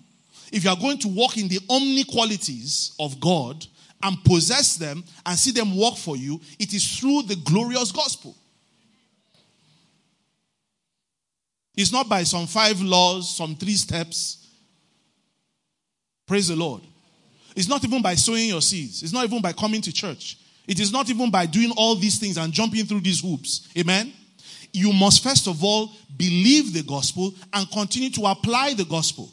if 0.53 0.65
you 0.65 0.71
are 0.71 0.77
going 0.77 0.99
to 0.99 1.09
walk 1.09 1.37
in 1.37 1.49
the 1.49 1.61
omni 1.69 2.05
qualities 2.05 2.95
of 2.99 3.19
God 3.21 3.67
and 4.03 4.23
possess 4.25 4.77
them 4.77 5.03
and 5.25 5.39
see 5.39 5.51
them 5.51 5.77
work 5.77 5.97
for 5.97 6.17
you, 6.17 6.41
it 6.59 6.73
is 6.75 6.99
through 6.99 7.23
the 7.23 7.37
glorious 7.37 7.93
gospel. 7.93 8.37
It's 11.77 11.93
not 11.93 12.09
by 12.09 12.23
some 12.23 12.47
five 12.47 12.81
laws, 12.81 13.37
some 13.37 13.55
three 13.55 13.75
steps. 13.75 14.49
Praise 16.27 16.49
the 16.49 16.57
Lord. 16.57 16.83
It's 17.55 17.69
not 17.69 17.85
even 17.85 18.03
by 18.03 18.15
sowing 18.15 18.49
your 18.49 18.63
seeds. 18.63 19.03
It's 19.03 19.13
not 19.13 19.25
even 19.25 19.41
by 19.43 19.53
coming 19.53 19.81
to 19.83 19.93
church. 19.93 20.39
It 20.67 20.81
is 20.81 20.93
not 20.93 21.09
even 21.11 21.31
by 21.31 21.47
doing 21.47 21.73
all 21.77 21.95
these 21.95 22.19
things 22.19 22.39
and 22.39 22.53
jumping 22.53 22.85
through 22.87 23.01
these 23.01 23.21
hoops. 23.21 23.69
Amen. 23.79 24.13
You 24.73 24.93
must 24.93 25.23
first 25.23 25.47
of 25.47 25.63
all 25.63 25.93
believe 26.17 26.73
the 26.73 26.83
gospel 26.83 27.35
and 27.53 27.71
continue 27.71 28.11
to 28.11 28.27
apply 28.27 28.75
the 28.75 28.85
gospel. 28.85 29.31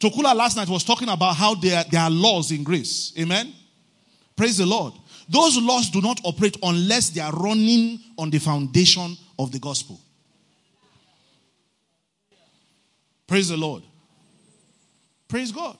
Tokula 0.00 0.34
last 0.34 0.56
night 0.56 0.68
was 0.68 0.84
talking 0.84 1.08
about 1.08 1.34
how 1.34 1.54
there, 1.54 1.84
there 1.90 2.00
are 2.00 2.10
laws 2.10 2.52
in 2.52 2.62
grace. 2.62 3.12
Amen. 3.18 3.52
Praise 4.36 4.58
the 4.58 4.66
Lord. 4.66 4.94
Those 5.28 5.58
laws 5.58 5.90
do 5.90 6.00
not 6.00 6.20
operate 6.24 6.56
unless 6.62 7.10
they 7.10 7.20
are 7.20 7.32
running 7.32 7.98
on 8.16 8.30
the 8.30 8.38
foundation 8.38 9.16
of 9.38 9.50
the 9.52 9.58
gospel. 9.58 10.00
Praise 13.26 13.48
the 13.48 13.56
Lord. 13.56 13.82
Praise 15.26 15.52
God. 15.52 15.76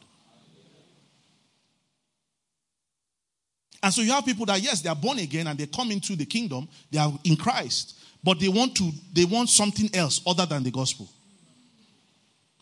And 3.83 3.95
so 3.95 4.03
you 4.03 4.13
have 4.13 4.25
people 4.25 4.45
that 4.47 4.61
yes, 4.61 4.83
they 4.83 4.89
are 4.89 4.97
born 4.97 5.19
again 5.21 5.47
and 5.47 5.59
they 5.59 5.67
come 5.67 5.91
into 5.93 6.17
the 6.17 6.27
kingdom, 6.27 6.69
they 6.91 6.99
are 6.99 7.13
in 7.25 7.37
Christ, 7.37 7.99
but 8.23 8.41
they 8.41 8.49
want 8.49 8.77
to 8.77 8.91
they 9.13 9.25
want 9.25 9.49
something 9.49 9.89
else 9.95 10.21
other 10.27 10.45
than 10.45 10.65
the 10.65 10.71
gospel. 10.71 11.09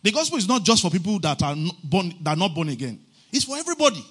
The 0.02 0.12
gospel 0.12 0.38
is 0.38 0.46
not 0.46 0.62
just 0.62 0.82
for 0.82 0.90
people 0.90 1.18
that 1.20 1.42
are 1.42 1.56
born 1.82 2.14
that 2.22 2.36
are 2.36 2.36
not 2.36 2.54
born 2.54 2.68
again. 2.68 3.00
It's 3.32 3.44
for 3.44 3.56
everybody. 3.56 4.04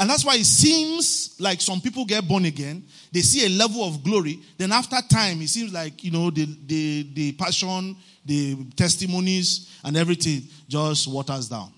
And 0.00 0.08
that's 0.08 0.24
why 0.24 0.36
it 0.36 0.46
seems 0.46 1.36
like 1.38 1.60
some 1.60 1.78
people 1.78 2.06
get 2.06 2.26
born 2.26 2.46
again, 2.46 2.82
they 3.12 3.20
see 3.20 3.44
a 3.44 3.50
level 3.50 3.84
of 3.84 4.02
glory, 4.02 4.40
then 4.56 4.72
after 4.72 4.96
time, 5.06 5.42
it 5.42 5.48
seems 5.48 5.74
like, 5.74 6.02
you 6.02 6.10
know, 6.10 6.30
the, 6.30 6.48
the, 6.66 7.06
the 7.12 7.32
passion, 7.32 7.94
the 8.24 8.64
testimonies, 8.76 9.70
and 9.84 9.98
everything 9.98 10.42
just 10.66 11.06
waters 11.06 11.50
down. 11.50 11.70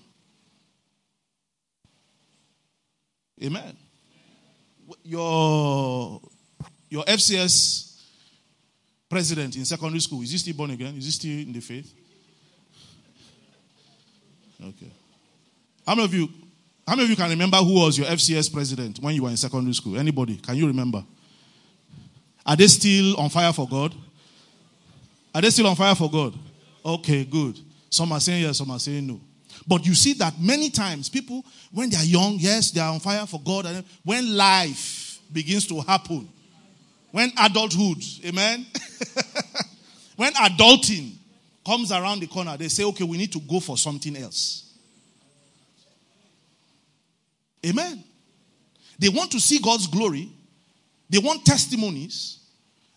Amen. 3.43 3.75
Your, 5.03 6.21
your 6.89 7.03
FCS 7.03 7.92
president 9.13 9.55
in 9.55 9.65
secondary 9.65 9.99
school, 9.99 10.21
is 10.23 10.31
he 10.31 10.37
still 10.39 10.55
born 10.55 10.71
again? 10.71 10.95
Is 10.97 11.05
he 11.05 11.11
still 11.11 11.31
in 11.31 11.53
the 11.53 11.59
faith? 11.59 11.93
Okay. 14.59 14.91
How 15.85 15.95
many 15.95 16.05
of 16.05 16.13
you 16.13 16.29
how 16.87 16.95
many 16.95 17.03
of 17.03 17.09
you 17.11 17.15
can 17.15 17.29
remember 17.29 17.57
who 17.57 17.75
was 17.75 17.97
your 17.97 18.07
FCS 18.07 18.51
president 18.51 18.99
when 18.99 19.15
you 19.15 19.23
were 19.23 19.29
in 19.29 19.37
secondary 19.37 19.73
school? 19.73 19.97
Anybody? 19.97 20.37
Can 20.37 20.55
you 20.55 20.67
remember? 20.67 21.03
Are 22.45 22.55
they 22.55 22.67
still 22.67 23.17
on 23.17 23.29
fire 23.29 23.53
for 23.53 23.67
God? 23.67 23.93
Are 25.33 25.41
they 25.41 25.49
still 25.49 25.67
on 25.67 25.75
fire 25.75 25.95
for 25.95 26.09
God? 26.09 26.33
Okay, 26.83 27.23
good. 27.23 27.57
Some 27.89 28.11
are 28.11 28.19
saying 28.19 28.43
yes, 28.43 28.57
some 28.57 28.71
are 28.71 28.79
saying 28.79 29.05
no. 29.07 29.21
But 29.65 29.85
you 29.85 29.93
see 29.93 30.13
that 30.13 30.39
many 30.39 30.69
times 30.69 31.07
people, 31.07 31.45
when 31.71 31.89
they 31.89 31.97
are 31.97 32.03
young, 32.03 32.37
yes, 32.39 32.71
they 32.71 32.81
are 32.81 32.91
on 32.91 32.99
fire 32.99 33.25
for 33.25 33.39
God. 33.39 33.65
And 33.65 33.85
when 34.03 34.35
life 34.35 35.19
begins 35.31 35.67
to 35.67 35.79
happen, 35.81 36.27
when 37.13 37.31
adulthood, 37.39 38.03
amen, 38.25 38.65
when 40.15 40.33
adulting 40.33 41.11
comes 41.63 41.91
around 41.91 42.21
the 42.21 42.25
corner, 42.25 42.57
they 42.57 42.67
say, 42.69 42.83
okay, 42.85 43.03
we 43.03 43.17
need 43.17 43.31
to 43.31 43.39
go 43.39 43.59
for 43.59 43.77
something 43.77 44.17
else. 44.17 44.73
Amen. 47.63 48.03
They 48.97 49.09
want 49.09 49.29
to 49.29 49.39
see 49.39 49.59
God's 49.59 49.85
glory. 49.85 50.27
They 51.07 51.19
want 51.19 51.45
testimonies. 51.45 52.39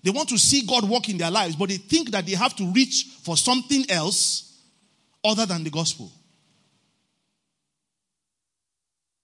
They 0.03 0.11
want 0.11 0.31
to 0.31 0.39
see 0.39 0.67
God 0.67 0.89
work 0.89 1.11
in 1.11 1.19
their 1.19 1.31
lives, 1.31 1.55
but 1.55 1.69
they 1.69 1.77
think 1.77 2.11
that 2.13 2.25
they 2.25 2.37
have 2.37 2.57
to 2.57 2.73
reach 2.73 3.19
for 3.23 3.37
something 3.37 3.85
else 3.91 4.63
other 5.23 5.45
than 5.45 5.63
the 5.63 5.71
gospel. 5.71 6.11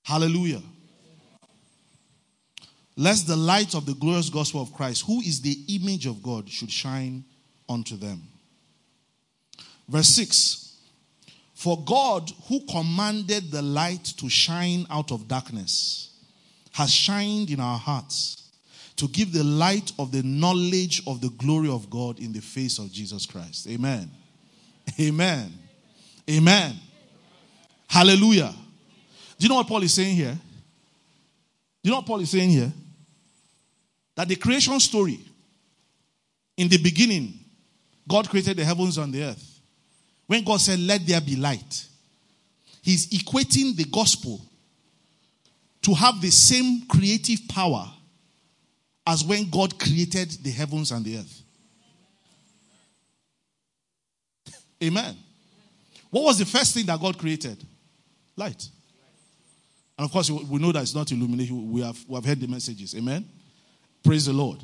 Hallelujah. 0.03 0.61
Lest 2.97 3.27
the 3.27 3.37
light 3.37 3.75
of 3.75 3.87
the 3.87 3.95
glorious 3.95 4.29
gospel 4.29 4.61
of 4.61 4.73
Christ, 4.75 5.05
who 5.07 5.21
is 5.21 5.41
the 5.41 5.57
image 5.69 6.07
of 6.07 6.23
God, 6.23 6.49
should 6.49 6.71
shine 6.71 7.25
unto 7.69 7.97
them. 7.97 8.23
Verse 9.89 10.09
6 10.09 10.77
For 11.55 11.83
God, 11.85 12.31
who 12.49 12.65
commanded 12.67 13.51
the 13.51 13.63
light 13.63 14.05
to 14.19 14.29
shine 14.29 14.87
out 14.91 15.11
of 15.11 15.27
darkness, 15.27 16.11
has 16.73 16.93
shined 16.93 17.51
in 17.51 17.61
our 17.61 17.79
hearts 17.79 18.51
to 18.97 19.09
give 19.09 19.33
the 19.33 19.45
light 19.45 19.93
of 19.99 20.13
the 20.13 20.23
knowledge 20.23 21.03
of 21.07 21.21
the 21.21 21.31
glory 21.31 21.71
of 21.71 21.89
God 21.91 22.19
in 22.19 22.33
the 22.33 22.41
face 22.41 22.79
of 22.79 22.93
Jesus 22.93 23.27
Christ. 23.27 23.67
Amen. 23.69 24.11
Amen. 25.01 25.53
Amen. 26.31 26.77
Hallelujah. 27.89 28.55
Do 29.39 29.45
you 29.45 29.49
know 29.49 29.57
what 29.57 29.67
Paul 29.67 29.83
is 29.83 29.93
saying 29.93 30.17
here? 30.17 30.39
Do 31.83 31.89
you 31.89 31.91
know 31.91 31.97
what 31.97 32.07
Paul 32.07 32.21
is 32.21 32.31
saying 32.31 32.51
here? 32.51 32.73
That 34.15 34.29
the 34.29 34.37
creation 34.37 34.79
story, 34.81 35.21
in 36.57 36.69
the 36.69 36.79
beginning, 36.79 37.39
God 38.09 38.29
created 38.29 38.57
the 38.57 38.65
heavens 38.65 38.99
and 38.99 39.13
the 39.13 39.25
earth. 39.25 39.61
When 40.27 40.45
God 40.45 40.61
said, 40.61 40.79
Let 40.81 41.07
there 41.07 41.21
be 41.21 41.37
light, 41.37 41.87
He's 42.83 43.09
equating 43.11 43.77
the 43.77 43.85
gospel 43.85 44.41
to 45.83 45.95
have 45.95 46.21
the 46.21 46.31
same 46.31 46.87
creative 46.87 47.41
power 47.49 47.91
as 49.07 49.25
when 49.25 49.51
God 49.51 49.79
created 49.79 50.31
the 50.43 50.51
heavens 50.51 50.93
and 50.93 51.05
the 51.05 51.19
earth. 51.19 51.43
Amen. 54.83 55.17
What 56.11 56.25
was 56.25 56.39
the 56.39 56.45
first 56.45 56.75
thing 56.75 56.87
that 56.87 57.01
God 57.01 57.19
created? 57.19 57.65
Light. 58.37 58.69
And 59.99 60.05
of 60.05 60.13
course, 60.13 60.31
we 60.31 60.59
know 60.59 60.73
that 60.73 60.83
it's 60.83 60.95
not 60.95 61.11
illumination. 61.11 61.71
We 61.73 61.81
have, 61.83 61.99
we 62.07 62.15
have 62.15 62.25
heard 62.25 62.41
the 62.41 62.47
messages. 62.47 62.95
Amen. 62.95 63.29
Praise 64.03 64.27
the 64.27 64.33
Lord. 64.33 64.59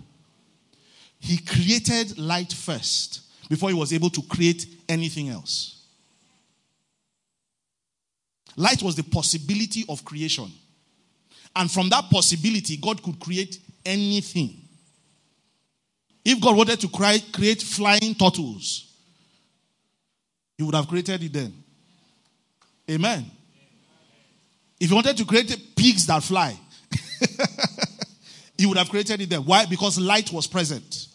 He 1.21 1.39
created 1.39 2.19
light 2.19 2.53
first 2.53 3.23
before 3.49 3.71
he 3.71 3.75
was 3.75 3.93
able 3.93 4.11
to 4.11 4.23
create 4.23 4.67
anything 4.89 5.29
else. 5.29 5.79
Light 8.57 8.83
was 8.83 8.97
the 8.97 9.05
possibility 9.05 9.85
of 9.89 10.05
creation. 10.05 10.51
And 11.55 11.71
from 11.71 11.89
that 11.91 12.05
possibility, 12.11 12.77
God 12.77 13.03
could 13.03 13.19
create 13.21 13.59
anything. 13.85 14.57
If 16.25 16.41
God 16.41 16.57
wanted 16.57 16.81
to 16.81 16.89
create 16.89 17.63
flying 17.63 18.15
turtles, 18.15 18.93
He 20.57 20.65
would 20.65 20.75
have 20.75 20.89
created 20.89 21.23
it 21.23 21.33
then. 21.33 21.55
Amen. 22.91 23.31
If 24.79 24.89
He 24.89 24.95
wanted 24.95 25.17
to 25.17 25.25
create 25.25 25.57
pigs 25.77 26.07
that 26.07 26.23
fly, 26.23 26.59
He 28.59 28.67
would 28.67 28.77
have 28.77 28.91
created 28.91 29.21
it 29.21 29.31
there. 29.31 29.41
Why? 29.41 29.65
Because 29.65 29.99
light 29.99 30.31
was 30.33 30.47
present. 30.47 31.07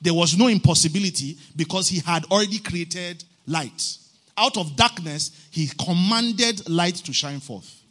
There 0.00 0.14
was 0.14 0.38
no 0.38 0.46
impossibility 0.46 1.36
because 1.56 1.88
He 1.88 1.98
had 1.98 2.24
already 2.26 2.58
created 2.58 3.22
light. 3.46 3.98
Out 4.38 4.56
of 4.56 4.76
darkness, 4.76 5.46
He 5.50 5.68
commanded 5.84 6.68
light 6.68 6.94
to 6.94 7.12
shine 7.12 7.40
forth. 7.40 7.82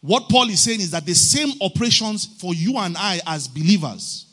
What 0.00 0.28
Paul 0.28 0.48
is 0.48 0.60
saying 0.62 0.80
is 0.80 0.90
that 0.92 1.06
the 1.06 1.14
same 1.14 1.52
operations 1.60 2.26
for 2.26 2.54
you 2.54 2.78
and 2.78 2.96
I 2.96 3.20
as 3.26 3.48
believers, 3.48 4.26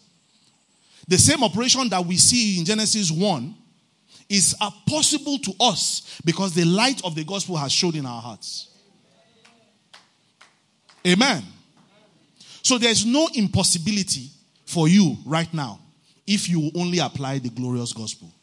the 1.08 1.18
same 1.18 1.44
operation 1.44 1.90
that 1.90 2.06
we 2.06 2.18
see 2.18 2.60
in 2.60 2.66
Genesis 2.66 3.12
1, 3.12 3.56
is 4.28 4.56
possible 4.88 5.38
to 5.40 5.54
us 5.60 6.20
because 6.26 6.54
the 6.54 6.66
light 6.66 7.04
of 7.04 7.16
the 7.16 7.24
gospel 7.24 7.58
has 7.58 7.72
shone 7.72 7.96
in 7.96 8.06
our 8.06 8.22
hearts. 8.22 8.70
Amen. 11.06 11.44
So 12.66 12.80
there's 12.80 13.06
no 13.06 13.30
impossibility 13.36 14.32
for 14.66 14.88
you 14.88 15.18
right 15.24 15.54
now 15.54 15.80
if 16.26 16.50
you 16.50 16.72
only 16.74 16.98
apply 16.98 17.38
the 17.38 17.50
glorious 17.50 17.94
gospel. 17.94 18.34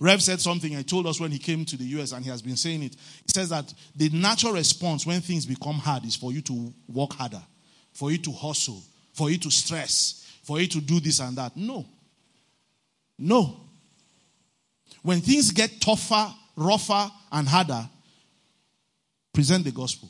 Rev 0.00 0.22
said 0.22 0.40
something 0.40 0.72
He 0.72 0.82
told 0.84 1.06
us 1.06 1.20
when 1.20 1.30
he 1.30 1.38
came 1.38 1.66
to 1.66 1.76
the 1.76 1.84
US 2.00 2.12
and 2.12 2.24
he 2.24 2.30
has 2.30 2.40
been 2.40 2.56
saying 2.56 2.82
it. 2.84 2.94
He 2.94 3.28
says 3.34 3.50
that 3.50 3.74
the 3.94 4.08
natural 4.08 4.54
response 4.54 5.04
when 5.04 5.20
things 5.20 5.44
become 5.44 5.74
hard 5.74 6.06
is 6.06 6.16
for 6.16 6.32
you 6.32 6.40
to 6.40 6.72
work 6.88 7.12
harder, 7.12 7.42
for 7.92 8.10
you 8.10 8.16
to 8.16 8.32
hustle, 8.32 8.82
for 9.12 9.30
you 9.30 9.36
to 9.36 9.50
stress, 9.50 10.26
for 10.42 10.58
you 10.62 10.66
to 10.68 10.80
do 10.80 10.98
this 10.98 11.20
and 11.20 11.36
that. 11.36 11.54
No. 11.58 11.84
No. 13.18 13.60
When 15.02 15.20
things 15.20 15.50
get 15.50 15.78
tougher, 15.78 16.32
rougher, 16.56 17.10
and 17.30 17.46
harder, 17.46 17.86
present 19.36 19.64
the 19.64 19.70
gospel. 19.70 20.08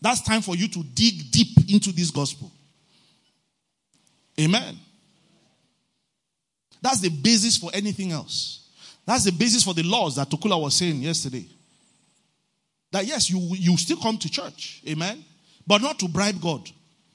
That's 0.00 0.22
time 0.22 0.42
for 0.42 0.54
you 0.54 0.68
to 0.68 0.82
dig 0.84 1.30
deep 1.32 1.58
into 1.68 1.90
this 1.90 2.10
gospel. 2.12 2.52
Amen. 4.40 4.78
That's 6.80 7.00
the 7.00 7.08
basis 7.08 7.56
for 7.56 7.70
anything 7.74 8.12
else. 8.12 8.68
That's 9.04 9.24
the 9.24 9.32
basis 9.32 9.64
for 9.64 9.74
the 9.74 9.82
laws 9.82 10.14
that 10.16 10.30
Tokula 10.30 10.60
was 10.60 10.76
saying 10.76 11.02
yesterday. 11.02 11.46
That 12.92 13.06
yes, 13.06 13.28
you, 13.28 13.40
you 13.40 13.76
still 13.76 13.96
come 13.96 14.16
to 14.18 14.30
church, 14.30 14.82
amen, 14.88 15.24
but 15.66 15.82
not 15.82 15.98
to 15.98 16.08
bribe 16.08 16.40
God. 16.40 16.70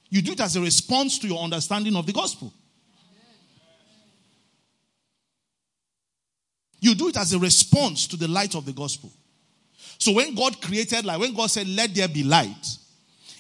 You 0.10 0.22
do 0.22 0.34
it 0.34 0.42
as 0.42 0.58
a 0.58 0.62
response 0.62 1.20
to 1.20 1.28
your 1.28 1.40
understanding 1.40 1.96
of 1.96 2.06
the 2.06 2.14
gospel. 2.14 2.54
You 6.82 6.96
do 6.96 7.08
it 7.08 7.18
as 7.18 7.32
a 7.32 7.40
response 7.40 8.08
to 8.08 8.18
the 8.18 8.28
light 8.28 8.54
of 8.54 8.66
the 8.66 8.74
gospel. 8.74 9.14
So 10.00 10.12
when 10.12 10.36
God 10.36 10.62
created 10.62 11.06
light, 11.06 11.20
when 11.20 11.34
God 11.34 11.50
said, 11.50 11.68
Let 11.68 11.94
there 11.94 12.08
be 12.08 12.24
light, 12.24 12.78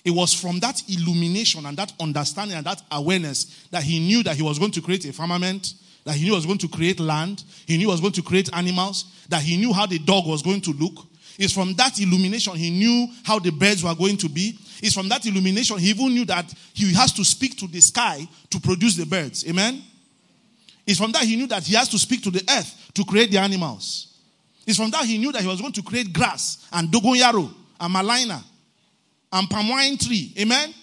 it 0.03 0.11
was 0.11 0.33
from 0.33 0.59
that 0.61 0.81
illumination 0.89 1.65
and 1.65 1.77
that 1.77 1.91
understanding 1.99 2.57
and 2.57 2.65
that 2.65 2.81
awareness 2.91 3.67
that 3.71 3.83
he 3.83 3.99
knew 3.99 4.23
that 4.23 4.35
he 4.35 4.41
was 4.41 4.57
going 4.57 4.71
to 4.71 4.81
create 4.81 5.05
a 5.05 5.13
firmament, 5.13 5.73
that 6.05 6.15
he 6.15 6.23
knew 6.23 6.31
he 6.31 6.35
was 6.35 6.45
going 6.45 6.57
to 6.59 6.67
create 6.69 6.99
land, 6.99 7.43
he 7.65 7.75
knew 7.75 7.87
he 7.87 7.91
was 7.91 7.99
going 7.99 8.13
to 8.13 8.21
create 8.21 8.49
animals, 8.53 9.25
that 9.29 9.41
he 9.41 9.57
knew 9.57 9.73
how 9.73 9.85
the 9.85 9.99
dog 9.99 10.25
was 10.25 10.41
going 10.41 10.61
to 10.61 10.71
look. 10.71 11.05
It's 11.37 11.53
from 11.53 11.73
that 11.75 11.99
illumination 11.99 12.55
he 12.55 12.71
knew 12.71 13.07
how 13.23 13.39
the 13.39 13.51
birds 13.51 13.83
were 13.83 13.93
going 13.93 14.17
to 14.17 14.29
be. 14.29 14.57
It's 14.81 14.93
from 14.93 15.09
that 15.09 15.25
illumination 15.25 15.77
he 15.77 15.89
even 15.89 16.13
knew 16.13 16.25
that 16.25 16.51
he 16.73 16.93
has 16.93 17.11
to 17.13 17.25
speak 17.25 17.57
to 17.59 17.67
the 17.67 17.81
sky 17.81 18.27
to 18.49 18.59
produce 18.59 18.95
the 18.95 19.05
birds. 19.05 19.45
Amen? 19.47 19.83
It's 20.85 20.99
from 20.99 21.11
that 21.11 21.23
he 21.23 21.35
knew 21.35 21.47
that 21.47 21.63
he 21.63 21.75
has 21.75 21.89
to 21.89 21.99
speak 21.99 22.23
to 22.23 22.31
the 22.31 22.43
earth 22.49 22.91
to 22.93 23.03
create 23.03 23.29
the 23.29 23.39
animals. 23.39 24.16
It's 24.67 24.77
from 24.77 24.91
that 24.91 25.05
he 25.05 25.17
knew 25.17 25.31
that 25.31 25.41
he 25.41 25.47
was 25.47 25.59
going 25.59 25.73
to 25.73 25.81
create 25.81 26.13
grass 26.13 26.67
and 26.71 26.89
dogonyaro 26.89 27.51
and 27.79 27.95
gmelina 27.95 28.43
and 29.31 29.49
palm 29.49 29.69
wine 29.69 29.97
tree. 29.97 30.33
Amen? 30.37 30.73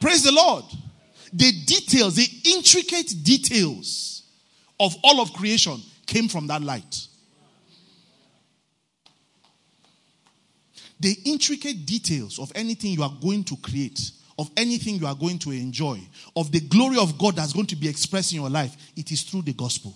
Praise 0.00 0.22
the 0.22 0.32
Lord 0.32 0.64
the 1.32 1.52
details, 1.66 2.16
the 2.16 2.28
intricate 2.54 3.12
details 3.22 4.22
of 4.80 4.96
all 5.02 5.20
of 5.20 5.32
creation 5.32 5.80
came 6.06 6.28
from 6.28 6.46
that 6.46 6.62
light. 6.62 7.06
The 10.98 11.14
intricate 11.26 11.84
details 11.84 12.38
of 12.38 12.50
anything 12.54 12.92
you 12.92 13.02
are 13.02 13.14
going 13.20 13.44
to 13.44 13.56
create, 13.56 14.00
of 14.38 14.50
anything 14.56 14.94
you 14.94 15.06
are 15.06 15.14
going 15.14 15.38
to 15.40 15.50
enjoy, 15.50 16.00
of 16.34 16.50
the 16.52 16.60
glory 16.60 16.96
of 16.98 17.18
God 17.18 17.36
that's 17.36 17.52
going 17.52 17.66
to 17.66 17.76
be 17.76 17.88
expressed 17.88 18.32
in 18.32 18.40
your 18.40 18.48
life, 18.48 18.74
it 18.96 19.12
is 19.12 19.22
through 19.22 19.42
the 19.42 19.52
gospel. 19.52 19.94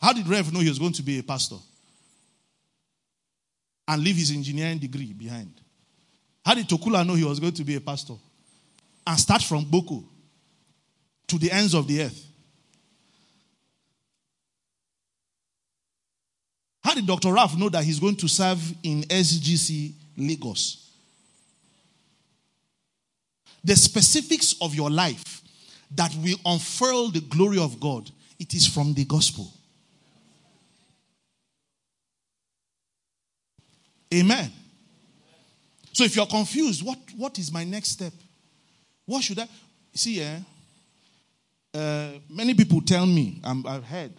How 0.00 0.12
did 0.12 0.26
Rev 0.28 0.52
know 0.52 0.60
he 0.60 0.68
was 0.68 0.78
going 0.78 0.92
to 0.92 1.02
be 1.02 1.18
a 1.18 1.22
pastor? 1.22 1.56
And 3.86 4.02
leave 4.02 4.16
his 4.16 4.30
engineering 4.30 4.78
degree 4.78 5.12
behind? 5.12 5.52
How 6.44 6.54
did 6.54 6.68
Tokula 6.68 7.06
know 7.06 7.14
he 7.14 7.24
was 7.24 7.40
going 7.40 7.52
to 7.54 7.64
be 7.64 7.76
a 7.76 7.80
pastor? 7.80 8.14
And 9.06 9.18
start 9.18 9.42
from 9.42 9.64
Boko 9.64 10.04
to 11.26 11.38
the 11.38 11.50
ends 11.50 11.74
of 11.74 11.86
the 11.86 12.02
earth. 12.02 12.24
How 16.82 16.94
did 16.94 17.06
Dr. 17.06 17.32
Ralph 17.32 17.56
know 17.56 17.68
that 17.68 17.84
he's 17.84 18.00
going 18.00 18.16
to 18.16 18.28
serve 18.28 18.60
in 18.82 19.02
SGC 19.02 19.92
Lagos? 20.16 20.90
The 23.62 23.76
specifics 23.76 24.54
of 24.60 24.74
your 24.74 24.90
life 24.90 25.42
that 25.94 26.14
will 26.22 26.38
unfurl 26.46 27.10
the 27.10 27.20
glory 27.20 27.58
of 27.58 27.78
God, 27.80 28.10
it 28.38 28.54
is 28.54 28.66
from 28.66 28.94
the 28.94 29.04
gospel. 29.04 29.52
Amen. 34.12 34.50
So 35.92 36.04
if 36.04 36.16
you're 36.16 36.26
confused, 36.26 36.84
what, 36.84 36.98
what 37.16 37.38
is 37.38 37.52
my 37.52 37.64
next 37.64 37.90
step? 37.90 38.12
What 39.04 39.22
should 39.22 39.38
I 39.38 39.48
see? 39.94 40.20
Eh? 40.20 40.38
uh, 41.74 42.10
many 42.28 42.54
people 42.54 42.80
tell 42.80 43.06
me, 43.06 43.40
i 43.44 43.72
have 43.72 43.84
heard, 43.84 44.12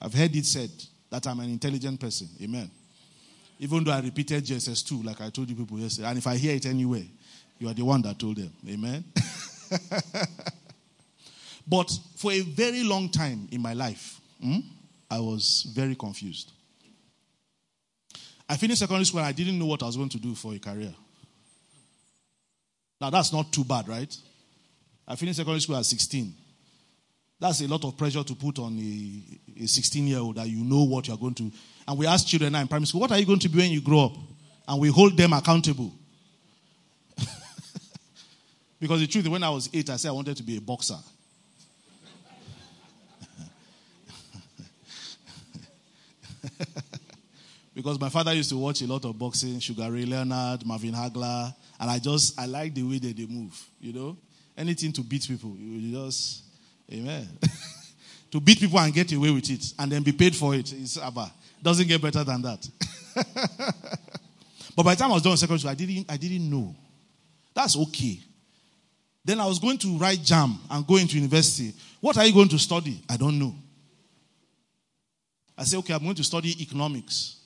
I've 0.00 0.14
heard 0.14 0.34
it 0.34 0.46
said 0.46 0.70
that 1.10 1.26
I'm 1.26 1.40
an 1.40 1.50
intelligent 1.50 2.00
person. 2.00 2.28
Amen. 2.42 2.70
Even 3.58 3.84
though 3.84 3.92
I 3.92 4.00
repeated 4.00 4.44
JSS 4.44 4.86
2, 4.86 5.02
like 5.02 5.20
I 5.20 5.30
told 5.30 5.48
you 5.48 5.56
people 5.56 5.78
yesterday, 5.78 6.08
and 6.08 6.18
if 6.18 6.26
I 6.26 6.36
hear 6.36 6.54
it 6.54 6.66
anywhere, 6.66 7.04
you 7.58 7.68
are 7.68 7.74
the 7.74 7.84
one 7.84 8.02
that 8.02 8.18
told 8.18 8.36
them. 8.36 8.52
Amen. 8.68 9.04
but 11.66 11.90
for 12.16 12.32
a 12.32 12.40
very 12.40 12.82
long 12.82 13.08
time 13.08 13.48
in 13.52 13.62
my 13.62 13.72
life, 13.72 14.20
hmm, 14.40 14.58
I 15.10 15.20
was 15.20 15.70
very 15.74 15.94
confused. 15.94 16.51
I 18.48 18.56
finished 18.56 18.80
secondary 18.80 19.04
school 19.04 19.20
and 19.20 19.28
I 19.28 19.32
didn't 19.32 19.58
know 19.58 19.66
what 19.66 19.82
I 19.82 19.86
was 19.86 19.96
going 19.96 20.08
to 20.10 20.18
do 20.18 20.34
for 20.34 20.54
a 20.54 20.58
career. 20.58 20.94
Now, 23.00 23.10
that's 23.10 23.32
not 23.32 23.52
too 23.52 23.64
bad, 23.64 23.88
right? 23.88 24.16
I 25.06 25.16
finished 25.16 25.38
secondary 25.38 25.60
school 25.60 25.76
at 25.76 25.84
16. 25.84 26.32
That's 27.40 27.60
a 27.60 27.66
lot 27.66 27.84
of 27.84 27.96
pressure 27.96 28.22
to 28.22 28.34
put 28.36 28.60
on 28.60 28.78
a 28.78 29.66
16 29.66 30.06
year 30.06 30.18
old 30.18 30.36
that 30.36 30.48
you 30.48 30.62
know 30.62 30.84
what 30.84 31.08
you're 31.08 31.16
going 31.16 31.34
to. 31.34 31.50
And 31.88 31.98
we 31.98 32.06
ask 32.06 32.26
children 32.26 32.52
now 32.52 32.60
in 32.60 32.68
primary 32.68 32.86
school, 32.86 33.00
what 33.00 33.10
are 33.10 33.18
you 33.18 33.26
going 33.26 33.40
to 33.40 33.48
be 33.48 33.58
when 33.58 33.72
you 33.72 33.80
grow 33.80 34.04
up? 34.04 34.12
And 34.68 34.80
we 34.80 34.88
hold 34.88 35.16
them 35.16 35.32
accountable. 35.32 35.92
because 38.80 39.00
the 39.00 39.08
truth, 39.08 39.26
when 39.26 39.42
I 39.42 39.50
was 39.50 39.68
eight, 39.74 39.90
I 39.90 39.96
said 39.96 40.10
I 40.10 40.12
wanted 40.12 40.36
to 40.36 40.44
be 40.44 40.56
a 40.56 40.60
boxer. 40.60 40.98
Because 47.82 47.98
my 47.98 48.08
father 48.08 48.32
used 48.32 48.50
to 48.50 48.56
watch 48.56 48.80
a 48.82 48.86
lot 48.86 49.04
of 49.04 49.18
boxing, 49.18 49.58
Sugar 49.58 49.90
Ray 49.90 50.04
Leonard, 50.04 50.64
Marvin 50.64 50.92
Hagler, 50.94 51.52
and 51.80 51.90
I 51.90 51.98
just 51.98 52.38
I 52.38 52.46
like 52.46 52.72
the 52.74 52.84
way 52.84 52.98
that 53.00 53.16
they 53.16 53.26
move, 53.26 53.60
you 53.80 53.92
know. 53.92 54.16
Anything 54.56 54.92
to 54.92 55.00
beat 55.02 55.26
people, 55.26 55.56
you 55.58 55.90
just 55.92 56.44
Amen. 56.92 57.26
to 58.30 58.40
beat 58.40 58.60
people 58.60 58.78
and 58.78 58.94
get 58.94 59.10
away 59.12 59.30
with 59.30 59.50
it 59.50 59.64
and 59.78 59.90
then 59.90 60.02
be 60.04 60.12
paid 60.12 60.36
for 60.36 60.54
it. 60.54 60.72
is 60.72 60.96
Abba. 60.98 61.32
Doesn't 61.60 61.88
get 61.88 62.00
better 62.00 62.22
than 62.22 62.42
that. 62.42 62.68
but 64.76 64.82
by 64.84 64.94
the 64.94 65.00
time 65.00 65.10
I 65.10 65.14
was 65.14 65.22
done 65.22 65.36
secondary 65.36 65.58
school, 65.58 65.70
I 65.70 65.74
didn't, 65.74 66.06
I 66.08 66.16
didn't 66.16 66.48
know. 66.48 66.74
That's 67.52 67.76
okay. 67.76 68.20
Then 69.24 69.40
I 69.40 69.46
was 69.46 69.58
going 69.58 69.78
to 69.78 69.98
write 69.98 70.18
JAMB 70.18 70.56
and 70.70 70.86
go 70.86 70.96
into 70.98 71.16
university. 71.16 71.72
What 72.00 72.16
are 72.16 72.24
you 72.24 72.32
going 72.32 72.48
to 72.48 72.58
study? 72.58 73.02
I 73.08 73.16
don't 73.16 73.38
know. 73.38 73.54
I 75.56 75.64
say, 75.64 75.76
okay, 75.78 75.94
I'm 75.94 76.02
going 76.02 76.14
to 76.14 76.24
study 76.24 76.60
economics. 76.62 77.41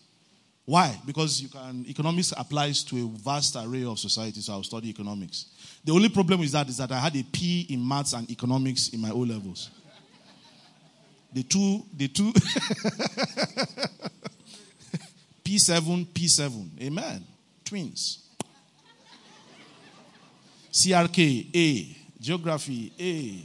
Why? 0.67 1.01
Because 1.07 1.41
you 1.41 1.49
can 1.49 1.87
economics 1.89 2.35
applies 2.37 2.83
to 2.85 2.97
a 2.97 3.07
vast 3.19 3.55
array 3.57 3.85
of 3.85 4.01
societies. 4.01 4.47
so 4.47 4.55
I'll 4.55 4.65
study 4.65 4.91
economics. 4.91 5.47
The 5.85 5.93
only 5.93 6.09
problem 6.09 6.41
with 6.41 6.51
that 6.53 6.69
is 6.69 6.77
that 6.79 6.91
I 6.91 6.99
had 6.99 7.15
a 7.15 7.23
P 7.23 7.69
in 7.71 7.87
maths 7.87 8.13
and 8.15 8.29
economics 8.29 8.89
in 8.89 9.01
my 9.01 9.11
O 9.11 9.19
levels. 9.21 9.71
The 11.33 11.45
two, 11.45 11.85
the 11.97 12.09
two 12.09 12.33
P7, 15.45 16.07
P7. 16.07 16.83
Amen. 16.83 17.25
Twins. 17.65 18.27
CRK, 20.73 21.47
A. 21.55 21.97
Geography, 22.21 22.93
A. 22.99 23.45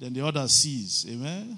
Then 0.00 0.12
the 0.14 0.26
other 0.26 0.48
C's. 0.48 1.06
Amen. 1.08 1.56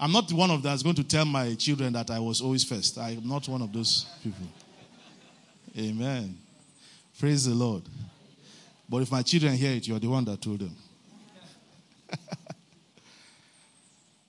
I'm 0.00 0.12
not 0.12 0.32
one 0.32 0.50
of 0.50 0.62
that's 0.62 0.82
going 0.82 0.94
to 0.96 1.04
tell 1.04 1.24
my 1.24 1.54
children 1.54 1.92
that 1.94 2.10
I 2.10 2.20
was 2.20 2.40
always 2.40 2.62
first. 2.62 2.98
I'm 2.98 3.26
not 3.26 3.48
one 3.48 3.62
of 3.62 3.72
those 3.72 4.06
people. 4.22 4.46
Amen. 5.76 6.36
Praise 7.18 7.46
the 7.46 7.54
Lord. 7.54 7.82
But 8.88 8.98
if 8.98 9.10
my 9.10 9.22
children 9.22 9.54
hear 9.54 9.72
it, 9.72 9.88
you're 9.88 9.98
the 9.98 10.08
one 10.08 10.24
that 10.26 10.40
told 10.40 10.60
them. 10.60 10.74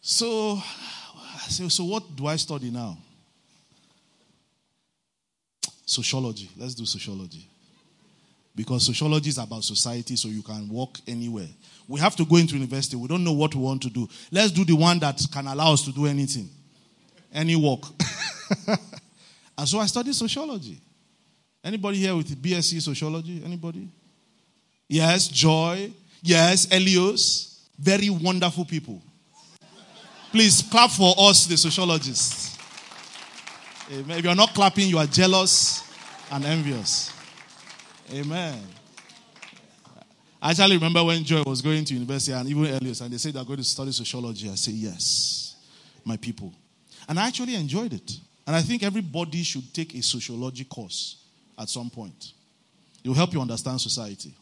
so, 0.02 0.62
so, 1.48 1.68
so 1.70 1.84
what 1.86 2.16
do 2.16 2.26
I 2.26 2.36
study 2.36 2.72
now? 2.72 2.98
Sociology. 5.86 6.50
Let's 6.58 6.74
do 6.74 6.86
sociology. 6.86 7.48
Because 8.56 8.86
sociology 8.86 9.30
is 9.30 9.38
about 9.38 9.64
society, 9.64 10.16
so 10.16 10.28
you 10.28 10.42
can 10.42 10.68
walk 10.68 10.98
anywhere. 11.08 11.48
We 11.90 12.00
have 12.00 12.16
to 12.18 12.24
go 12.26 12.36
into 12.36 12.54
university. 12.54 12.96
We 12.96 13.08
don't 13.08 13.24
know 13.24 13.32
what 13.32 13.56
we 13.56 13.62
want 13.62 13.82
to 13.82 13.90
do. 13.90 14.08
Let's 14.32 14.52
do 14.52 14.64
the 14.64 14.76
one 14.76 15.00
that 15.00 15.20
can 15.34 15.48
allow 15.48 15.74
us 15.74 15.84
to 15.86 15.92
do 15.92 16.06
anything, 16.06 16.48
any 17.34 17.56
work. 17.56 17.82
and 19.58 19.68
so 19.68 19.80
I 19.80 19.88
studied 19.88 20.14
sociology. 20.14 20.80
Anybody 21.64 21.98
here 21.98 22.16
with 22.16 22.40
BSc 22.40 22.80
sociology? 22.80 23.42
Anybody? 23.44 23.90
Yes, 24.88 25.28
Joy. 25.28 25.92
Yes, 26.22 26.68
Elios. 26.68 27.58
Very 27.80 28.12
wonderful 28.12 28.66
people. 28.66 29.02
Please 30.32 30.62
clap 30.70 30.92
for 30.92 31.16
us, 31.18 31.48
the 31.48 31.58
sociologists. 31.58 32.56
If 33.90 34.24
you're 34.24 34.36
not 34.36 34.54
clapping, 34.54 34.90
you 34.90 35.00
are 35.00 35.08
jealous 35.08 35.92
and 36.32 36.46
envious. 36.46 37.12
Amen. 38.14 38.62
I 40.42 40.52
actually 40.52 40.78
remember 40.78 41.04
when 41.04 41.24
Joy 41.24 41.44
was 41.46 41.62
going 41.62 41.84
to 41.86 41.94
university 41.94 42.32
and 42.32 42.48
even 42.48 42.64
Elios, 42.64 43.02
and 43.02 43.12
they 43.12 43.18
said 43.18 43.34
they're 43.34 43.44
going 43.44 43.58
to 43.58 43.64
study 43.64 43.92
sociology. 43.92 44.50
I 44.50 44.56
said, 44.56 44.74
Yes, 44.74 45.56
my 46.06 46.18
people. 46.18 46.54
And 47.08 47.20
I 47.20 47.28
actually 47.28 47.56
enjoyed 47.56 47.94
it. 47.94 48.12
And 48.48 48.56
I 48.56 48.62
think 48.62 48.84
everybody 48.84 49.44
should 49.44 49.74
take 49.74 49.94
a 49.96 50.02
sociology 50.02 50.64
course 50.64 51.24
at 51.58 51.70
some 51.70 51.90
point. 51.90 52.34
It 53.04 53.08
will 53.08 53.16
help 53.16 53.34
you 53.34 53.42
understand 53.42 53.82
society. 53.82 54.34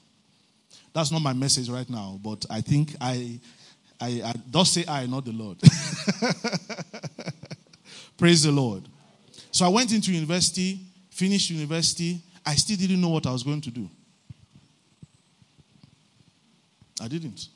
That's 0.94 1.12
not 1.12 1.22
my 1.22 1.34
message 1.34 1.70
right 1.70 1.90
now, 1.90 2.20
but 2.24 2.46
I 2.50 2.62
think 2.62 2.96
I, 3.02 3.40
I, 4.00 4.22
I 4.24 4.34
don't 4.50 4.66
say 4.66 4.86
I, 4.88 5.06
not 5.06 5.26
the 5.26 5.32
Lord. 5.32 5.58
Praise 8.18 8.44
the 8.44 8.52
Lord. 8.52 8.84
So 9.52 9.66
I 9.66 9.70
went 9.70 9.94
into 9.94 10.12
university, 10.12 10.80
finished 11.10 11.50
university. 11.50 12.22
I 12.46 12.56
still 12.56 12.78
didn't 12.78 13.02
know 13.02 13.10
what 13.10 13.26
I 13.26 13.32
was 13.32 13.44
going 13.44 13.62
to 13.62 13.72
do. 13.72 13.90
I 17.02 17.08
didn't. 17.08 17.48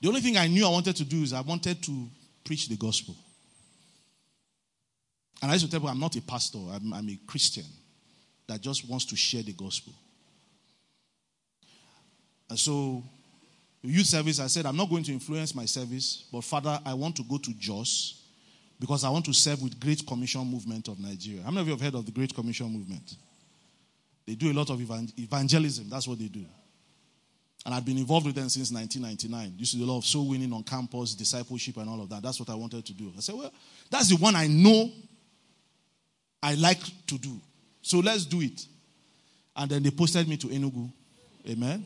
The 0.00 0.08
only 0.08 0.20
thing 0.20 0.36
I 0.36 0.46
knew 0.46 0.66
I 0.66 0.70
wanted 0.70 0.96
to 0.96 1.04
do 1.04 1.22
is 1.22 1.32
I 1.32 1.40
wanted 1.40 1.82
to 1.82 2.08
preach 2.44 2.68
the 2.68 2.76
gospel. 2.76 3.16
And 5.42 5.50
I 5.50 5.54
used 5.54 5.66
to 5.66 5.70
tell 5.70 5.80
people 5.80 5.90
I'm 5.90 6.00
not 6.00 6.16
a 6.16 6.22
pastor, 6.22 6.58
I'm, 6.58 6.92
I'm 6.92 7.08
a 7.08 7.18
Christian 7.26 7.64
that 8.46 8.60
just 8.60 8.88
wants 8.88 9.04
to 9.06 9.16
share 9.16 9.42
the 9.42 9.52
gospel. 9.52 9.92
And 12.48 12.58
so, 12.58 13.02
youth 13.82 14.06
service, 14.06 14.40
I 14.40 14.46
said, 14.46 14.66
I'm 14.66 14.76
not 14.76 14.88
going 14.88 15.04
to 15.04 15.12
influence 15.12 15.54
my 15.54 15.66
service, 15.66 16.24
but 16.32 16.42
Father, 16.42 16.80
I 16.84 16.94
want 16.94 17.16
to 17.16 17.22
go 17.22 17.38
to 17.38 17.52
Jos 17.54 18.22
because 18.80 19.04
I 19.04 19.10
want 19.10 19.24
to 19.26 19.32
serve 19.34 19.62
with 19.62 19.78
Great 19.78 20.06
Commission 20.06 20.44
Movement 20.44 20.88
of 20.88 20.98
Nigeria. 20.98 21.42
How 21.42 21.50
many 21.50 21.60
of 21.62 21.66
you 21.66 21.72
have 21.74 21.80
heard 21.80 21.94
of 21.94 22.06
the 22.06 22.12
Great 22.12 22.34
Commission 22.34 22.66
Movement? 22.66 23.16
They 24.26 24.34
do 24.34 24.50
a 24.50 24.54
lot 24.54 24.70
of 24.70 24.80
evangelism. 24.80 25.88
That's 25.88 26.06
what 26.08 26.18
they 26.18 26.28
do. 26.28 26.44
And 27.68 27.74
I've 27.74 27.84
been 27.84 27.98
involved 27.98 28.24
with 28.24 28.34
them 28.34 28.48
since 28.48 28.72
1999. 28.72 29.58
Used 29.58 29.72
to 29.72 29.76
do 29.76 29.84
a 29.84 29.90
lot 29.92 29.98
of 29.98 30.06
soul 30.06 30.26
winning 30.26 30.50
on 30.54 30.62
campus, 30.62 31.14
discipleship, 31.14 31.76
and 31.76 31.86
all 31.86 32.00
of 32.00 32.08
that. 32.08 32.22
That's 32.22 32.40
what 32.40 32.48
I 32.48 32.54
wanted 32.54 32.82
to 32.86 32.94
do. 32.94 33.12
I 33.14 33.20
said, 33.20 33.34
well, 33.34 33.52
that's 33.90 34.08
the 34.08 34.16
one 34.16 34.34
I 34.36 34.46
know 34.46 34.90
I 36.42 36.54
like 36.54 36.80
to 37.08 37.18
do. 37.18 37.38
So 37.82 37.98
let's 37.98 38.24
do 38.24 38.40
it. 38.40 38.64
And 39.54 39.70
then 39.70 39.82
they 39.82 39.90
posted 39.90 40.26
me 40.26 40.38
to 40.38 40.46
Enugu. 40.46 40.90
Amen. 41.46 41.84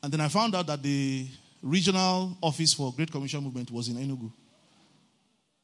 And 0.00 0.12
then 0.12 0.20
I 0.20 0.28
found 0.28 0.54
out 0.54 0.68
that 0.68 0.80
the 0.84 1.26
regional 1.60 2.38
office 2.40 2.74
for 2.74 2.92
Great 2.92 3.10
Commission 3.10 3.42
Movement 3.42 3.72
was 3.72 3.88
in 3.88 3.96
Enugu. 3.96 4.30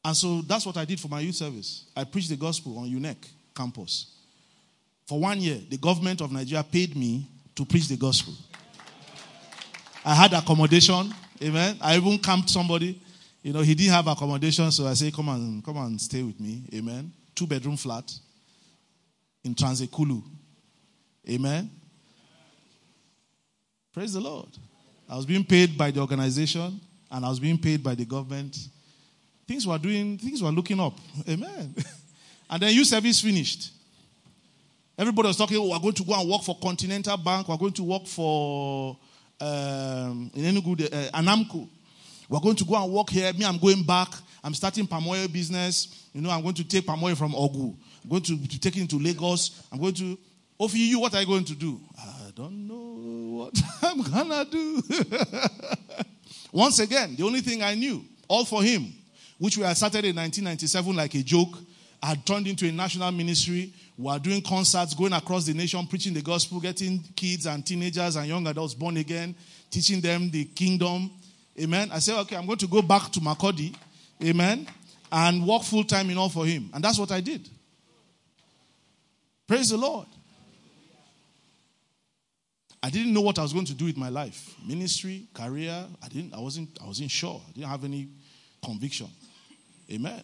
And 0.03 0.17
so 0.17 0.41
that's 0.41 0.65
what 0.65 0.75
I 0.75 0.83
did 0.83 0.99
for 0.99 1.07
my 1.07 1.21
youth 1.21 1.35
service. 1.35 1.85
I 1.95 2.03
preached 2.03 2.27
the 2.27 2.35
gospel 2.35 2.77
on 2.77 2.89
UNEC 2.89 3.15
campus. 3.55 4.17
For 5.05 5.17
one 5.17 5.39
year, 5.39 5.59
the 5.69 5.77
government 5.77 6.19
of 6.19 6.29
Nigeria 6.33 6.61
paid 6.61 6.93
me 6.97 7.25
to 7.55 7.63
preach 7.63 7.87
the 7.87 7.95
gospel. 7.95 8.33
I 10.03 10.15
had 10.15 10.33
accommodation. 10.33 11.13
Amen. 11.41 11.77
I 11.81 11.97
even 11.97 12.17
camped 12.17 12.49
somebody. 12.49 12.99
You 13.43 13.53
know, 13.53 13.61
he 13.61 13.73
didn't 13.73 13.93
have 13.93 14.07
accommodation, 14.07 14.71
so 14.71 14.87
I 14.87 14.93
say, 14.93 15.11
come 15.11 15.29
on, 15.29 15.61
come 15.63 15.77
and 15.77 15.99
stay 15.99 16.21
with 16.21 16.39
me. 16.39 16.63
Amen. 16.73 17.11
Two 17.33 17.47
bedroom 17.47 17.77
flat 17.77 18.11
in 19.43 19.55
Trans-Ekulu. 19.55 20.21
Amen. 21.29 21.69
Praise 23.93 24.13
the 24.13 24.21
Lord. 24.21 24.49
I 25.09 25.15
was 25.15 25.25
being 25.25 25.43
paid 25.43 25.77
by 25.77 25.91
the 25.91 25.99
organization 25.99 26.79
and 27.11 27.25
I 27.25 27.29
was 27.29 27.39
being 27.39 27.57
paid 27.57 27.83
by 27.83 27.95
the 27.95 28.05
government. 28.05 28.57
Things 29.47 29.67
were 29.67 29.77
doing, 29.77 30.17
things 30.17 30.41
were 30.41 30.51
looking 30.51 30.79
up. 30.79 30.97
Amen. 31.27 31.75
and 32.49 32.61
then 32.61 32.73
youth 32.73 32.87
service 32.87 33.19
finished. 33.19 33.71
Everybody 34.97 35.27
was 35.27 35.37
talking, 35.37 35.57
oh, 35.57 35.69
we're 35.69 35.79
going 35.79 35.93
to 35.93 36.03
go 36.03 36.19
and 36.19 36.29
work 36.29 36.43
for 36.43 36.57
Continental 36.59 37.17
Bank, 37.17 37.47
we're 37.47 37.57
going 37.57 37.73
to 37.73 37.83
work 37.83 38.05
for 38.05 38.97
um, 39.41 40.31
in 40.33 40.55
Enugu, 40.55 40.85
uh, 40.85 41.19
ANAMMCO. 41.19 41.67
We're 42.29 42.39
going 42.39 42.55
to 42.55 42.63
go 42.63 42.81
and 42.81 42.93
work 42.93 43.09
here. 43.09 43.33
Me, 43.33 43.43
I'm 43.43 43.57
going 43.57 43.83
back. 43.83 44.09
I'm 44.43 44.53
starting 44.53 44.87
palm 44.87 45.07
oil 45.07 45.27
business. 45.27 46.07
You 46.13 46.21
know, 46.21 46.29
I'm 46.29 46.41
going 46.41 46.55
to 46.55 46.63
take 46.63 46.85
palm 46.85 47.03
oil 47.03 47.15
from 47.15 47.33
Ogu. 47.33 47.75
I'm 48.03 48.09
going 48.09 48.21
to, 48.23 48.47
to 48.47 48.59
take 48.59 48.77
it 48.77 48.89
to 48.89 48.97
Lagos. 48.97 49.63
I'm 49.71 49.79
going 49.79 49.93
to. 49.95 50.17
For 50.57 50.77
you, 50.77 50.99
what 50.99 51.15
are 51.15 51.21
you 51.21 51.25
going 51.25 51.43
to 51.45 51.55
do? 51.55 51.81
I 51.97 52.31
don't 52.35 52.67
know 52.67 52.75
what 52.75 53.59
I'm 53.81 54.03
gonna 54.03 54.45
do. 54.45 54.83
Once 56.51 56.77
again, 56.77 57.15
the 57.15 57.23
only 57.23 57.41
thing 57.41 57.63
I 57.63 57.73
knew, 57.73 58.05
all 58.27 58.45
for 58.45 58.61
him, 58.61 58.93
which 59.39 59.57
we 59.57 59.63
had 59.63 59.75
started 59.75 60.05
in 60.05 60.15
1997 60.15 60.95
like 60.95 61.15
a 61.15 61.23
joke, 61.23 61.57
had 62.01 62.23
turned 62.27 62.45
into 62.45 62.67
a 62.67 62.71
national 62.71 63.11
ministry. 63.11 63.73
We 63.97 64.09
are 64.09 64.19
doing 64.19 64.41
concerts, 64.41 64.93
going 64.93 65.13
across 65.13 65.45
the 65.45 65.53
nation, 65.53 65.85
preaching 65.87 66.13
the 66.13 66.21
gospel, 66.21 66.59
getting 66.59 67.03
kids 67.15 67.45
and 67.45 67.65
teenagers 67.65 68.15
and 68.15 68.27
young 68.27 68.47
adults 68.47 68.73
born 68.73 68.97
again, 68.97 69.35
teaching 69.69 70.01
them 70.01 70.29
the 70.31 70.45
kingdom. 70.45 71.11
Amen. 71.59 71.89
I 71.91 71.99
said, 71.99 72.19
okay, 72.21 72.35
I'm 72.35 72.45
going 72.45 72.57
to 72.59 72.67
go 72.67 72.81
back 72.81 73.11
to 73.11 73.19
Makurdi. 73.19 73.75
Amen. 74.23 74.67
And 75.11 75.45
work 75.45 75.63
full 75.63 75.83
time 75.83 76.09
in 76.09 76.17
all 76.17 76.29
for 76.29 76.45
him. 76.45 76.69
And 76.73 76.83
that's 76.83 76.97
what 76.97 77.11
I 77.11 77.21
did. 77.21 77.47
Praise 79.47 79.69
the 79.69 79.77
Lord. 79.77 80.07
I 82.83 82.89
didn't 82.89 83.13
know 83.13 83.21
what 83.21 83.37
I 83.37 83.43
was 83.43 83.53
going 83.53 83.65
to 83.65 83.73
do 83.73 83.85
with 83.85 83.97
my 83.97 84.09
life. 84.09 84.55
Ministry, 84.65 85.27
career, 85.33 85.85
I 86.01 86.07
didn't 86.07 86.33
I 86.33 86.39
wasn't 86.39 86.69
I 86.81 86.87
wasn't 86.87 87.11
sure. 87.11 87.41
I 87.47 87.51
didn't 87.51 87.69
have 87.69 87.83
any 87.83 88.09
conviction. 88.63 89.07
Amen. 89.91 90.23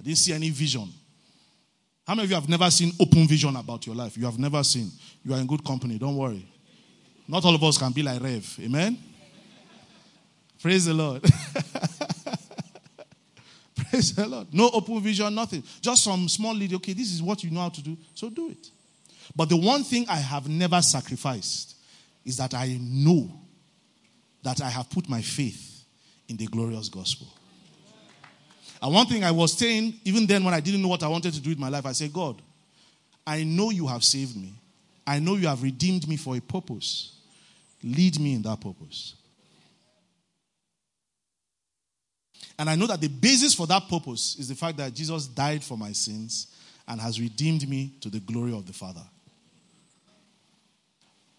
I 0.00 0.02
didn't 0.02 0.18
see 0.18 0.32
any 0.32 0.48
vision. 0.50 0.88
How 2.08 2.14
many 2.14 2.24
of 2.24 2.30
you 2.30 2.36
have 2.36 2.48
never 2.48 2.70
seen 2.70 2.92
open 2.98 3.28
vision 3.28 3.54
about 3.54 3.86
your 3.86 3.94
life? 3.94 4.16
You 4.16 4.24
have 4.24 4.38
never 4.38 4.64
seen. 4.64 4.90
You 5.22 5.34
are 5.34 5.40
in 5.40 5.46
good 5.46 5.62
company. 5.62 5.98
Don't 5.98 6.16
worry. 6.16 6.48
Not 7.28 7.44
all 7.44 7.54
of 7.54 7.62
us 7.62 7.76
can 7.76 7.92
be 7.92 8.02
like 8.02 8.22
Rev. 8.22 8.58
Amen. 8.60 8.96
Praise 10.58 10.86
the 10.86 10.94
Lord. 10.94 11.22
Praise 13.76 14.14
the 14.14 14.26
Lord. 14.26 14.46
No 14.54 14.70
open 14.72 15.02
vision, 15.02 15.34
nothing. 15.34 15.62
Just 15.82 16.02
some 16.02 16.30
small 16.30 16.54
lead. 16.54 16.72
Okay, 16.72 16.94
this 16.94 17.12
is 17.12 17.22
what 17.22 17.44
you 17.44 17.50
know 17.50 17.60
how 17.60 17.68
to 17.68 17.82
do. 17.82 17.94
So 18.14 18.30
do 18.30 18.48
it. 18.48 18.70
But 19.36 19.50
the 19.50 19.58
one 19.58 19.84
thing 19.84 20.06
I 20.08 20.16
have 20.16 20.48
never 20.48 20.80
sacrificed 20.80 21.76
is 22.24 22.38
that 22.38 22.54
I 22.54 22.78
know 22.80 23.30
that 24.42 24.62
I 24.62 24.70
have 24.70 24.88
put 24.88 25.10
my 25.10 25.20
faith 25.20 25.84
in 26.26 26.38
the 26.38 26.46
glorious 26.46 26.88
gospel. 26.88 27.26
And 28.80 28.94
one 28.94 29.06
thing 29.06 29.24
I 29.24 29.30
was 29.30 29.52
saying, 29.52 29.94
even 30.04 30.26
then 30.26 30.44
when 30.44 30.54
I 30.54 30.60
didn't 30.60 30.82
know 30.82 30.88
what 30.88 31.02
I 31.02 31.08
wanted 31.08 31.34
to 31.34 31.40
do 31.40 31.50
with 31.50 31.58
my 31.58 31.68
life, 31.68 31.86
I 31.86 31.92
said, 31.92 32.12
God, 32.12 32.40
I 33.26 33.44
know 33.44 33.70
you 33.70 33.86
have 33.86 34.04
saved 34.04 34.36
me. 34.36 34.54
I 35.06 35.18
know 35.18 35.36
you 35.36 35.48
have 35.48 35.62
redeemed 35.62 36.06
me 36.06 36.16
for 36.16 36.36
a 36.36 36.40
purpose. 36.40 37.16
Lead 37.82 38.18
me 38.20 38.34
in 38.34 38.42
that 38.42 38.60
purpose. 38.60 39.14
And 42.58 42.68
I 42.68 42.74
know 42.74 42.86
that 42.86 43.00
the 43.00 43.08
basis 43.08 43.54
for 43.54 43.66
that 43.68 43.88
purpose 43.88 44.36
is 44.38 44.48
the 44.48 44.54
fact 44.54 44.76
that 44.78 44.92
Jesus 44.92 45.26
died 45.26 45.62
for 45.62 45.78
my 45.78 45.92
sins 45.92 46.48
and 46.86 47.00
has 47.00 47.20
redeemed 47.20 47.68
me 47.68 47.92
to 48.00 48.08
the 48.08 48.20
glory 48.20 48.52
of 48.52 48.66
the 48.66 48.72
Father. 48.72 49.04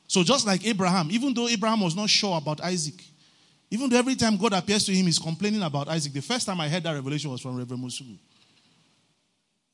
So, 0.08 0.24
just 0.24 0.48
like 0.48 0.66
Abraham, 0.66 1.10
even 1.12 1.34
though 1.34 1.48
Abraham 1.48 1.82
was 1.82 1.96
not 1.96 2.10
sure 2.10 2.38
about 2.38 2.62
Isaac, 2.62 3.04
even 3.72 3.90
though 3.90 3.98
every 3.98 4.16
time 4.16 4.38
God 4.38 4.54
appears 4.54 4.86
to 4.86 4.94
him, 4.94 5.06
he's 5.06 5.20
complaining 5.20 5.62
about 5.62 5.88
Isaac. 5.90 6.14
The 6.14 6.22
first 6.22 6.46
time 6.46 6.60
I 6.60 6.68
heard 6.68 6.84
that 6.84 6.94
revelation 6.94 7.32
was 7.32 7.42
from 7.42 7.56
Reverend 7.56 7.84
Musugu. 7.84 8.18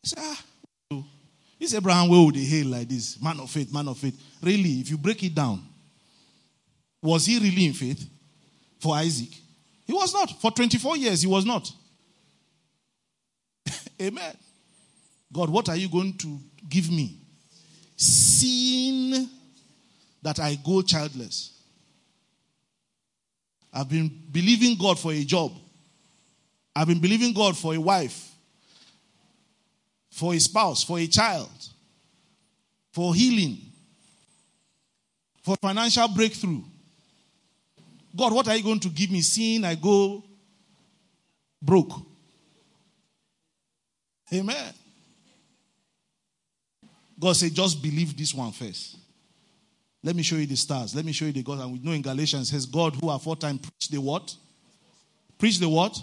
He 0.01 0.09
said, 0.09 0.19
ah, 0.21 0.43
this 1.59 1.73
Abraham, 1.73 2.09
where 2.09 2.23
would 2.23 2.35
he 2.35 2.45
hail 2.45 2.67
like 2.67 2.89
this? 2.89 3.21
Man 3.21 3.39
of 3.39 3.49
faith, 3.49 3.73
man 3.73 3.87
of 3.87 3.97
faith. 3.97 4.21
Really, 4.41 4.81
if 4.81 4.89
you 4.89 4.97
break 4.97 5.23
it 5.23 5.33
down, 5.33 5.63
was 7.01 7.25
he 7.25 7.39
really 7.39 7.65
in 7.65 7.73
faith 7.73 8.07
for 8.79 8.95
Isaac? 8.95 9.29
He 9.85 9.93
was 9.93 10.13
not. 10.13 10.41
For 10.41 10.51
24 10.51 10.97
years, 10.97 11.21
he 11.21 11.27
was 11.27 11.45
not. 11.45 11.71
Amen. 14.01 14.35
God, 15.31 15.49
what 15.49 15.69
are 15.69 15.75
you 15.75 15.87
going 15.87 16.17
to 16.17 16.39
give 16.67 16.91
me? 16.91 17.17
Seeing 17.95 19.29
that 20.21 20.39
I 20.39 20.55
go 20.55 20.81
childless. 20.81 21.54
I've 23.75 23.89
been 23.89 24.09
believing 24.31 24.77
God 24.77 24.97
for 24.97 25.11
a 25.11 25.23
job. 25.25 25.51
I've 26.73 26.87
been 26.87 27.01
believing 27.01 27.33
God 27.33 27.57
for 27.57 27.75
a 27.75 27.77
wife, 27.77 28.31
for 30.09 30.33
a 30.33 30.39
spouse, 30.39 30.81
for 30.81 30.97
a 30.97 31.07
child, 31.07 31.49
for 32.93 33.13
healing, 33.13 33.57
for 35.43 35.57
financial 35.57 36.07
breakthrough. 36.07 36.61
God, 38.15 38.33
what 38.33 38.47
are 38.47 38.55
you 38.55 38.63
going 38.63 38.79
to 38.79 38.89
give 38.89 39.11
me 39.11 39.19
seeing 39.19 39.65
I 39.65 39.75
go 39.75 40.23
broke? 41.61 41.99
Amen. 44.33 44.73
God 47.19 47.33
said, 47.33 47.53
just 47.53 47.81
believe 47.81 48.15
this 48.17 48.33
one 48.33 48.53
first. 48.53 48.97
Let 50.05 50.15
me 50.15 50.21
show 50.21 50.35
you 50.35 50.45
the 50.45 50.55
stars. 50.55 50.93
Let 50.93 51.03
me 51.03 51.11
show 51.11 51.25
you 51.25 51.31
the 51.31 51.41
God. 51.41 51.59
And 51.59 51.73
we 51.73 51.79
know 51.79 51.91
in 51.91 52.03
Galatians 52.03 52.51
says, 52.51 52.67
God 52.67 52.95
who 52.95 53.09
aforetime 53.09 53.57
preached 53.57 53.91
the 53.91 53.99
what? 53.99 54.35
Preach 55.39 55.57
the 55.57 55.67
what? 55.67 55.99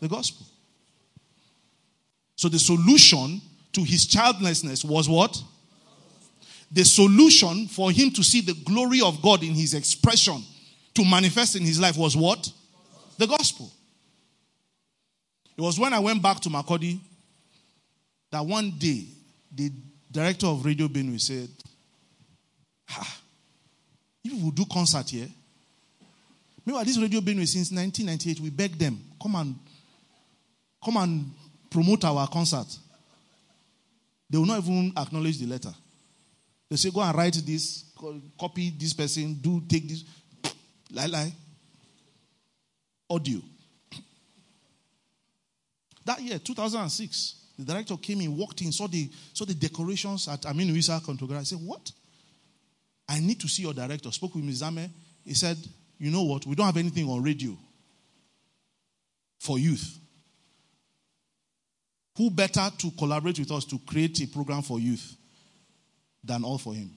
The 0.00 0.08
gospel. 0.08 0.44
So 2.34 2.48
the 2.48 2.58
solution 2.58 3.40
to 3.74 3.84
his 3.84 4.06
childlessness 4.06 4.84
was 4.84 5.08
what? 5.08 5.40
The 6.72 6.84
solution 6.84 7.68
for 7.68 7.92
him 7.92 8.10
to 8.10 8.24
see 8.24 8.40
the 8.40 8.54
glory 8.64 9.00
of 9.00 9.22
God 9.22 9.44
in 9.44 9.54
his 9.54 9.72
expression 9.72 10.42
to 10.94 11.04
manifest 11.04 11.54
in 11.54 11.62
his 11.62 11.78
life 11.78 11.96
was 11.96 12.16
what? 12.16 12.52
The 13.18 13.28
gospel. 13.28 13.70
It 15.56 15.60
was 15.60 15.78
when 15.78 15.92
I 15.92 16.00
went 16.00 16.20
back 16.20 16.40
to 16.40 16.48
Makurdi 16.48 16.98
that 18.32 18.44
one 18.44 18.72
day 18.78 19.06
the 19.54 19.70
director 20.10 20.48
of 20.48 20.64
Radio 20.64 20.88
Benue 20.88 21.20
said, 21.20 21.48
ha, 22.88 23.20
if 24.24 24.32
we 24.32 24.50
do 24.50 24.64
concert 24.70 25.08
here, 25.10 25.28
meanwhile 26.64 26.84
this 26.84 26.98
Radio 26.98 27.20
Benue 27.20 27.46
since 27.46 27.70
1998, 27.72 28.40
we 28.40 28.50
beg 28.50 28.78
them, 28.78 28.98
come 29.20 29.34
and 29.36 29.54
come 30.84 30.96
and 30.96 31.30
promote 31.70 32.04
our 32.04 32.26
concert. 32.28 32.66
They 34.30 34.38
will 34.38 34.46
not 34.46 34.58
even 34.62 34.92
acknowledge 34.96 35.38
the 35.38 35.46
letter. 35.46 35.72
They 36.68 36.76
say, 36.76 36.90
go 36.90 37.00
and 37.00 37.16
write 37.16 37.40
this, 37.46 37.84
copy 38.38 38.70
this 38.78 38.92
person, 38.92 39.34
do 39.34 39.62
take 39.66 39.88
this. 39.88 40.04
Lie, 40.90 41.06
lie. 41.06 41.32
Audio. 43.08 43.40
That 46.04 46.20
year, 46.20 46.38
2006, 46.38 47.34
the 47.58 47.64
director 47.64 47.96
came 47.96 48.20
in, 48.20 48.36
walked 48.36 48.60
in, 48.62 48.72
saw 48.72 48.86
the, 48.86 49.10
saw 49.32 49.44
the 49.44 49.54
decorations 49.54 50.28
at 50.28 50.42
Aminu 50.42 50.76
Isa 50.76 51.00
Kontagora. 51.04 51.38
I 51.38 51.42
said, 51.42 51.58
What? 51.58 51.90
I 53.08 53.20
need 53.20 53.40
to 53.40 53.48
see 53.48 53.62
your 53.62 53.74
director. 53.74 54.10
Spoke 54.12 54.34
with 54.34 54.44
Mizame. 54.44 54.90
He 55.24 55.34
said, 55.34 55.56
You 55.98 56.10
know 56.10 56.24
what? 56.24 56.44
We 56.46 56.54
don't 56.54 56.66
have 56.66 56.76
anything 56.76 57.08
on 57.08 57.22
radio 57.22 57.56
for 59.38 59.58
youth. 59.58 59.98
Who 62.16 62.30
better 62.30 62.68
to 62.78 62.90
collaborate 62.98 63.38
with 63.38 63.52
us 63.52 63.64
to 63.66 63.78
create 63.78 64.20
a 64.20 64.26
program 64.26 64.62
for 64.62 64.80
youth 64.80 65.16
than 66.22 66.42
all 66.44 66.58
for 66.58 66.74
him? 66.74 66.90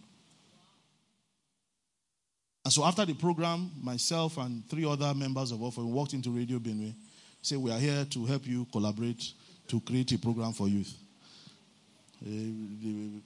And 2.64 2.74
so 2.74 2.84
after 2.84 3.06
the 3.06 3.14
program, 3.14 3.72
myself 3.82 4.38
and 4.38 4.68
three 4.70 4.86
other 4.86 5.14
members 5.14 5.52
of 5.52 5.62
Offer 5.62 5.84
walked 5.84 6.14
into 6.14 6.30
Radio 6.32 6.60
Benue, 6.60 6.94
say 7.42 7.56
we 7.56 7.72
are 7.72 7.80
here 7.80 8.06
to 8.06 8.26
help 8.26 8.46
you 8.46 8.66
collaborate 8.72 9.24
to 9.68 9.80
create 9.82 10.12
a 10.12 10.20
program 10.20 10.54
for 10.54 10.68
youth. 10.68 10.94
Uh, 12.24 13.20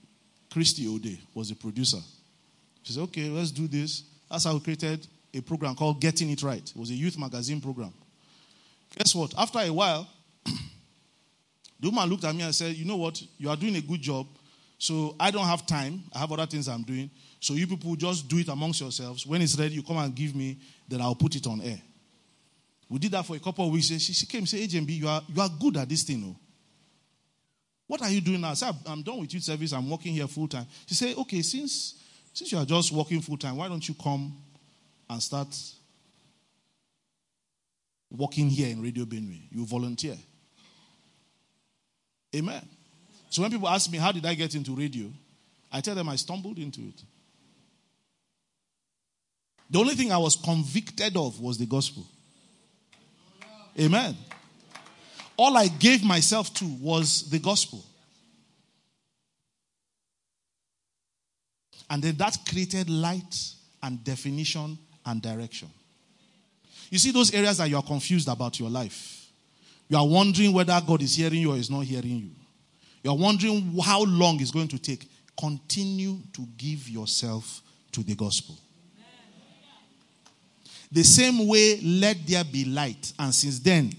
Christy 0.50 0.86
Ode 0.86 1.18
was 1.34 1.50
the 1.50 1.54
producer. 1.54 1.98
She 2.86 2.92
said, 2.92 3.02
okay, 3.02 3.28
let's 3.28 3.50
do 3.50 3.66
this. 3.66 4.04
That's 4.30 4.44
how 4.44 4.54
we 4.54 4.60
created 4.60 5.04
a 5.34 5.40
program 5.40 5.74
called 5.74 6.00
Getting 6.00 6.30
It 6.30 6.40
Right. 6.44 6.62
It 6.62 6.76
was 6.76 6.90
a 6.90 6.94
youth 6.94 7.18
magazine 7.18 7.60
program. 7.60 7.92
Guess 8.96 9.12
what? 9.12 9.34
After 9.36 9.58
a 9.58 9.70
while, 9.70 10.08
the 10.44 11.90
woman 11.90 12.08
looked 12.08 12.22
at 12.22 12.32
me 12.32 12.42
and 12.42 12.54
said, 12.54 12.76
you 12.76 12.84
know 12.84 12.96
what? 12.96 13.20
You 13.38 13.50
are 13.50 13.56
doing 13.56 13.74
a 13.74 13.80
good 13.80 14.00
job. 14.00 14.28
So 14.78 15.16
I 15.18 15.32
don't 15.32 15.46
have 15.46 15.66
time. 15.66 16.04
I 16.14 16.20
have 16.20 16.30
other 16.30 16.46
things 16.46 16.68
I'm 16.68 16.84
doing. 16.84 17.10
So 17.40 17.54
you 17.54 17.66
people 17.66 17.96
just 17.96 18.28
do 18.28 18.38
it 18.38 18.46
amongst 18.46 18.80
yourselves. 18.80 19.26
When 19.26 19.42
it's 19.42 19.58
ready, 19.58 19.74
you 19.74 19.82
come 19.82 19.96
and 19.96 20.14
give 20.14 20.36
me, 20.36 20.60
then 20.86 21.00
I'll 21.00 21.16
put 21.16 21.34
it 21.34 21.46
on 21.48 21.60
air. 21.62 21.80
We 22.88 23.00
did 23.00 23.10
that 23.10 23.26
for 23.26 23.34
a 23.34 23.40
couple 23.40 23.66
of 23.66 23.72
weeks. 23.72 23.86
She, 23.86 23.98
she 23.98 24.26
came 24.26 24.40
and 24.40 24.48
said, 24.48 24.60
HMB, 24.60 24.90
you 24.90 25.08
are, 25.08 25.22
you 25.26 25.42
are 25.42 25.50
good 25.60 25.76
at 25.76 25.88
this 25.88 26.04
thing. 26.04 26.20
No? 26.20 26.36
What 27.88 28.00
are 28.02 28.10
you 28.10 28.20
doing 28.20 28.40
now? 28.40 28.50
I 28.50 28.54
said, 28.54 28.76
I'm 28.86 29.02
done 29.02 29.18
with 29.18 29.34
youth 29.34 29.42
service. 29.42 29.72
I'm 29.72 29.90
working 29.90 30.12
here 30.12 30.28
full 30.28 30.46
time. 30.46 30.66
She 30.86 30.94
said, 30.94 31.16
okay, 31.16 31.42
since, 31.42 32.00
since 32.36 32.52
you 32.52 32.58
are 32.58 32.66
just 32.66 32.92
working 32.92 33.22
full 33.22 33.38
time, 33.38 33.56
why 33.56 33.66
don't 33.66 33.88
you 33.88 33.94
come 33.94 34.36
and 35.08 35.22
start 35.22 35.48
working 38.10 38.50
here 38.50 38.68
in 38.68 38.82
Radio 38.82 39.06
Benue? 39.06 39.40
You 39.50 39.64
volunteer. 39.64 40.18
Amen. 42.34 42.60
So 43.30 43.40
when 43.40 43.50
people 43.50 43.66
ask 43.66 43.90
me, 43.90 43.96
how 43.96 44.12
did 44.12 44.26
I 44.26 44.34
get 44.34 44.54
into 44.54 44.76
radio? 44.76 45.10
I 45.72 45.80
tell 45.80 45.94
them 45.94 46.10
I 46.10 46.16
stumbled 46.16 46.58
into 46.58 46.82
it. 46.82 47.02
The 49.70 49.78
only 49.78 49.94
thing 49.94 50.12
I 50.12 50.18
was 50.18 50.36
convicted 50.36 51.16
of 51.16 51.40
was 51.40 51.56
the 51.56 51.64
gospel. 51.64 52.06
Amen. 53.80 54.14
All 55.38 55.56
I 55.56 55.68
gave 55.68 56.04
myself 56.04 56.52
to 56.56 56.66
was 56.66 57.30
the 57.30 57.38
gospel. 57.38 57.82
And 61.88 62.02
then 62.02 62.16
that 62.16 62.38
created 62.48 62.90
light 62.90 63.52
and 63.82 64.02
definition 64.02 64.78
and 65.04 65.22
direction. 65.22 65.68
You 66.90 66.98
see 66.98 67.10
those 67.10 67.32
areas 67.34 67.58
that 67.58 67.68
you 67.68 67.76
are 67.76 67.82
confused 67.82 68.28
about 68.28 68.58
your 68.58 68.70
life. 68.70 69.26
You 69.88 69.96
are 69.96 70.06
wondering 70.06 70.52
whether 70.52 70.80
God 70.86 71.02
is 71.02 71.14
hearing 71.14 71.40
you 71.40 71.52
or 71.52 71.56
is 71.56 71.70
not 71.70 71.84
hearing 71.84 72.18
you. 72.18 72.30
You 73.02 73.10
are 73.10 73.16
wondering 73.16 73.78
how 73.82 74.04
long 74.04 74.40
it's 74.40 74.50
going 74.50 74.68
to 74.68 74.78
take. 74.78 75.08
Continue 75.38 76.18
to 76.32 76.42
give 76.56 76.88
yourself 76.88 77.62
to 77.92 78.02
the 78.02 78.14
gospel. 78.14 78.58
The 80.90 81.02
same 81.02 81.46
way, 81.46 81.80
let 81.82 82.16
there 82.26 82.44
be 82.44 82.64
light. 82.64 83.12
And 83.18 83.34
since 83.34 83.58
then, 83.58 83.92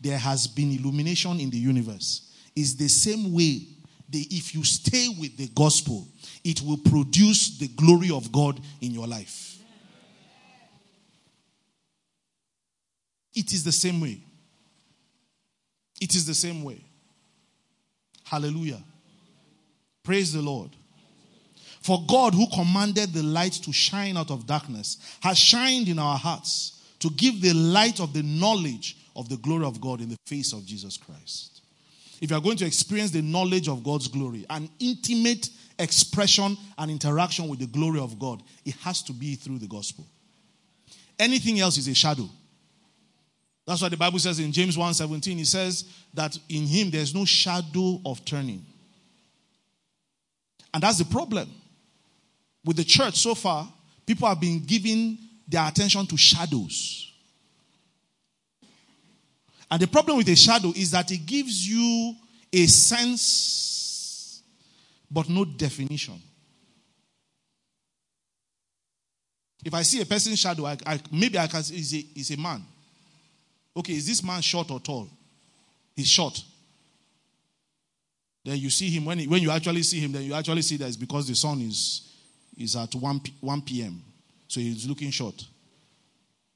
there 0.00 0.18
has 0.18 0.46
been 0.46 0.72
illumination 0.72 1.38
in 1.40 1.50
the 1.50 1.56
universe. 1.56 2.32
Is 2.54 2.76
the 2.76 2.88
same 2.88 3.32
way 3.32 3.66
that 4.10 4.26
if 4.30 4.54
you 4.54 4.64
stay 4.64 5.08
with 5.18 5.36
the 5.36 5.48
gospel, 5.48 6.06
it 6.44 6.60
will 6.62 6.78
produce 6.78 7.58
the 7.58 7.68
glory 7.68 8.10
of 8.10 8.32
God 8.32 8.60
in 8.80 8.92
your 8.92 9.06
life. 9.06 9.58
It 13.34 13.52
is 13.52 13.64
the 13.64 13.72
same 13.72 14.00
way. 14.00 14.20
It 16.00 16.14
is 16.14 16.26
the 16.26 16.34
same 16.34 16.64
way. 16.64 16.84
Hallelujah. 18.24 18.82
Praise 20.02 20.32
the 20.32 20.42
Lord. 20.42 20.70
For 21.80 22.02
God, 22.06 22.34
who 22.34 22.46
commanded 22.48 23.12
the 23.12 23.22
light 23.22 23.52
to 23.64 23.72
shine 23.72 24.16
out 24.16 24.30
of 24.30 24.46
darkness, 24.46 24.98
has 25.20 25.38
shined 25.38 25.88
in 25.88 25.98
our 25.98 26.16
hearts 26.16 26.80
to 27.00 27.10
give 27.10 27.40
the 27.40 27.52
light 27.52 28.00
of 28.00 28.12
the 28.12 28.22
knowledge 28.22 28.96
of 29.16 29.28
the 29.28 29.36
glory 29.36 29.66
of 29.66 29.80
God 29.80 30.00
in 30.00 30.08
the 30.08 30.16
face 30.26 30.52
of 30.52 30.64
Jesus 30.64 30.96
Christ. 30.96 31.51
If 32.22 32.30
you 32.30 32.36
are 32.36 32.40
going 32.40 32.56
to 32.58 32.64
experience 32.64 33.10
the 33.10 33.20
knowledge 33.20 33.66
of 33.66 33.82
God's 33.82 34.06
glory, 34.06 34.46
an 34.48 34.70
intimate 34.78 35.50
expression 35.76 36.56
and 36.78 36.88
interaction 36.88 37.48
with 37.48 37.58
the 37.58 37.66
glory 37.66 37.98
of 37.98 38.16
God, 38.16 38.44
it 38.64 38.76
has 38.76 39.02
to 39.02 39.12
be 39.12 39.34
through 39.34 39.58
the 39.58 39.66
gospel. 39.66 40.06
Anything 41.18 41.58
else 41.58 41.78
is 41.78 41.88
a 41.88 41.94
shadow. 41.94 42.30
That's 43.66 43.82
why 43.82 43.88
the 43.88 43.96
Bible 43.96 44.20
says 44.20 44.38
in 44.38 44.52
James 44.52 44.76
1:17, 44.76 45.40
it 45.40 45.46
says 45.46 45.84
that 46.14 46.38
in 46.48 46.64
him 46.64 46.92
there's 46.92 47.12
no 47.12 47.24
shadow 47.24 48.00
of 48.06 48.24
turning. 48.24 48.64
And 50.72 50.80
that's 50.80 50.98
the 50.98 51.04
problem. 51.04 51.50
With 52.64 52.76
the 52.76 52.84
church 52.84 53.16
so 53.16 53.34
far, 53.34 53.72
people 54.06 54.28
have 54.28 54.38
been 54.38 54.60
giving 54.60 55.18
their 55.48 55.66
attention 55.66 56.06
to 56.06 56.16
shadows. 56.16 57.11
And 59.72 59.80
the 59.80 59.86
problem 59.86 60.18
with 60.18 60.28
a 60.28 60.36
shadow 60.36 60.70
is 60.76 60.90
that 60.90 61.10
it 61.10 61.24
gives 61.24 61.66
you 61.66 62.14
a 62.52 62.66
sense, 62.66 64.42
but 65.10 65.30
no 65.30 65.46
definition. 65.46 66.20
If 69.64 69.72
I 69.72 69.80
see 69.80 70.02
a 70.02 70.04
person's 70.04 70.38
shadow, 70.38 70.66
I, 70.66 70.76
I, 70.84 71.00
maybe 71.10 71.38
I 71.38 71.46
can 71.46 71.62
say 71.62 71.76
he's 71.76 71.94
a, 71.94 72.04
he's 72.14 72.30
a 72.32 72.36
man. 72.36 72.62
Okay, 73.74 73.94
is 73.94 74.06
this 74.06 74.22
man 74.22 74.42
short 74.42 74.70
or 74.70 74.78
tall? 74.78 75.08
He's 75.96 76.08
short. 76.08 76.38
Then 78.44 78.58
you 78.58 78.68
see 78.68 78.90
him, 78.90 79.06
when, 79.06 79.20
he, 79.20 79.26
when 79.26 79.40
you 79.40 79.50
actually 79.50 79.84
see 79.84 80.00
him, 80.00 80.12
then 80.12 80.24
you 80.24 80.34
actually 80.34 80.60
see 80.60 80.76
that 80.76 80.88
it's 80.88 80.98
because 80.98 81.28
the 81.28 81.34
sun 81.34 81.62
is, 81.62 82.12
is 82.58 82.76
at 82.76 82.94
1, 82.94 83.20
1 83.40 83.62
p.m. 83.62 84.02
So 84.48 84.60
he's 84.60 84.86
looking 84.86 85.10
short. 85.10 85.42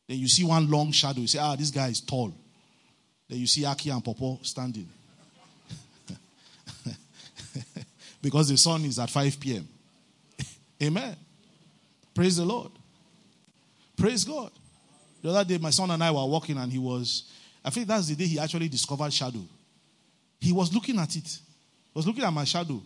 Then 0.06 0.18
you 0.18 0.28
see 0.28 0.44
one 0.44 0.70
long 0.70 0.92
shadow. 0.92 1.20
You 1.20 1.28
say, 1.28 1.38
ah, 1.38 1.56
this 1.56 1.70
guy 1.70 1.88
is 1.88 2.02
tall. 2.02 2.34
Then 3.28 3.38
you 3.38 3.46
see 3.46 3.64
Aki 3.64 3.90
and 3.90 4.04
Pawpaw 4.04 4.38
standing. 4.42 4.88
because 8.22 8.48
the 8.48 8.56
sun 8.56 8.84
is 8.84 8.98
at 8.98 9.10
5 9.10 9.40
p.m. 9.40 9.68
Amen. 10.82 11.16
Praise 12.14 12.36
the 12.36 12.44
Lord. 12.44 12.70
Praise 13.96 14.24
God. 14.24 14.50
The 15.22 15.30
other 15.30 15.44
day, 15.44 15.58
my 15.58 15.70
son 15.70 15.90
and 15.90 16.02
I 16.02 16.10
were 16.10 16.24
walking, 16.24 16.56
and 16.58 16.70
he 16.70 16.78
was, 16.78 17.24
I 17.64 17.70
think 17.70 17.88
that's 17.88 18.08
the 18.08 18.14
day 18.14 18.26
he 18.26 18.38
actually 18.38 18.68
discovered 18.68 19.12
shadow. 19.12 19.42
He 20.40 20.52
was 20.52 20.72
looking 20.72 20.98
at 20.98 21.16
it. 21.16 21.26
He 21.26 21.92
was 21.94 22.06
looking 22.06 22.22
at 22.22 22.32
my 22.32 22.44
shadow. 22.44 22.80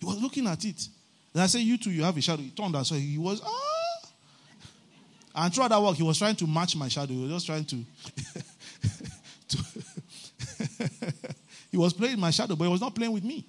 He 0.00 0.06
was 0.06 0.20
looking 0.20 0.46
at 0.46 0.64
it. 0.64 0.88
And 1.32 1.42
I 1.42 1.46
said, 1.46 1.60
You 1.60 1.78
too, 1.78 1.90
you 1.90 2.02
have 2.02 2.16
a 2.16 2.20
shadow. 2.20 2.42
He 2.42 2.50
turned 2.50 2.74
and 2.74 2.86
saw 2.86 2.94
he 2.94 3.18
was, 3.18 3.40
ah. 3.44 4.08
And 5.36 5.52
throughout 5.52 5.68
that 5.68 5.82
walk, 5.82 5.96
he 5.96 6.02
was 6.02 6.18
trying 6.18 6.36
to 6.36 6.46
match 6.46 6.76
my 6.76 6.88
shadow. 6.88 7.12
He 7.12 7.22
was 7.22 7.30
just 7.30 7.46
trying 7.46 7.64
to 7.64 7.76
he 11.70 11.76
was 11.76 11.92
playing 11.92 12.18
my 12.20 12.30
shadow, 12.30 12.56
but 12.56 12.64
he 12.64 12.70
was 12.70 12.80
not 12.80 12.94
playing 12.94 13.12
with 13.12 13.24
me. 13.24 13.46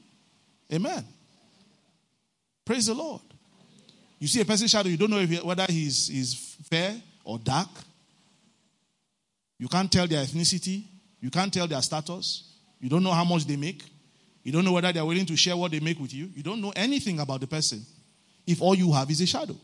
Amen. 0.71 1.05
Praise 2.63 2.87
the 2.87 2.93
Lord. 2.93 3.21
You 4.19 4.27
see 4.27 4.41
a 4.41 4.45
person's 4.45 4.71
shadow, 4.71 4.89
you 4.89 4.97
don't 4.97 5.09
know 5.09 5.19
he, 5.19 5.37
whether 5.37 5.65
he's, 5.69 6.07
he's 6.07 6.57
fair 6.69 6.95
or 7.23 7.37
dark. 7.37 7.69
You 9.59 9.67
can't 9.67 9.91
tell 9.91 10.07
their 10.07 10.23
ethnicity. 10.23 10.83
You 11.21 11.29
can't 11.29 11.53
tell 11.53 11.67
their 11.67 11.81
status. 11.81 12.55
You 12.79 12.89
don't 12.89 13.03
know 13.03 13.11
how 13.11 13.23
much 13.23 13.45
they 13.45 13.55
make. 13.55 13.83
You 14.43 14.51
don't 14.51 14.63
know 14.65 14.73
whether 14.73 14.91
they're 14.91 15.05
willing 15.05 15.25
to 15.25 15.35
share 15.35 15.57
what 15.57 15.71
they 15.71 15.79
make 15.79 15.99
with 15.99 16.13
you. 16.13 16.29
You 16.35 16.43
don't 16.43 16.61
know 16.61 16.71
anything 16.75 17.19
about 17.19 17.41
the 17.41 17.47
person 17.47 17.83
if 18.45 18.61
all 18.61 18.75
you 18.75 18.91
have 18.91 19.09
is 19.09 19.21
a 19.21 19.25
shadow. 19.25 19.55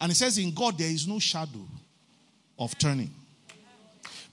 And 0.00 0.10
it 0.12 0.14
says 0.14 0.38
in 0.38 0.52
God 0.54 0.78
there 0.78 0.88
is 0.88 1.06
no 1.06 1.18
shadow 1.18 1.66
of 2.58 2.76
turning. 2.78 3.10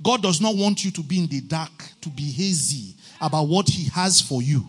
God 0.01 0.21
does 0.21 0.41
not 0.41 0.55
want 0.55 0.83
you 0.83 0.91
to 0.91 1.01
be 1.01 1.19
in 1.19 1.27
the 1.27 1.41
dark, 1.41 1.71
to 2.01 2.09
be 2.09 2.31
hazy 2.31 2.95
about 3.21 3.47
what 3.47 3.67
He 3.67 3.89
has 3.89 4.21
for 4.21 4.41
you. 4.41 4.65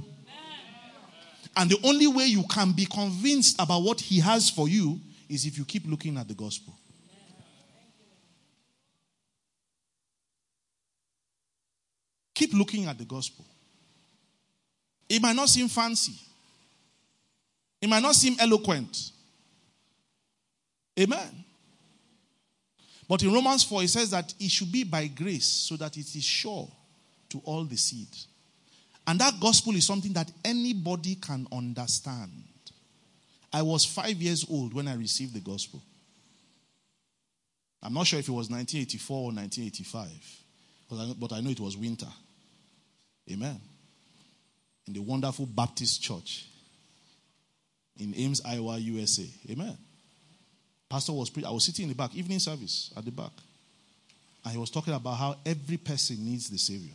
And 1.57 1.71
the 1.71 1.79
only 1.85 2.07
way 2.07 2.27
you 2.27 2.45
can 2.51 2.73
be 2.73 2.85
convinced 2.87 3.61
about 3.61 3.83
what 3.83 4.01
He 4.01 4.21
has 4.21 4.51
for 4.51 4.69
you 4.69 5.01
is 5.29 5.47
if 5.47 5.59
you 5.59 5.65
keep 5.65 5.85
looking 5.87 6.17
at 6.17 6.29
the 6.29 6.35
gospel. 6.35 6.75
Keep 12.35 12.53
looking 12.53 12.85
at 12.85 12.99
the 12.99 13.05
gospel. 13.05 13.47
It 15.09 15.23
might 15.23 15.35
not 15.35 15.49
seem 15.49 15.69
fancy, 15.69 16.15
it 17.81 17.89
might 17.89 18.03
not 18.03 18.15
seem 18.15 18.37
eloquent. 18.39 19.13
Amen. 20.99 21.46
But 23.09 23.23
in 23.23 23.33
Romans 23.33 23.63
4, 23.65 23.85
it 23.85 23.89
says 23.89 24.11
that 24.11 24.35
it 24.41 24.51
should 24.51 24.73
be 24.73 24.85
by 24.85 25.07
grace 25.07 25.47
so 25.47 25.77
that 25.77 25.97
it 25.97 26.15
is 26.15 26.25
sure 26.25 26.69
to 27.29 27.41
all 27.45 27.65
the 27.65 27.77
seed. 27.77 28.09
And 29.07 29.21
that 29.21 29.39
gospel 29.41 29.75
is 29.77 29.87
something 29.87 30.13
that 30.15 30.31
anybody 30.45 31.15
can 31.15 31.47
understand. 31.53 32.33
I 33.53 33.63
was 33.63 33.85
five 33.85 34.17
years 34.17 34.45
old 34.51 34.75
when 34.75 34.89
I 34.89 34.97
received 34.97 35.35
the 35.35 35.41
gospel. 35.41 35.81
I'm 37.83 37.95
not 37.95 38.07
sure 38.09 38.19
if 38.19 38.29
it 38.29 38.33
was 38.33 38.51
1984 38.51 39.17
or 39.17 39.33
1985, 39.33 41.19
but 41.21 41.33
I 41.33 41.41
know 41.41 41.51
it 41.51 41.61
was 41.61 41.77
winter. 41.77 42.09
Amen. 43.31 43.61
In 44.89 44.93
the 44.93 45.01
wonderful 45.01 45.47
Baptist 45.47 46.03
church 46.03 46.47
in 47.99 48.13
Ames, 48.17 48.41
Iowa, 48.45 48.79
USA. 48.79 49.27
Amen. 49.51 49.79
Pastor 50.89 51.13
was 51.13 51.31
preaching. 51.31 51.49
I 51.49 51.53
was 51.53 51.65
sitting 51.65 51.85
in 51.85 51.89
the 51.89 51.95
back, 51.95 52.15
evening 52.15 52.39
service 52.39 52.93
at 52.97 53.05
the 53.05 53.11
back. 53.11 53.33
And 54.45 54.53
he 54.53 54.59
was 54.59 54.71
talking 54.71 54.95
about 54.95 55.15
how 55.15 55.37
every 55.45 55.77
person 55.77 56.25
needs 56.25 56.49
the 56.49 56.59
Savior. 56.59 56.95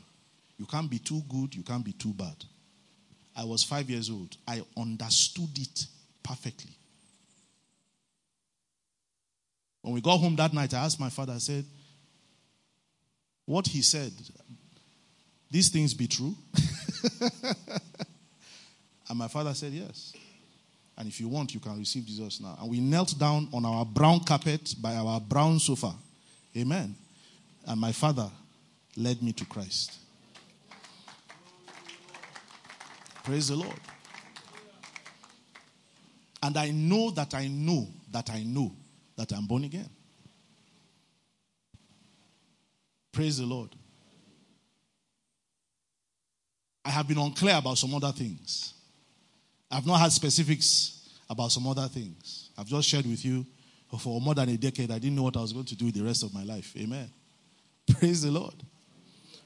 You 0.57 0.65
can't 0.65 0.89
be 0.89 0.99
too 0.99 1.21
good, 1.27 1.53
you 1.55 1.63
can't 1.63 1.83
be 1.83 1.91
too 1.91 2.13
bad. 2.13 2.35
I 3.35 3.43
was 3.43 3.63
five 3.63 3.89
years 3.89 4.09
old. 4.09 4.37
I 4.47 4.63
understood 4.77 5.49
it 5.57 5.87
perfectly. 6.23 6.71
When 9.81 9.93
we 9.93 10.01
got 10.01 10.17
home 10.17 10.35
that 10.35 10.53
night, 10.53 10.73
I 10.73 10.85
asked 10.85 10.99
my 10.99 11.09
father, 11.09 11.33
I 11.33 11.39
said, 11.39 11.65
What 13.45 13.67
he 13.67 13.81
said, 13.81 14.11
these 15.49 15.69
things 15.69 15.93
be 15.93 16.07
true? 16.07 16.35
and 19.09 19.17
my 19.17 19.27
father 19.27 19.53
said, 19.53 19.73
Yes. 19.73 20.13
And 21.01 21.09
if 21.09 21.19
you 21.19 21.27
want, 21.27 21.51
you 21.55 21.59
can 21.59 21.79
receive 21.79 22.05
Jesus 22.05 22.39
now. 22.39 22.55
And 22.61 22.69
we 22.69 22.79
knelt 22.79 23.17
down 23.17 23.49
on 23.51 23.65
our 23.65 23.83
brown 23.83 24.19
carpet 24.19 24.75
by 24.79 24.93
our 24.93 25.19
brown 25.19 25.57
sofa. 25.57 25.95
Amen. 26.55 26.95
And 27.65 27.81
my 27.81 27.91
father 27.91 28.29
led 28.95 29.19
me 29.23 29.33
to 29.33 29.45
Christ. 29.45 29.97
Praise 33.23 33.47
the 33.47 33.55
Lord. 33.55 33.79
And 36.43 36.55
I 36.55 36.69
know 36.69 37.09
that 37.09 37.33
I 37.33 37.47
know 37.47 37.87
that 38.11 38.29
I 38.29 38.43
know 38.43 38.71
that 39.15 39.31
I'm 39.31 39.47
born 39.47 39.63
again. 39.63 39.89
Praise 43.11 43.39
the 43.39 43.45
Lord. 43.47 43.69
I 46.85 46.91
have 46.91 47.07
been 47.07 47.17
unclear 47.17 47.55
about 47.55 47.79
some 47.79 47.95
other 47.95 48.11
things. 48.11 48.75
I've 49.71 49.85
not 49.85 49.99
had 49.99 50.11
specifics 50.11 51.09
about 51.29 51.51
some 51.51 51.65
other 51.67 51.87
things. 51.87 52.49
I've 52.57 52.67
just 52.67 52.87
shared 52.89 53.05
with 53.05 53.23
you 53.23 53.45
for 53.99 54.19
more 54.19 54.35
than 54.35 54.49
a 54.49 54.57
decade. 54.57 54.91
I 54.91 54.99
didn't 54.99 55.15
know 55.15 55.23
what 55.23 55.37
I 55.37 55.41
was 55.41 55.53
going 55.53 55.65
to 55.65 55.75
do 55.75 55.91
the 55.91 56.03
rest 56.03 56.23
of 56.23 56.33
my 56.33 56.43
life. 56.43 56.73
Amen. 56.77 57.09
Praise 57.99 58.21
the 58.21 58.31
Lord. 58.31 58.55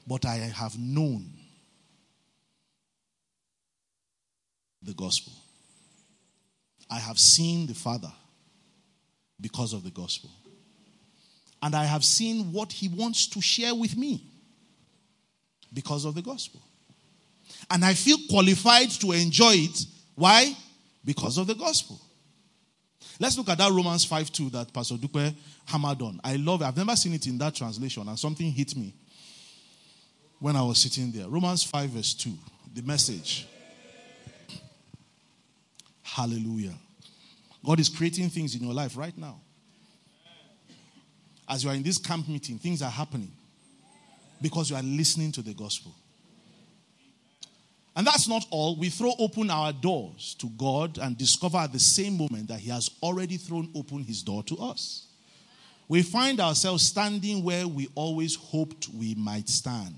But 0.06 0.24
I 0.24 0.36
have 0.36 0.78
known 0.78 1.30
the 4.82 4.94
gospel. 4.94 5.32
I 6.90 6.98
have 6.98 7.18
seen 7.18 7.66
the 7.66 7.74
Father 7.74 8.12
because 9.40 9.72
of 9.72 9.82
the 9.82 9.90
gospel. 9.90 10.30
And 11.62 11.74
I 11.74 11.84
have 11.84 12.04
seen 12.04 12.52
what 12.52 12.72
he 12.72 12.88
wants 12.88 13.26
to 13.28 13.40
share 13.40 13.74
with 13.74 13.96
me 13.96 14.22
because 15.72 16.04
of 16.04 16.14
the 16.14 16.22
gospel. 16.22 16.62
And 17.70 17.84
I 17.84 17.94
feel 17.94 18.18
qualified 18.30 18.90
to 18.90 19.12
enjoy 19.12 19.54
it. 19.54 19.84
Why? 20.16 20.56
Because 21.04 21.38
of 21.38 21.46
the 21.46 21.54
gospel. 21.54 22.00
Let's 23.20 23.38
look 23.38 23.48
at 23.48 23.58
that 23.58 23.70
Romans 23.70 24.04
5 24.04 24.32
2 24.32 24.50
that 24.50 24.72
Pastor 24.72 24.96
Dupe 24.96 25.34
hammered 25.66 26.02
on. 26.02 26.20
I 26.24 26.36
love 26.36 26.62
it. 26.62 26.64
I've 26.64 26.76
never 26.76 26.96
seen 26.96 27.14
it 27.14 27.26
in 27.26 27.38
that 27.38 27.54
translation, 27.54 28.06
and 28.08 28.18
something 28.18 28.50
hit 28.50 28.74
me 28.76 28.94
when 30.40 30.56
I 30.56 30.62
was 30.62 30.78
sitting 30.78 31.12
there. 31.12 31.28
Romans 31.28 31.62
5 31.62 31.90
verse 31.90 32.14
2, 32.14 32.32
the 32.74 32.82
message. 32.82 33.46
Hallelujah. 36.02 36.74
God 37.64 37.80
is 37.80 37.88
creating 37.88 38.30
things 38.30 38.54
in 38.54 38.62
your 38.62 38.74
life 38.74 38.96
right 38.96 39.16
now. 39.16 39.40
As 41.48 41.62
you 41.62 41.70
are 41.70 41.74
in 41.74 41.82
this 41.82 41.98
camp 41.98 42.28
meeting, 42.28 42.58
things 42.58 42.82
are 42.82 42.90
happening 42.90 43.30
because 44.40 44.70
you 44.70 44.76
are 44.76 44.82
listening 44.82 45.32
to 45.32 45.42
the 45.42 45.54
gospel. 45.54 45.94
And 47.96 48.06
that's 48.06 48.28
not 48.28 48.46
all. 48.50 48.76
We 48.76 48.90
throw 48.90 49.12
open 49.18 49.50
our 49.50 49.72
doors 49.72 50.36
to 50.40 50.50
God 50.50 50.98
and 50.98 51.16
discover 51.16 51.56
at 51.56 51.72
the 51.72 51.78
same 51.78 52.18
moment 52.18 52.48
that 52.48 52.60
He 52.60 52.68
has 52.68 52.90
already 53.02 53.38
thrown 53.38 53.70
open 53.74 54.04
His 54.04 54.22
door 54.22 54.42
to 54.44 54.58
us. 54.58 55.06
We 55.88 56.02
find 56.02 56.38
ourselves 56.38 56.82
standing 56.82 57.42
where 57.42 57.66
we 57.66 57.88
always 57.94 58.34
hoped 58.36 58.88
we 58.90 59.14
might 59.14 59.48
stand, 59.48 59.94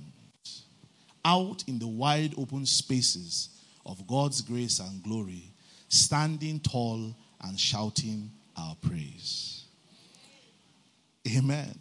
out 1.24 1.64
in 1.66 1.80
the 1.80 1.88
wide 1.88 2.34
open 2.38 2.66
spaces 2.66 3.48
of 3.84 4.06
God's 4.06 4.42
grace 4.42 4.78
and 4.78 5.02
glory, 5.02 5.50
standing 5.88 6.60
tall 6.60 7.16
and 7.42 7.58
shouting 7.58 8.30
our 8.56 8.76
praise. 8.76 9.64
Amen. 11.36 11.76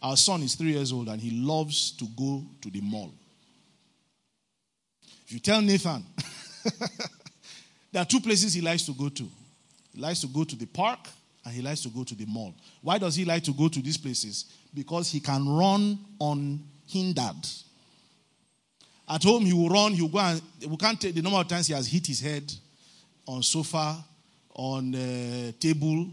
Our 0.00 0.16
son 0.16 0.42
is 0.42 0.54
three 0.54 0.72
years 0.72 0.92
old 0.92 1.08
and 1.08 1.20
he 1.20 1.30
loves 1.30 1.90
to 1.92 2.06
go 2.16 2.44
to 2.60 2.70
the 2.70 2.80
mall. 2.80 3.12
If 5.26 5.32
you 5.32 5.40
tell 5.40 5.60
Nathan, 5.60 6.04
there 7.92 8.02
are 8.02 8.04
two 8.04 8.20
places 8.20 8.54
he 8.54 8.60
likes 8.60 8.84
to 8.84 8.92
go 8.92 9.08
to. 9.08 9.28
He 9.92 10.00
likes 10.00 10.20
to 10.20 10.28
go 10.28 10.44
to 10.44 10.54
the 10.54 10.66
park 10.66 11.00
and 11.44 11.52
he 11.52 11.62
likes 11.62 11.80
to 11.82 11.88
go 11.88 12.04
to 12.04 12.14
the 12.14 12.26
mall. 12.26 12.54
Why 12.80 12.98
does 12.98 13.16
he 13.16 13.24
like 13.24 13.42
to 13.44 13.52
go 13.52 13.66
to 13.66 13.82
these 13.82 13.96
places? 13.96 14.44
Because 14.72 15.10
he 15.10 15.18
can 15.18 15.48
run 15.48 15.98
unhindered. 16.20 17.48
At 19.08 19.24
home, 19.24 19.44
he 19.44 19.52
will 19.52 19.68
run, 19.68 19.94
he 19.94 20.02
will 20.02 20.10
go 20.10 20.18
and 20.18 20.40
we 20.68 20.76
can't 20.76 21.00
take 21.00 21.14
the 21.14 21.22
number 21.22 21.38
of 21.38 21.48
times 21.48 21.66
he 21.66 21.74
has 21.74 21.88
hit 21.88 22.06
his 22.06 22.20
head 22.20 22.52
on 23.26 23.42
sofa, 23.42 23.96
on 24.54 24.94
uh, 24.94 25.52
table, 25.58 26.08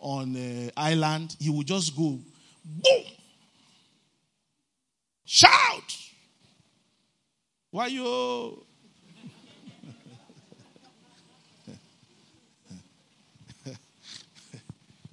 on 0.00 0.36
uh, 0.36 0.70
island. 0.76 1.34
He 1.38 1.48
will 1.48 1.62
just 1.62 1.96
go, 1.96 2.18
boom, 2.64 3.04
shout. 5.24 6.09
Why 7.70 7.86
you? 7.86 8.04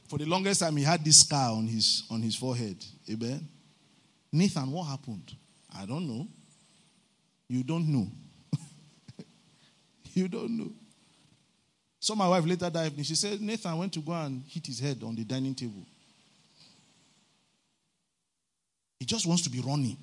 For 0.07 0.17
the 0.17 0.25
longest 0.25 0.61
time, 0.61 0.75
he 0.77 0.83
had 0.83 1.05
this 1.05 1.19
scar 1.19 1.51
on 1.51 1.67
his 1.67 2.03
on 2.09 2.21
his 2.21 2.35
forehead. 2.35 2.83
Amen. 3.09 3.47
Nathan, 4.31 4.71
what 4.71 4.85
happened? 4.85 5.35
I 5.77 5.85
don't 5.85 6.07
know. 6.07 6.27
You 7.47 7.63
don't 7.63 7.87
know. 7.87 8.07
you 10.13 10.27
don't 10.27 10.57
know. 10.57 10.71
So 11.99 12.15
my 12.15 12.27
wife 12.27 12.45
later 12.45 12.69
that 12.69 12.85
evening, 12.85 13.03
she 13.03 13.15
said, 13.15 13.41
Nathan 13.41 13.77
went 13.77 13.93
to 13.93 13.99
go 13.99 14.13
and 14.13 14.43
hit 14.47 14.65
his 14.65 14.79
head 14.79 15.01
on 15.03 15.15
the 15.15 15.23
dining 15.23 15.55
table. 15.55 15.85
He 18.99 19.05
just 19.05 19.27
wants 19.27 19.43
to 19.43 19.49
be 19.49 19.59
running, 19.59 19.97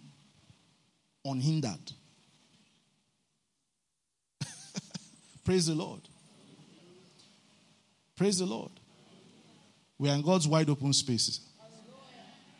unhindered. 1.25 1.93
Praise 5.45 5.66
the 5.66 5.74
Lord. 5.74 6.01
Praise 8.16 8.38
the 8.38 8.47
Lord. 8.47 8.70
We 9.99 10.09
are 10.09 10.14
in 10.14 10.22
God's 10.22 10.49
wide 10.49 10.70
open 10.70 10.92
spaces. 10.92 11.40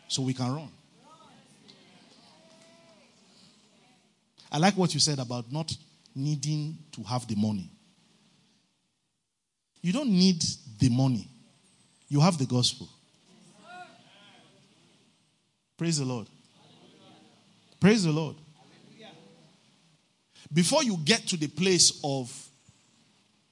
So 0.07 0.21
we 0.21 0.33
can 0.33 0.53
run. 0.53 0.69
I 4.51 4.57
like 4.57 4.77
what 4.77 4.93
you 4.93 4.99
said 4.99 5.19
about 5.19 5.51
not 5.51 5.75
needing 6.15 6.77
to 6.93 7.03
have 7.03 7.27
the 7.27 7.35
money. 7.35 7.69
You 9.81 9.91
don't 9.91 10.09
need 10.09 10.43
the 10.79 10.89
money, 10.89 11.27
you 12.07 12.19
have 12.19 12.37
the 12.37 12.45
gospel. 12.45 12.89
Praise 15.77 15.97
the 15.97 16.05
Lord. 16.05 16.27
Praise 17.81 18.03
the 18.03 18.11
Lord. 18.11 18.37
Before 20.53 20.83
you 20.83 20.97
get 21.03 21.27
to 21.27 21.37
the 21.37 21.47
place 21.47 21.99
of 22.03 22.31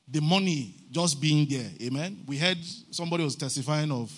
the 0.08 0.22
money 0.22 0.76
just 0.92 1.20
being 1.20 1.48
there, 1.50 1.70
amen. 1.82 2.24
We 2.28 2.38
heard 2.38 2.58
somebody 2.92 3.24
was 3.24 3.36
testifying 3.36 3.92
of 3.92 4.12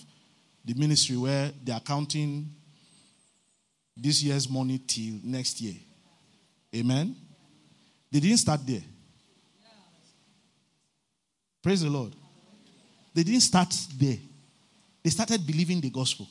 the 0.64 0.74
ministry 0.74 1.16
where 1.16 1.52
they 1.64 1.72
are 1.72 1.80
counting 1.80 2.50
this 3.96 4.22
year's 4.24 4.50
money 4.50 4.80
till 4.80 5.20
next 5.24 5.62
year. 5.62 5.76
Amen. 6.76 7.16
They 8.12 8.20
didn't 8.20 8.38
start 8.38 8.62
there. 8.66 8.82
Praise 11.62 11.82
the 11.82 11.90
Lord. 11.90 12.14
They 13.14 13.24
didn't 13.24 13.42
start 13.42 13.74
there. 13.98 14.18
They 15.04 15.10
started 15.10 15.46
believing 15.46 15.80
the 15.82 15.90
gospel. 15.90 16.28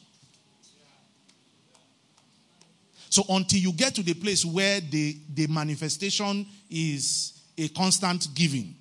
So 3.09 3.23
until 3.29 3.61
you 3.61 3.73
get 3.73 3.95
to 3.95 4.03
the 4.03 4.15
place 4.15 4.45
where 4.45 4.81
the, 4.81 5.17
the 5.33 5.47
manifestation 5.47 6.47
is 6.69 7.41
a 7.57 7.69
constant 7.69 8.29
giving, 8.35 8.75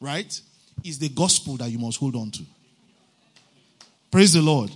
right? 0.00 0.40
Is 0.84 0.98
the 0.98 1.08
gospel 1.08 1.56
that 1.56 1.70
you 1.70 1.78
must 1.78 1.98
hold 1.98 2.16
on 2.16 2.30
to. 2.32 2.42
Praise 4.10 4.32
the 4.32 4.42
Lord. 4.42 4.70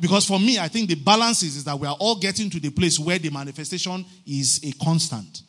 Because 0.00 0.26
for 0.26 0.38
me, 0.38 0.58
I 0.58 0.68
think 0.68 0.88
the 0.88 0.94
balance 0.94 1.42
is, 1.42 1.56
is 1.56 1.64
that 1.64 1.78
we 1.78 1.86
are 1.86 1.96
all 1.98 2.16
getting 2.16 2.50
to 2.50 2.60
the 2.60 2.70
place 2.70 2.98
where 2.98 3.18
the 3.18 3.30
manifestation 3.30 4.04
is 4.26 4.60
a 4.62 4.72
constant. 4.84 5.42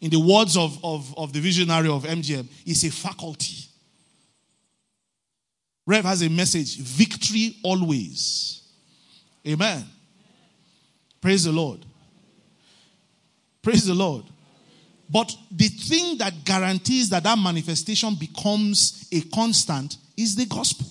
In 0.00 0.10
the 0.10 0.20
words 0.20 0.56
of, 0.56 0.82
of, 0.84 1.16
of 1.16 1.32
the 1.32 1.40
visionary 1.40 1.88
of 1.88 2.04
MGM, 2.04 2.46
it's 2.66 2.84
a 2.84 2.90
faculty. 2.90 3.68
Rev 5.86 6.04
has 6.04 6.22
a 6.22 6.28
message 6.28 6.76
victory 6.78 7.56
always. 7.62 8.62
Amen. 9.46 9.84
Praise 11.20 11.44
the 11.44 11.52
Lord. 11.52 11.84
Praise 13.62 13.86
the 13.86 13.94
Lord. 13.94 14.24
But 15.10 15.34
the 15.50 15.66
thing 15.66 16.18
that 16.18 16.44
guarantees 16.44 17.08
that 17.10 17.24
that 17.24 17.38
manifestation 17.38 18.14
becomes 18.14 19.08
a 19.10 19.22
constant 19.22 19.96
is 20.16 20.36
the 20.36 20.46
gospel. 20.46 20.86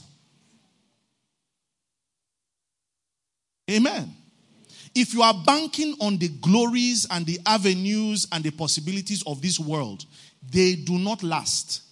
Amen. 3.71 4.13
If 4.93 5.13
you 5.13 5.21
are 5.21 5.33
banking 5.45 5.95
on 6.01 6.17
the 6.17 6.27
glories 6.27 7.07
and 7.09 7.25
the 7.25 7.39
avenues 7.45 8.27
and 8.31 8.43
the 8.43 8.51
possibilities 8.51 9.23
of 9.25 9.41
this 9.41 9.59
world, 9.59 10.03
they 10.51 10.75
do 10.75 10.97
not 10.97 11.23
last. 11.23 11.83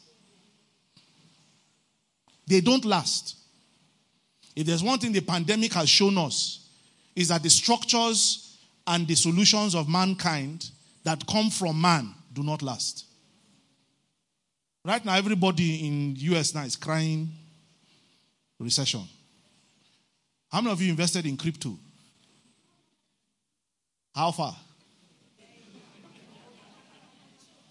They 2.45 2.59
don't 2.59 2.83
last. 2.83 3.37
If 4.55 4.65
there's 4.65 4.83
one 4.83 4.99
thing 4.99 5.13
the 5.13 5.21
pandemic 5.21 5.73
has 5.73 5.87
shown 5.87 6.17
us, 6.17 6.67
is 7.15 7.29
that 7.29 7.43
the 7.43 7.49
structures 7.49 8.57
and 8.85 9.07
the 9.07 9.15
solutions 9.15 9.75
of 9.75 9.87
mankind 9.87 10.69
that 11.03 11.25
come 11.27 11.49
from 11.49 11.79
man 11.79 12.13
do 12.37 12.43
not 12.43 12.61
last. 12.61 13.05
Right 14.85 15.03
now, 15.03 15.15
everybody 15.15 15.87
in 15.87 16.15
US 16.17 16.53
now 16.53 16.63
is 16.63 16.75
crying 16.75 17.29
recession. 18.59 19.01
How 20.51 20.61
many 20.61 20.71
of 20.71 20.81
you 20.81 20.91
invested 20.91 21.25
in 21.25 21.35
crypto? 21.35 21.77
How 24.13 24.31
far? 24.31 24.55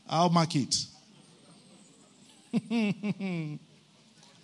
How 0.08 0.28
market? 0.28 0.74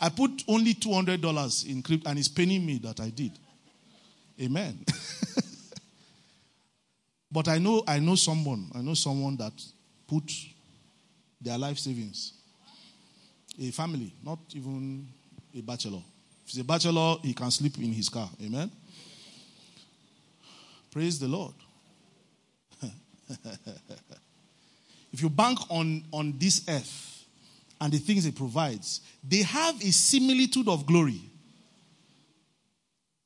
I 0.01 0.09
put 0.09 0.45
only 0.47 0.75
$200 0.75 1.68
in 1.68 1.83
crypto 1.83 2.11
and 2.11 2.18
it's 2.18 2.29
paying 2.29 2.64
me 2.64 2.79
that 2.79 3.01
I 3.01 3.11
did. 3.11 3.33
Amen. 4.41 4.85
but 7.31 7.49
I 7.49 7.59
know 7.59 7.83
I 7.87 7.99
know 7.99 8.14
someone, 8.14 8.70
I 8.75 8.81
know 8.83 8.95
someone 8.95 9.37
that 9.37 9.53
put 10.12 10.30
their 11.40 11.56
life 11.56 11.78
savings. 11.78 12.34
A 13.58 13.70
family, 13.70 14.12
not 14.22 14.38
even 14.54 15.06
a 15.56 15.60
bachelor. 15.62 16.02
If 16.44 16.52
he's 16.52 16.60
a 16.60 16.64
bachelor, 16.64 17.16
he 17.22 17.32
can 17.32 17.50
sleep 17.50 17.78
in 17.78 17.92
his 17.92 18.10
car. 18.10 18.28
Amen. 18.42 18.70
Praise 20.90 21.18
the 21.18 21.28
Lord. 21.28 21.54
if 25.12 25.22
you 25.22 25.30
bank 25.30 25.58
on, 25.70 26.04
on 26.12 26.34
this 26.38 26.62
earth, 26.68 27.08
and 27.80 27.92
the 27.92 27.98
things 27.98 28.26
it 28.26 28.36
provides, 28.36 29.00
they 29.26 29.42
have 29.42 29.74
a 29.82 29.90
similitude 29.90 30.68
of 30.68 30.86
glory. 30.86 31.20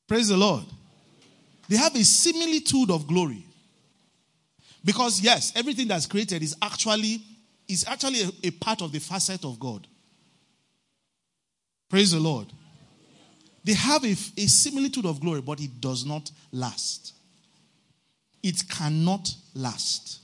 Praise 0.07 0.29
the 0.29 0.37
Lord. 0.37 0.63
They 1.69 1.75
have 1.75 1.95
a 1.95 2.03
similitude 2.03 2.89
of 2.89 3.05
glory. 3.05 3.46
Because 4.87 5.19
yes, 5.19 5.51
everything 5.53 5.89
that's 5.89 6.05
created 6.05 6.41
is 6.41 6.55
actually 6.61 7.21
is 7.67 7.85
actually 7.89 8.21
a, 8.21 8.47
a 8.47 8.51
part 8.51 8.81
of 8.81 8.93
the 8.93 8.99
facet 8.99 9.43
of 9.43 9.59
God. 9.59 9.85
Praise 11.89 12.13
the 12.13 12.21
Lord. 12.21 12.47
They 13.65 13.73
have 13.73 14.05
a, 14.05 14.11
a 14.11 14.47
similitude 14.47 15.05
of 15.05 15.19
glory, 15.19 15.41
but 15.41 15.59
it 15.59 15.81
does 15.81 16.05
not 16.05 16.31
last. 16.53 17.13
It 18.41 18.63
cannot 18.69 19.29
last. 19.53 20.21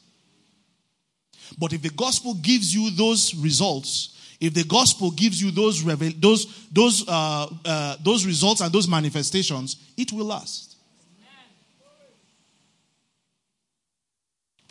But 1.57 1.73
if 1.73 1.81
the 1.81 1.89
gospel 1.89 2.33
gives 2.35 2.73
you 2.73 2.89
those 2.91 3.35
results, 3.35 4.17
if 4.39 4.53
the 4.53 4.63
gospel 4.63 5.11
gives 5.11 5.41
you 5.41 5.51
those 5.51 5.83
those 6.21 6.67
those 6.71 7.05
uh, 7.09 7.47
uh, 7.65 7.97
those 8.01 8.25
results 8.25 8.61
and 8.61 8.71
those 8.71 8.87
manifestations, 8.87 9.75
it 9.97 10.13
will 10.13 10.27
last. 10.27 10.72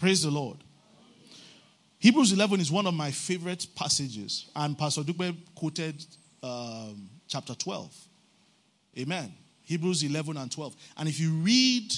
Praise 0.03 0.25
the 0.25 0.33
Lord. 0.33 0.57
Hebrews 2.01 2.33
11 2.33 2.59
is 2.59 2.73
one 2.73 2.89
of 2.89 2.95
my 2.95 3.13
favorite 3.13 3.69
passages, 3.77 4.51
and 4.57 4.77
Pastor 4.77 5.03
Dugbe 5.03 5.37
quoted 5.55 6.05
um, 6.43 7.09
chapter 7.29 7.55
12. 7.55 7.95
Amen. 8.99 9.33
Hebrews 9.63 10.03
11 10.03 10.37
and 10.39 10.51
12. 10.51 10.75
And 10.97 11.09
if 11.09 11.21
you 11.21 11.31
read 11.35 11.93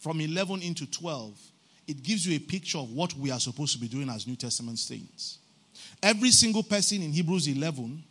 from 0.00 0.20
11 0.20 0.62
into 0.62 0.90
12, 0.90 1.38
it 1.86 2.02
gives 2.02 2.26
you 2.26 2.34
a 2.34 2.40
picture 2.40 2.78
of 2.78 2.90
what 2.90 3.14
we 3.14 3.30
are 3.30 3.38
supposed 3.38 3.72
to 3.74 3.78
be 3.78 3.86
doing 3.86 4.08
as 4.10 4.26
New 4.26 4.34
Testament 4.34 4.80
saints. 4.80 5.38
Every 6.02 6.32
single 6.32 6.64
person 6.64 7.02
in 7.02 7.12
Hebrews 7.12 7.46
11 7.46 8.02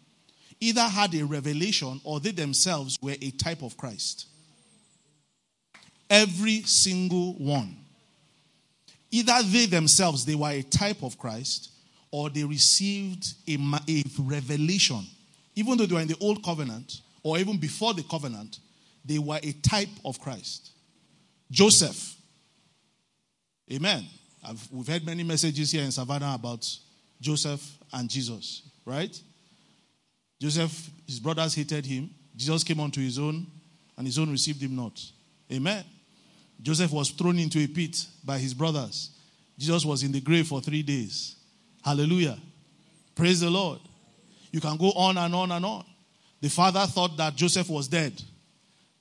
either 0.62 0.84
had 0.84 1.14
a 1.16 1.26
revelation 1.26 2.00
or 2.06 2.22
they 2.22 2.32
themselves 2.32 2.98
were 3.02 3.18
a 3.22 3.32
type 3.32 3.62
of 3.62 3.76
Christ. 3.76 4.26
Every 6.10 6.62
single 6.62 7.34
one. 7.34 7.82
Either 9.14 9.43
they 9.43 9.68
themselves 9.68 10.26
they 10.26 10.34
were 10.34 10.49
a 10.49 10.64
type 10.64 11.03
of 11.03 11.20
Christ 11.20 11.70
or 12.09 12.32
they 12.32 12.43
received 12.43 13.28
a, 13.47 13.57
a 13.88 14.03
revelation. 14.20 15.05
Even 15.55 15.78
though 15.78 15.86
they 15.86 15.93
were 15.93 16.01
in 16.01 16.07
the 16.07 16.18
old 16.20 16.43
covenant 16.43 17.01
or 17.22 17.38
even 17.38 17.57
before 17.57 17.93
the 17.93 18.01
covenant, 18.01 18.57
they 19.05 19.20
were 19.20 19.39
a 19.43 19.51
type 19.51 19.89
of 20.03 20.20
Christ. 20.20 20.72
Joseph. 21.51 22.16
Amen. 23.72 24.03
I've, 24.43 24.68
we've 24.72 24.88
had 24.88 25.05
many 25.05 25.22
messages 25.22 25.70
here 25.70 25.84
in 25.84 25.91
Savannah 25.91 26.34
about 26.34 26.68
Joseph 27.22 27.64
and 27.93 28.09
Jesus, 28.09 28.64
right? 28.84 29.16
Joseph, 30.41 30.89
his 31.05 31.20
brothers 31.20 31.53
hated 31.53 31.86
him. 31.86 32.09
Jesus 32.36 32.64
came 32.64 32.80
unto 32.80 32.99
his 32.99 33.20
own, 33.20 33.45
and 33.95 34.07
his 34.07 34.18
own 34.18 34.32
received 34.32 34.59
him 34.59 34.76
not. 34.76 34.99
Amen. 35.51 35.86
Joseph 36.62 36.91
was 36.91 37.10
thrown 37.10 37.39
into 37.39 37.60
a 37.60 37.68
pit 37.68 38.06
by 38.24 38.38
his 38.38 38.54
brothers. 38.54 39.12
Jesus 39.58 39.86
was 39.86 40.04
in 40.04 40.12
the 40.12 40.22
grave 40.22 40.47
for 40.47 40.62
three 40.62 40.82
days. 40.82 41.36
Hallelujah. 41.84 42.38
Praise 43.16 43.41
the 43.41 43.49
Lord. 43.49 43.80
You 44.51 44.62
can 44.62 44.78
go 44.78 44.91
on 44.91 45.18
and 45.18 45.34
on 45.36 45.51
and 45.51 45.66
on. 45.66 45.86
The 46.41 46.49
father 46.49 46.86
thought 46.86 47.18
that 47.18 47.36
Joseph 47.36 47.70
was 47.70 47.88
dead. 47.88 48.22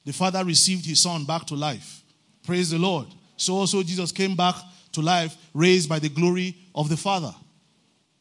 The 0.05 0.13
father 0.13 0.45
received 0.45 0.85
his 0.85 1.01
son 1.01 1.25
back 1.25 1.47
to 1.47 1.55
life. 1.55 2.03
Praise 2.45 2.71
the 2.71 2.79
Lord. 2.79 3.07
So 3.37 3.55
also 3.55 3.83
Jesus 3.83 4.13
came 4.13 4.37
back 4.37 4.55
to 4.93 5.01
life, 5.01 5.37
raised 5.55 5.89
by 5.89 5.99
the 5.99 6.09
glory 6.09 6.57
of 6.75 6.89
the 6.89 6.97
Father. 6.97 7.35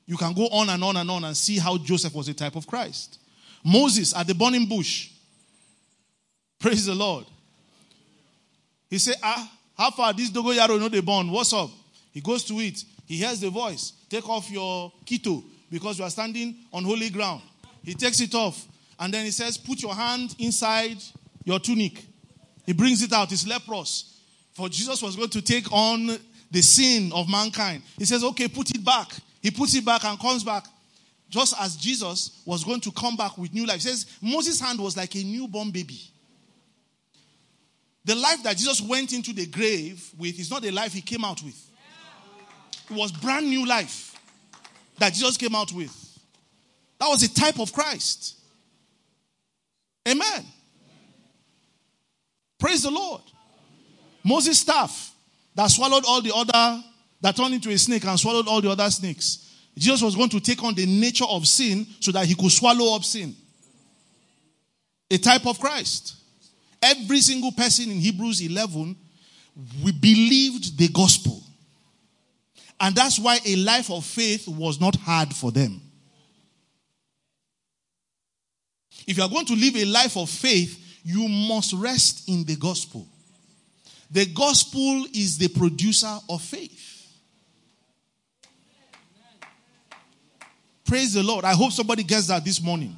You 0.06 0.18
can 0.18 0.34
go 0.34 0.48
on 0.48 0.70
and 0.70 0.84
on 0.84 0.98
and 0.98 1.10
on 1.10 1.24
and 1.24 1.38
see 1.38 1.58
how 1.58 1.78
Joseph 1.78 2.14
was 2.14 2.28
a 2.28 2.34
type 2.34 2.56
of 2.56 2.68
Christ. 2.68 3.20
Moses 3.64 4.16
at 4.16 4.28
the 4.28 4.36
burning 4.36 4.66
bush. 4.66 5.10
Praise 6.60 6.86
the 6.86 6.96
Lord. 6.96 7.26
He 8.92 9.00
said, 9.00 9.16
Ah, 9.24 9.50
how 9.78 9.89
far 9.89 10.14
this 10.14 10.30
dogonyaro 10.30 10.78
know 10.78 10.89
the 10.89 11.02
burn? 11.02 11.32
What's 11.32 11.54
up? 11.54 11.72
He 12.12 12.20
goes 12.20 12.44
to 12.44 12.60
it. 12.60 12.84
He 13.08 13.16
hears 13.16 13.39
the 13.39 13.50
voice. 13.50 13.94
Take 14.10 14.28
off 14.30 14.52
your 14.52 14.92
kito 15.06 15.44
because 15.72 15.98
you 15.98 16.04
are 16.04 16.10
standing 16.10 16.58
on 16.74 16.84
holy 16.84 17.10
ground. 17.10 17.42
He 17.84 17.94
takes 17.94 18.20
it 18.20 18.36
off. 18.36 18.68
And 19.00 19.14
then 19.14 19.24
he 19.24 19.32
says, 19.32 19.58
Put 19.58 19.82
your 19.82 19.96
hand 19.96 20.36
inside 20.38 20.98
your 21.46 21.58
tunic. 21.60 22.06
He 22.66 22.74
brings 22.74 23.02
it 23.02 23.14
out. 23.14 23.32
It's 23.32 23.48
leprous. 23.48 24.20
For 24.54 24.68
Jesus 24.68 25.02
was 25.02 25.16
going 25.16 25.30
to 25.30 25.42
take 25.42 25.72
on 25.72 26.20
the 26.52 26.62
sin 26.62 27.14
of 27.16 27.30
mankind. 27.30 27.84
He 27.98 28.04
says, 28.04 28.26
Okay, 28.26 28.50
put 28.50 28.70
it 28.72 28.84
back. 28.84 29.16
He 29.42 29.52
puts 29.52 29.74
it 29.74 29.86
back 29.86 30.04
and 30.04 30.20
comes 30.20 30.44
back. 30.44 30.66
Just 31.30 31.56
as 31.62 31.78
Jesus 31.78 32.42
was 32.46 32.66
going 32.66 32.82
to 32.82 32.92
come 32.92 33.16
back 33.16 33.38
with 33.38 33.54
new 33.54 33.66
life. 33.66 33.82
He 33.82 33.88
says 33.88 34.06
Moses' 34.22 34.60
hand 34.60 34.82
was 34.82 34.98
like 34.98 35.16
a 35.16 35.24
newborn 35.24 35.72
baby. 35.72 36.12
The 38.04 38.16
life 38.16 38.43
that 38.43 38.58
Jesus 38.58 38.82
went 38.82 39.14
into 39.14 39.34
the 39.34 39.45
grave 39.45 40.12
with 40.18 40.39
is 40.39 40.49
not 40.49 40.64
the 40.64 40.72
life 40.72 40.93
he 40.93 41.02
came 41.02 41.24
out 41.24 41.41
with. 41.43 41.70
It 42.89 42.95
was 42.95 43.12
brand 43.12 43.47
new 43.47 43.66
life 43.66 44.20
that 44.97 45.14
Jesus 45.14 45.38
came 45.38 45.56
out 45.56 45.72
with. 45.72 45.95
That 46.99 47.08
was 47.08 47.24
a 47.24 47.34
type 47.34 47.60
of 47.60 47.72
Christ. 47.74 48.38
Amen. 50.08 50.45
Praise 52.60 52.84
the 52.84 52.91
Lord. 52.91 53.22
Moses' 54.24 54.60
staff 54.60 55.14
that 55.56 55.68
swallowed 55.68 56.06
all 56.06 56.22
the 56.22 56.34
other, 56.34 56.84
that 57.22 57.36
turned 57.36 57.54
into 57.54 57.70
a 57.70 57.78
snake 57.78 58.06
and 58.06 58.20
swallowed 58.20 58.47
all 58.47 58.62
the 58.62 58.70
other 58.70 58.89
snakes. 58.89 59.47
Jesus 59.78 60.02
was 60.02 60.16
going 60.16 60.30
to 60.30 60.39
take 60.39 60.64
on 60.64 60.74
the 60.74 60.86
nature 60.86 61.26
of 61.26 61.47
sin 61.47 61.88
so 61.99 62.12
that 62.12 62.26
he 62.26 62.36
could 62.36 62.52
swallow 62.52 62.95
up 62.95 63.04
sin. 63.04 63.36
A 65.10 65.18
type 65.18 65.45
of 65.45 65.60
Christ. 65.60 66.16
Every 66.82 67.22
single 67.22 67.52
person 67.52 67.92
in 67.92 68.00
Hebrews 68.00 68.42
11, 68.42 68.96
we 69.84 69.92
believed 69.92 70.78
the 70.78 70.88
gospel. 70.88 71.44
And 72.80 72.96
that's 72.96 73.20
why 73.20 73.40
a 73.46 73.56
life 73.58 73.92
of 73.92 74.04
faith 74.04 74.48
was 74.48 74.82
not 74.82 74.96
hard 74.96 75.34
for 75.34 75.52
them. 75.52 75.80
If 79.06 79.18
you 79.18 79.24
are 79.24 79.30
going 79.30 79.46
to 79.46 79.56
live 79.56 79.76
a 79.76 79.86
life 79.86 80.18
of 80.18 80.30
faith, 80.30 81.00
you 81.04 81.28
must 81.28 81.74
rest 81.74 82.28
in 82.28 82.44
the 82.44 82.56
gospel. 82.56 83.08
The 84.10 84.26
gospel 84.26 85.06
is 85.14 85.38
the 85.38 85.48
producer 85.48 86.18
of 86.30 86.42
faith. 86.42 86.90
Praise 90.86 91.14
the 91.14 91.24
Lord. 91.24 91.46
I 91.46 91.54
hope 91.54 91.72
somebody 91.72 92.04
gets 92.04 92.28
that 92.28 92.43
this 92.43 92.62
morning. 92.62 92.97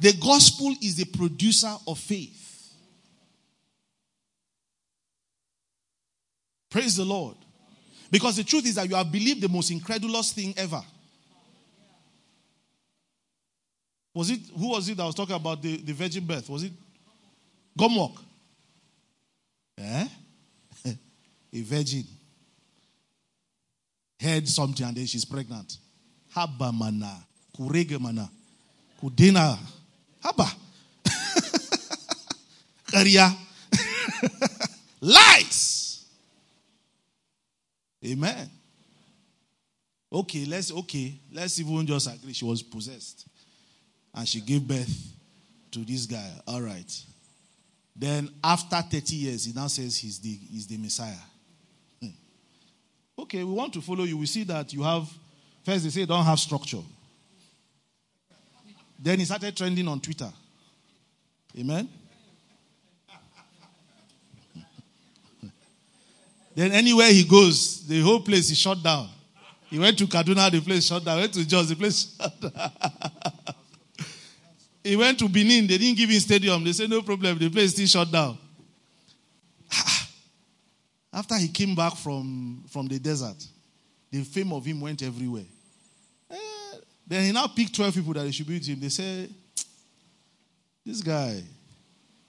The 0.00 0.12
gospel 0.14 0.74
is 0.82 0.96
the 0.96 1.04
producer 1.04 1.72
of 1.86 1.98
faith. 1.98 2.41
Praise 6.72 6.96
the 6.96 7.04
Lord. 7.04 7.36
Because 8.10 8.36
the 8.36 8.44
truth 8.44 8.66
is 8.66 8.76
that 8.76 8.88
you 8.88 8.96
have 8.96 9.12
believed 9.12 9.42
the 9.42 9.48
most 9.48 9.70
incredulous 9.70 10.32
thing 10.32 10.54
ever. 10.56 10.82
Was 14.14 14.30
it 14.30 14.40
who 14.58 14.70
was 14.70 14.88
it 14.88 14.96
that 14.96 15.04
was 15.04 15.14
talking 15.14 15.36
about 15.36 15.62
the, 15.62 15.76
the 15.76 15.92
virgin 15.92 16.24
birth? 16.24 16.48
Was 16.48 16.64
it 16.64 16.72
Gomuok? 17.78 18.18
Eh? 19.78 20.08
a 21.54 21.62
virgin 21.62 22.04
heard 24.20 24.48
something 24.48 24.86
and 24.86 24.96
then 24.96 25.06
she's 25.06 25.24
pregnant. 25.24 25.76
Haba 26.34 26.72
mana, 26.72 27.12
kurege 27.56 28.00
mana, 28.00 28.30
kudena, 29.02 29.58
haba, 30.24 30.50
karia, 32.86 33.34
lies. 35.00 35.81
Amen. 38.04 38.50
Okay, 40.12 40.44
let's 40.44 40.70
okay, 40.72 41.18
let's 41.32 41.58
even 41.58 41.86
just 41.86 42.12
agree 42.12 42.32
she 42.32 42.44
was 42.44 42.62
possessed, 42.62 43.26
and 44.14 44.28
she 44.28 44.40
gave 44.40 44.66
birth 44.66 45.12
to 45.70 45.78
this 45.84 46.06
guy. 46.06 46.30
All 46.46 46.60
right. 46.60 47.04
Then 47.94 48.30
after 48.42 48.76
30 48.76 49.16
years, 49.16 49.44
he 49.44 49.52
now 49.52 49.66
says 49.66 49.96
he's 49.98 50.18
the, 50.18 50.38
he's 50.50 50.66
the 50.66 50.76
Messiah. 50.78 51.12
Hmm. 52.00 52.08
Okay, 53.18 53.44
we 53.44 53.52
want 53.52 53.72
to 53.74 53.80
follow 53.80 54.04
you. 54.04 54.16
We 54.16 54.26
see 54.26 54.44
that 54.44 54.72
you 54.72 54.82
have, 54.82 55.08
first 55.64 55.84
they 55.84 55.90
say 55.90 56.06
don't 56.06 56.24
have 56.24 56.38
structure. 56.38 56.80
Then 58.98 59.18
he 59.18 59.24
started 59.24 59.56
trending 59.56 59.88
on 59.88 60.00
Twitter. 60.00 60.30
Amen? 61.58 61.88
Then 66.54 66.72
anywhere 66.72 67.12
he 67.12 67.24
goes, 67.24 67.86
the 67.86 68.00
whole 68.00 68.20
place 68.20 68.50
is 68.50 68.58
shut 68.58 68.82
down. 68.82 69.08
He 69.70 69.78
went 69.78 69.96
to 69.98 70.06
Kaduna, 70.06 70.50
the 70.50 70.60
place 70.60 70.86
shut 70.86 71.04
down. 71.04 71.18
Went 71.18 71.32
to 71.34 71.46
Jos, 71.46 71.68
the 71.68 71.76
place 71.76 72.14
shut 72.20 72.40
down. 72.40 72.52
he 74.84 74.96
went 74.96 75.18
to 75.18 75.28
Benin, 75.28 75.66
they 75.66 75.78
didn't 75.78 75.96
give 75.96 76.10
him 76.10 76.20
stadium. 76.20 76.62
They 76.62 76.72
said, 76.72 76.90
no 76.90 77.02
problem, 77.02 77.38
the 77.38 77.48
place 77.48 77.72
still 77.72 77.86
shut 77.86 78.12
down. 78.12 78.36
After 81.12 81.36
he 81.36 81.48
came 81.48 81.74
back 81.74 81.96
from, 81.96 82.64
from 82.68 82.86
the 82.86 82.98
desert, 82.98 83.46
the 84.10 84.22
fame 84.24 84.52
of 84.52 84.64
him 84.64 84.80
went 84.80 85.02
everywhere. 85.02 85.44
Eh, 86.30 86.36
then 87.06 87.24
he 87.24 87.32
now 87.32 87.46
picked 87.46 87.74
12 87.74 87.94
people 87.94 88.12
that 88.12 88.26
he 88.26 88.32
should 88.32 88.46
be 88.46 88.54
with 88.54 88.66
him. 88.66 88.78
They 88.78 88.90
say, 88.90 89.28
This 90.84 91.00
guy, 91.00 91.42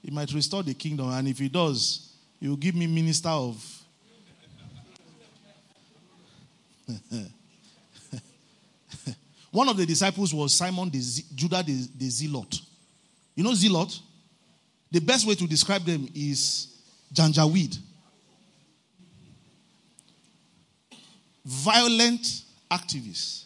He 0.01 0.11
might 0.11 0.31
restore 0.33 0.63
the 0.63 0.73
kingdom. 0.73 1.09
And 1.09 1.27
if 1.27 1.39
he 1.39 1.49
does, 1.49 2.13
he 2.39 2.47
will 2.47 2.57
give 2.57 2.75
me 2.75 2.87
minister 2.87 3.29
of. 3.29 3.82
One 9.51 9.69
of 9.69 9.77
the 9.77 9.85
disciples 9.85 10.33
was 10.33 10.53
Simon 10.53 10.89
the 10.89 10.99
Z- 10.99 11.25
Judah 11.35 11.61
the, 11.63 11.87
the 11.97 12.09
Zealot. 12.09 12.59
You 13.35 13.43
know 13.43 13.53
Zealot? 13.53 13.99
The 14.91 14.99
best 14.99 15.27
way 15.27 15.35
to 15.35 15.47
describe 15.47 15.83
them 15.85 16.07
is 16.13 16.75
janjaweed. 17.13 17.77
Violent 21.45 22.43
activists. 22.71 23.45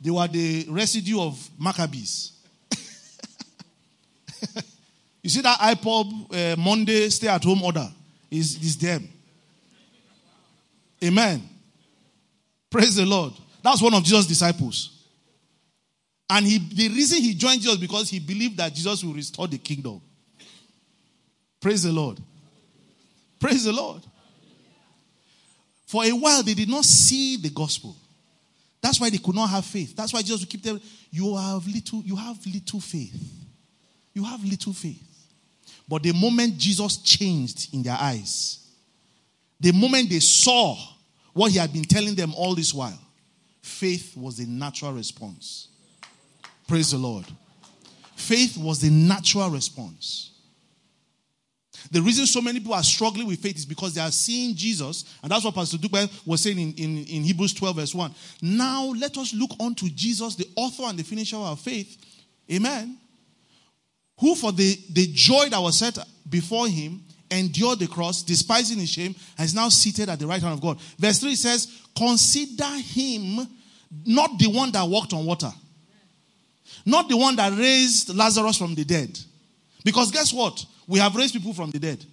They 0.00 0.10
were 0.10 0.26
the 0.26 0.66
residue 0.68 1.20
of 1.20 1.48
Maccabees. 1.58 2.32
you 5.22 5.30
see 5.30 5.40
that 5.40 5.58
IPOB 5.60 6.54
uh, 6.54 6.56
Monday 6.60 7.08
stay 7.08 7.28
at 7.28 7.44
home 7.44 7.62
order 7.62 7.88
is, 8.30 8.56
is 8.60 8.76
them. 8.76 9.08
Amen. 11.04 11.48
Praise 12.72 12.96
the 12.96 13.04
Lord. 13.04 13.34
That's 13.62 13.82
one 13.82 13.92
of 13.92 14.02
Jesus' 14.02 14.26
disciples. 14.26 15.04
And 16.28 16.46
he, 16.46 16.58
the 16.58 16.88
reason 16.88 17.18
he 17.18 17.34
joined 17.34 17.60
Jesus 17.60 17.76
because 17.76 18.08
he 18.08 18.18
believed 18.18 18.56
that 18.56 18.72
Jesus 18.72 19.04
will 19.04 19.12
restore 19.12 19.46
the 19.46 19.58
kingdom. 19.58 20.00
Praise 21.60 21.82
the 21.82 21.92
Lord. 21.92 22.18
Praise 23.38 23.64
the 23.64 23.72
Lord. 23.72 24.02
For 25.86 26.02
a 26.04 26.12
while, 26.12 26.42
they 26.42 26.54
did 26.54 26.70
not 26.70 26.86
see 26.86 27.36
the 27.36 27.50
gospel. 27.50 27.94
That's 28.80 28.98
why 28.98 29.10
they 29.10 29.18
could 29.18 29.34
not 29.34 29.50
have 29.50 29.66
faith. 29.66 29.94
That's 29.94 30.14
why 30.14 30.22
Jesus 30.22 30.40
would 30.40 30.48
keep 30.48 30.62
telling 30.62 30.80
you 31.10 31.36
have 31.36 31.66
little, 31.66 32.02
you 32.02 32.16
have 32.16 32.38
little 32.46 32.80
faith. 32.80 33.14
You 34.14 34.24
have 34.24 34.42
little 34.42 34.72
faith. 34.72 35.02
But 35.86 36.02
the 36.02 36.12
moment 36.12 36.56
Jesus 36.56 36.96
changed 36.96 37.74
in 37.74 37.82
their 37.82 37.98
eyes, 38.00 38.66
the 39.60 39.72
moment 39.72 40.08
they 40.08 40.20
saw 40.20 40.74
what 41.32 41.52
he 41.52 41.58
had 41.58 41.72
been 41.72 41.84
telling 41.84 42.14
them 42.14 42.34
all 42.34 42.54
this 42.54 42.74
while, 42.74 42.98
faith 43.62 44.16
was 44.16 44.38
the 44.38 44.46
natural 44.46 44.92
response. 44.92 45.68
Praise 46.68 46.90
the 46.90 46.98
Lord. 46.98 47.26
Faith 48.16 48.56
was 48.56 48.80
the 48.80 48.90
natural 48.90 49.50
response. 49.50 50.30
The 51.90 52.00
reason 52.00 52.26
so 52.26 52.40
many 52.40 52.60
people 52.60 52.74
are 52.74 52.82
struggling 52.82 53.26
with 53.26 53.40
faith 53.40 53.56
is 53.56 53.66
because 53.66 53.94
they 53.94 54.00
are 54.00 54.10
seeing 54.10 54.54
Jesus, 54.54 55.04
and 55.22 55.32
that's 55.32 55.44
what 55.44 55.54
Pastor 55.54 55.78
Dupe 55.78 56.08
was 56.24 56.40
saying 56.40 56.58
in, 56.58 56.72
in, 56.74 56.98
in 57.04 57.22
Hebrews 57.22 57.54
12, 57.54 57.76
verse 57.76 57.94
1. 57.94 58.14
Now 58.42 58.92
let 58.96 59.16
us 59.18 59.34
look 59.34 59.50
unto 59.58 59.88
Jesus, 59.88 60.36
the 60.36 60.48
author 60.54 60.84
and 60.84 60.98
the 60.98 61.02
finisher 61.02 61.36
of 61.36 61.42
our 61.42 61.56
faith. 61.56 61.96
Amen. 62.50 62.98
Who 64.20 64.34
for 64.34 64.52
the, 64.52 64.78
the 64.90 65.08
joy 65.12 65.48
that 65.50 65.60
was 65.60 65.78
set 65.78 65.98
before 66.28 66.68
him 66.68 67.02
endured 67.32 67.78
the 67.78 67.86
cross, 67.86 68.22
despising 68.22 68.78
his 68.78 68.90
shame, 68.90 69.14
and 69.38 69.44
is 69.44 69.54
now 69.54 69.68
seated 69.68 70.08
at 70.08 70.18
the 70.18 70.26
right 70.26 70.40
hand 70.40 70.54
of 70.54 70.60
God. 70.60 70.80
Verse 70.98 71.18
3 71.18 71.34
says, 71.34 71.82
Consider 71.96 72.68
him 72.78 73.46
not 74.06 74.38
the 74.38 74.48
one 74.48 74.70
that 74.72 74.88
walked 74.88 75.12
on 75.12 75.24
water, 75.24 75.50
not 76.86 77.08
the 77.08 77.16
one 77.16 77.36
that 77.36 77.52
raised 77.56 78.14
Lazarus 78.14 78.56
from 78.56 78.74
the 78.74 78.84
dead. 78.84 79.18
Because 79.84 80.10
guess 80.10 80.32
what? 80.32 80.64
We 80.86 80.98
have 80.98 81.14
raised 81.16 81.34
people 81.34 81.54
from 81.54 81.70
the 81.70 81.78
dead. 81.78 82.04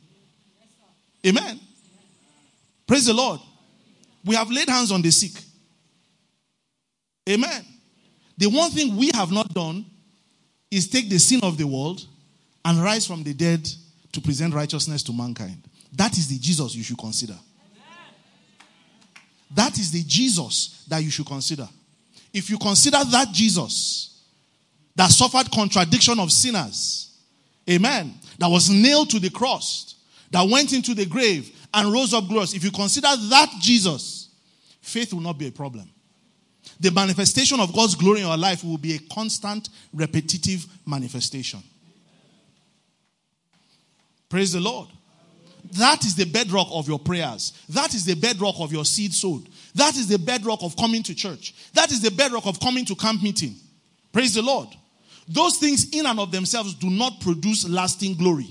Amen. 1.25 1.59
Praise 2.87 3.05
the 3.05 3.13
Lord. 3.13 3.39
We 4.25 4.35
have 4.35 4.49
laid 4.49 4.69
hands 4.69 4.91
on 4.91 5.01
the 5.01 5.11
sick. 5.11 5.43
Amen. 7.29 7.65
The 8.37 8.47
one 8.47 8.71
thing 8.71 8.95
we 8.95 9.11
have 9.13 9.31
not 9.31 9.53
done 9.53 9.85
is 10.71 10.87
take 10.87 11.09
the 11.09 11.19
sin 11.19 11.41
of 11.43 11.57
the 11.57 11.67
world 11.67 12.05
and 12.65 12.81
rise 12.81 13.05
from 13.05 13.23
the 13.23 13.33
dead 13.33 13.67
to 14.11 14.22
present 14.22 14.53
righteousness 14.53 15.03
to 15.03 15.14
mankind. 15.14 15.64
That 15.94 16.18
is 16.18 16.27
the 16.27 16.38
Jesus 16.40 16.76
you 16.76 16.84
should 16.84 16.98
consider. 16.98 17.38
That 19.56 19.77
is 19.80 19.91
the 19.91 20.03
Jesus 20.03 20.86
that 20.88 21.03
you 21.03 21.10
should 21.10 21.26
consider. 21.26 21.68
If 22.34 22.49
you 22.49 22.57
consider 22.57 22.99
that 23.11 23.30
Jesus 23.31 24.10
that 24.95 25.11
suffered 25.11 25.49
contradiction 25.52 26.19
of 26.19 26.31
sinners, 26.31 27.18
amen, 27.69 28.14
that 28.38 28.49
was 28.49 28.69
nailed 28.69 29.10
to 29.11 29.19
the 29.19 29.30
cross, 29.30 29.95
that 30.31 30.48
went 30.48 30.73
into 30.73 30.94
the 30.94 31.06
grave 31.06 31.56
and 31.73 31.91
rose 31.91 32.14
up 32.14 32.27
glorious, 32.27 32.53
if 32.53 32.64
you 32.64 32.72
consider 32.72 33.07
that 33.07 33.49
Jesus, 33.61 34.30
faith 34.81 35.14
will 35.14 35.22
not 35.22 35.38
be 35.38 35.48
a 35.48 35.52
problem. 35.52 35.90
The 36.81 36.91
manifestation 36.91 37.60
of 37.60 37.73
God's 37.73 37.95
glory 37.95 38.19
in 38.19 38.27
your 38.27 38.38
life 38.38 38.64
will 38.64 38.77
be 38.77 38.95
a 38.95 38.99
constant, 39.14 39.69
repetitive 39.94 40.65
manifestation. 40.86 41.64
Praise 44.30 44.53
the 44.53 44.60
Lord. 44.60 44.88
That 45.73 46.06
is 46.06 46.15
the 46.15 46.26
bedrock 46.26 46.68
of 46.72 46.88
your 46.88 46.99
prayers. 46.99 47.53
That 47.69 47.93
is 47.93 48.06
the 48.06 48.15
bedrock 48.15 48.56
of 48.60 48.72
your 48.72 48.85
seed 48.85 49.14
sowed. 49.14 49.49
That 49.76 49.95
is 49.97 50.07
the 50.07 50.18
bedrock 50.18 50.60
of 50.61 50.76
coming 50.77 51.03
to 51.03 51.15
church. 51.15 51.53
That 51.73 51.91
is 51.91 52.01
the 52.01 52.11
bedrock 52.11 52.45
of 52.45 52.60
coming 52.60 52.85
to 52.85 52.95
camp 52.95 53.22
meeting. 53.22 53.56
Praise 54.14 54.34
the 54.34 54.41
Lord. 54.41 54.69
Those 55.27 55.57
things 55.57 55.89
in 55.91 56.06
and 56.06 56.19
of 56.19 56.31
themselves 56.31 56.73
do 56.73 56.89
not 56.89 57.19
produce 57.22 57.68
lasting 57.68 58.15
glory. 58.15 58.49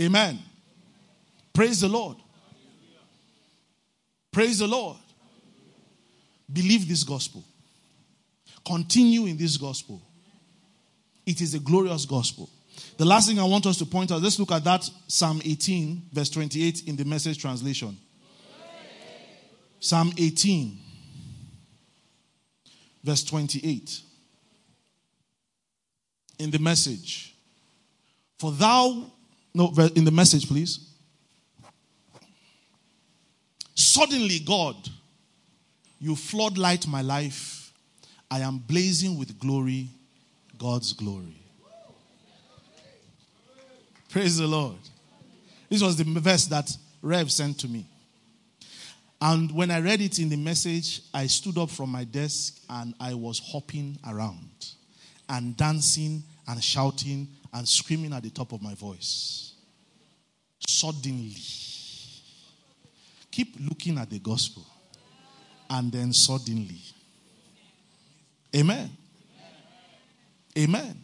Amen. 0.00 0.38
Praise 1.52 1.80
the 1.80 1.88
Lord. 1.88 2.16
Praise 4.30 4.58
the 4.58 4.66
Lord. 4.66 4.96
Believe 6.52 6.88
this 6.88 7.02
gospel. 7.02 7.42
Continue 8.64 9.26
in 9.26 9.36
this 9.36 9.56
gospel. 9.56 10.02
It 11.28 11.42
is 11.42 11.52
a 11.52 11.58
glorious 11.58 12.06
gospel. 12.06 12.48
The 12.96 13.04
last 13.04 13.28
thing 13.28 13.38
I 13.38 13.44
want 13.44 13.66
us 13.66 13.76
to 13.76 13.84
point 13.84 14.10
out, 14.10 14.22
let's 14.22 14.38
look 14.38 14.50
at 14.50 14.64
that 14.64 14.88
Psalm 15.08 15.42
18, 15.44 16.04
verse 16.10 16.30
28 16.30 16.84
in 16.88 16.96
the 16.96 17.04
message 17.04 17.38
translation. 17.38 17.98
Psalm 19.78 20.10
18, 20.16 20.78
verse 23.04 23.22
28. 23.24 24.00
In 26.38 26.50
the 26.50 26.58
message. 26.58 27.36
For 28.38 28.50
thou, 28.50 29.12
no, 29.52 29.74
in 29.94 30.06
the 30.06 30.10
message, 30.10 30.48
please. 30.48 30.94
Suddenly, 33.74 34.38
God, 34.46 34.76
you 36.00 36.16
floodlight 36.16 36.86
my 36.86 37.02
life. 37.02 37.70
I 38.30 38.40
am 38.40 38.56
blazing 38.56 39.18
with 39.18 39.38
glory, 39.38 39.90
God's 40.58 40.92
glory. 40.92 41.40
Praise 44.10 44.38
the 44.38 44.46
Lord. 44.46 44.76
This 45.68 45.82
was 45.82 45.96
the 45.96 46.04
verse 46.04 46.46
that 46.46 46.70
Rev 47.02 47.30
sent 47.30 47.60
to 47.60 47.68
me. 47.68 47.86
And 49.20 49.50
when 49.52 49.70
I 49.70 49.80
read 49.80 50.00
it 50.00 50.18
in 50.18 50.28
the 50.28 50.36
message, 50.36 51.02
I 51.12 51.26
stood 51.26 51.58
up 51.58 51.70
from 51.70 51.90
my 51.90 52.04
desk 52.04 52.60
and 52.70 52.94
I 53.00 53.14
was 53.14 53.40
hopping 53.52 53.98
around 54.06 54.68
and 55.28 55.56
dancing 55.56 56.22
and 56.46 56.62
shouting 56.62 57.28
and 57.52 57.68
screaming 57.68 58.12
at 58.12 58.22
the 58.22 58.30
top 58.30 58.52
of 58.52 58.62
my 58.62 58.74
voice. 58.74 59.54
Suddenly. 60.66 61.34
Keep 63.30 63.56
looking 63.60 63.98
at 63.98 64.08
the 64.08 64.18
gospel. 64.18 64.64
And 65.68 65.92
then 65.92 66.12
suddenly. 66.12 66.80
Amen. 68.56 68.90
Amen. 70.58 71.00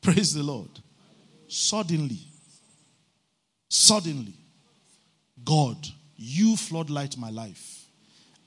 Praise 0.00 0.32
the 0.32 0.42
Lord. 0.42 0.70
Suddenly, 1.48 2.18
suddenly, 3.68 4.34
God, 5.44 5.76
you 6.16 6.56
floodlight 6.56 7.16
my 7.18 7.30
life. 7.30 7.84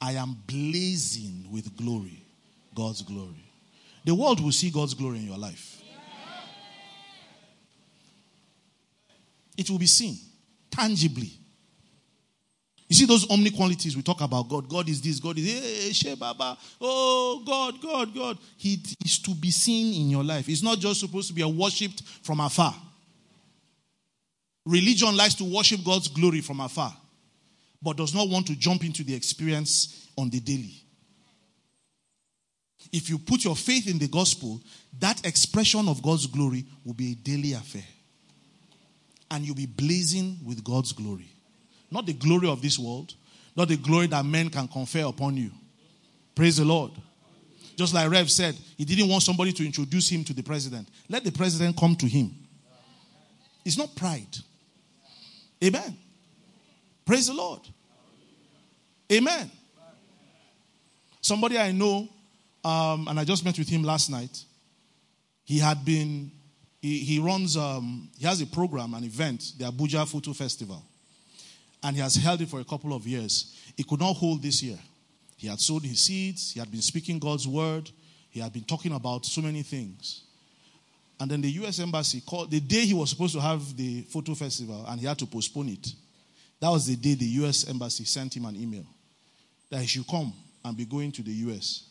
I 0.02 0.14
am 0.14 0.38
blazing 0.48 1.46
with 1.52 1.76
glory, 1.76 2.24
God's 2.74 3.02
glory. 3.02 3.44
The 4.06 4.16
world 4.16 4.44
will 4.44 4.52
see 4.52 4.70
God's 4.72 4.94
glory 4.94 5.18
in 5.18 5.28
your 5.28 5.38
life. 5.38 5.82
It 9.58 9.70
will 9.70 9.80
be 9.80 9.88
seen 9.88 10.18
tangibly. 10.70 11.32
You 12.90 12.96
see 12.96 13.06
those 13.06 13.30
omni 13.30 13.52
qualities 13.52 13.98
we 13.98 14.02
talk 14.02 14.22
about 14.22 14.48
God. 14.48 14.70
God 14.70 14.88
is 14.88 15.02
this, 15.02 15.20
God 15.20 15.38
is 15.38 15.46
eh, 15.46 15.58
eh, 15.58 15.60
eh, 15.60 15.82
hey, 15.88 15.92
she 15.92 16.16
Baba. 16.16 16.58
Oh 16.80 17.44
God, 17.46 17.82
God, 17.82 18.16
God. 18.16 18.38
He 18.56 18.82
is 19.04 19.20
to 19.20 19.32
be 19.32 19.52
seen 19.52 20.02
in 20.02 20.10
your 20.10 20.24
life. 20.24 20.48
It's 20.48 20.64
not 20.64 20.80
just 20.80 21.02
supposed 21.02 21.28
to 21.28 21.34
be 21.34 21.44
worshipped 21.44 22.02
from 22.24 22.40
afar. 22.40 22.74
Religion 24.66 25.16
likes 25.16 25.34
to 25.36 25.44
worship 25.44 25.84
God's 25.84 26.08
glory 26.08 26.42
from 26.42 26.62
afar, 26.62 26.96
but 27.82 27.98
does 27.98 28.14
not 28.14 28.30
want 28.30 28.48
to 28.48 28.56
jump 28.56 28.84
into 28.86 29.04
the 29.04 29.16
experience 29.16 30.08
on 30.18 30.30
the 30.30 30.40
daily. 30.40 30.74
If 32.94 33.10
you 33.10 33.18
put 33.18 33.44
your 33.44 33.56
faith 33.56 33.90
in 33.90 33.98
the 33.98 34.08
gospel, 34.08 34.62
that 35.00 35.26
expression 35.26 35.90
of 35.90 36.02
God's 36.02 36.26
glory 36.26 36.66
will 36.86 36.94
be 36.94 37.12
a 37.12 37.16
daily 37.16 37.54
affair. 37.54 37.84
And 39.30 39.46
you'll 39.46 39.56
be 39.56 39.66
blazing 39.66 40.38
with 40.46 40.64
God's 40.64 40.94
glory. 40.94 41.30
Not 41.90 42.06
the 42.06 42.14
glory 42.14 42.50
of 42.50 42.62
this 42.62 42.78
world, 42.78 43.14
not 43.56 43.68
the 43.70 43.78
glory 43.78 44.08
that 44.08 44.26
men 44.26 44.50
can 44.50 44.68
confer 44.68 45.06
upon 45.06 45.38
you. 45.38 45.52
Praise 46.36 46.58
the 46.58 46.66
Lord. 46.66 46.92
Just 47.76 47.94
like 47.94 48.10
Rev 48.10 48.30
said, 48.30 48.56
he 48.78 48.86
didn't 48.86 49.08
want 49.08 49.24
somebody 49.24 49.52
to 49.54 49.66
introduce 49.66 50.10
him 50.10 50.24
to 50.26 50.34
the 50.34 50.44
president. 50.44 50.90
Let 51.10 51.24
the 51.24 51.32
president 51.32 51.78
come 51.78 51.96
to 51.96 52.08
him. 52.08 52.32
It's 53.64 53.78
not 53.78 53.96
pride. 53.96 54.38
Amen. 55.64 55.98
Praise 57.06 57.28
the 57.28 57.34
Lord. 57.34 57.62
Amen. 59.12 59.50
Somebody 61.22 61.58
I 61.58 61.72
know, 61.72 62.08
um, 62.64 63.08
and 63.08 63.20
I 63.20 63.24
just 63.24 63.44
met 63.46 63.58
with 63.58 63.70
him 63.70 63.84
last 63.84 64.10
night. 64.10 64.44
He 65.44 65.60
had 65.60 65.84
been, 65.86 66.32
he, 66.82 67.00
he 67.00 67.20
runs, 67.20 67.56
um, 67.58 68.10
he 68.18 68.26
has 68.26 68.42
a 68.42 68.46
program, 68.46 68.94
an 68.94 69.04
event, 69.04 69.54
the 69.58 69.66
Abuja 69.66 70.08
Photo 70.08 70.34
Festival. 70.34 70.84
And 71.88 71.96
he 71.96 72.02
has 72.02 72.16
held 72.16 72.42
it 72.42 72.50
for 72.50 72.60
a 72.60 72.66
couple 72.66 72.94
of 72.94 73.08
years. 73.08 73.56
He 73.78 73.82
could 73.82 74.02
not 74.02 74.12
hold 74.12 74.42
this 74.42 74.62
year. 74.62 74.78
He 75.38 75.48
had 75.48 75.58
sown 75.62 75.80
his 75.80 76.02
seeds, 76.02 76.52
he 76.52 76.60
had 76.60 76.70
been 76.70 76.82
speaking 76.82 77.18
God's 77.18 77.48
word, 77.48 77.90
he 78.30 78.42
had 78.42 78.52
been 78.52 78.66
talking 78.66 78.92
about 78.92 79.26
so 79.26 79.42
many 79.42 79.64
things. 79.64 80.24
And 81.18 81.32
then 81.32 81.40
the 81.40 81.50
US 81.64 81.80
Embassy 81.80 82.20
called 82.20 82.52
the 82.52 82.60
day 82.60 82.86
he 82.86 82.94
was 82.94 83.12
supposed 83.12 83.36
to 83.36 83.40
have 83.40 83.78
the 83.78 84.02
photo 84.02 84.34
festival 84.36 84.84
and 84.86 85.00
he 85.00 85.06
had 85.08 85.18
to 85.20 85.26
postpone 85.26 85.70
it. 85.70 85.94
That 86.60 86.72
was 86.72 86.88
the 86.88 86.98
day 86.98 87.14
the 87.14 87.46
US 87.46 87.70
Embassy 87.70 88.04
sent 88.04 88.36
him 88.36 88.44
an 88.44 88.58
email 88.58 88.86
that 89.70 89.80
he 89.80 89.88
should 89.88 90.08
come 90.08 90.34
and 90.66 90.76
be 90.76 90.84
going 90.84 91.14
to 91.14 91.22
the 91.22 91.32
US 91.32 91.84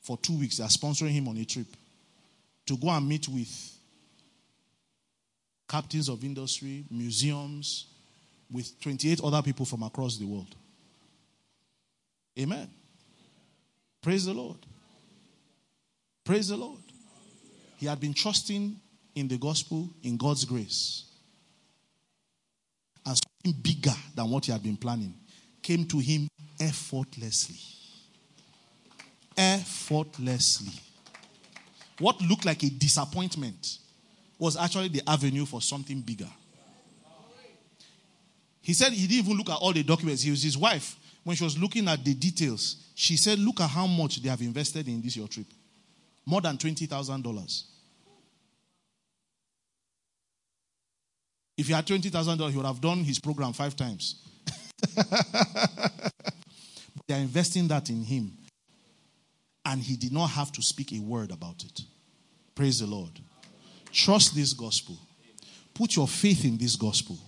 for 0.00 0.16
two 0.16 0.38
weeks. 0.38 0.56
They 0.56 0.64
are 0.64 0.68
sponsoring 0.68 1.10
him 1.10 1.28
on 1.28 1.36
a 1.36 1.44
trip 1.44 1.66
to 2.64 2.74
go 2.74 2.88
and 2.88 3.06
meet 3.06 3.28
with 3.28 3.76
captains 5.68 6.08
of 6.08 6.24
industry, 6.24 6.86
museums, 6.90 7.84
with 8.50 8.78
28 8.80 9.20
other 9.22 9.42
people 9.42 9.64
from 9.64 9.82
across 9.82 10.16
the 10.16 10.26
world. 10.26 10.54
Amen. 12.38 12.68
Praise 14.02 14.24
the 14.24 14.32
Lord. 14.34 14.58
Praise 16.24 16.48
the 16.48 16.56
Lord. 16.56 16.80
He 17.76 17.86
had 17.86 18.00
been 18.00 18.14
trusting 18.14 18.76
in 19.14 19.28
the 19.28 19.38
gospel, 19.38 19.90
in 20.02 20.16
God's 20.16 20.44
grace. 20.44 21.04
And 23.04 23.16
something 23.16 23.60
bigger 23.62 23.96
than 24.14 24.30
what 24.30 24.46
he 24.46 24.52
had 24.52 24.62
been 24.62 24.76
planning 24.76 25.14
came 25.62 25.86
to 25.86 25.98
him 25.98 26.28
effortlessly. 26.58 27.56
Effortlessly. 29.36 30.72
What 31.98 32.20
looked 32.22 32.44
like 32.44 32.62
a 32.62 32.70
disappointment 32.70 33.78
was 34.38 34.56
actually 34.56 34.88
the 34.88 35.02
avenue 35.06 35.44
for 35.44 35.60
something 35.60 36.00
bigger. 36.00 36.28
He 38.62 38.74
said 38.74 38.92
he 38.92 39.06
didn't 39.06 39.26
even 39.26 39.38
look 39.38 39.50
at 39.50 39.56
all 39.56 39.72
the 39.72 39.82
documents. 39.82 40.22
He 40.22 40.30
was 40.30 40.42
his 40.42 40.56
wife. 40.56 40.96
When 41.24 41.36
she 41.36 41.44
was 41.44 41.58
looking 41.58 41.88
at 41.88 42.04
the 42.04 42.14
details, 42.14 42.76
she 42.94 43.16
said, 43.16 43.38
Look 43.38 43.60
at 43.60 43.68
how 43.68 43.86
much 43.86 44.22
they 44.22 44.28
have 44.28 44.40
invested 44.40 44.88
in 44.88 45.00
this 45.00 45.16
your 45.16 45.28
trip. 45.28 45.46
More 46.26 46.40
than 46.40 46.56
$20,000. 46.58 47.62
If 51.56 51.66
he 51.66 51.72
had 51.72 51.86
$20,000, 51.86 52.50
he 52.50 52.56
would 52.56 52.66
have 52.66 52.80
done 52.80 53.04
his 53.04 53.18
program 53.18 53.52
five 53.52 53.76
times. 53.76 54.26
they 57.06 57.14
are 57.14 57.18
investing 57.18 57.68
that 57.68 57.90
in 57.90 58.02
him. 58.02 58.32
And 59.64 59.82
he 59.82 59.96
did 59.96 60.12
not 60.12 60.28
have 60.28 60.52
to 60.52 60.62
speak 60.62 60.92
a 60.92 61.00
word 61.00 61.30
about 61.30 61.62
it. 61.64 61.82
Praise 62.54 62.80
the 62.80 62.86
Lord. 62.86 63.10
Trust 63.92 64.34
this 64.34 64.54
gospel. 64.54 64.96
Put 65.74 65.96
your 65.96 66.08
faith 66.08 66.44
in 66.44 66.56
this 66.56 66.76
gospel. 66.76 67.18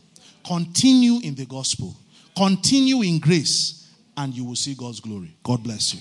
Continue 0.44 1.20
in 1.22 1.34
the 1.34 1.46
gospel. 1.46 1.94
Continue 2.36 3.02
in 3.02 3.18
grace, 3.18 3.88
and 4.16 4.34
you 4.34 4.44
will 4.44 4.56
see 4.56 4.74
God's 4.74 5.00
glory. 5.00 5.34
God 5.42 5.62
bless 5.62 5.94
you. 5.94 6.00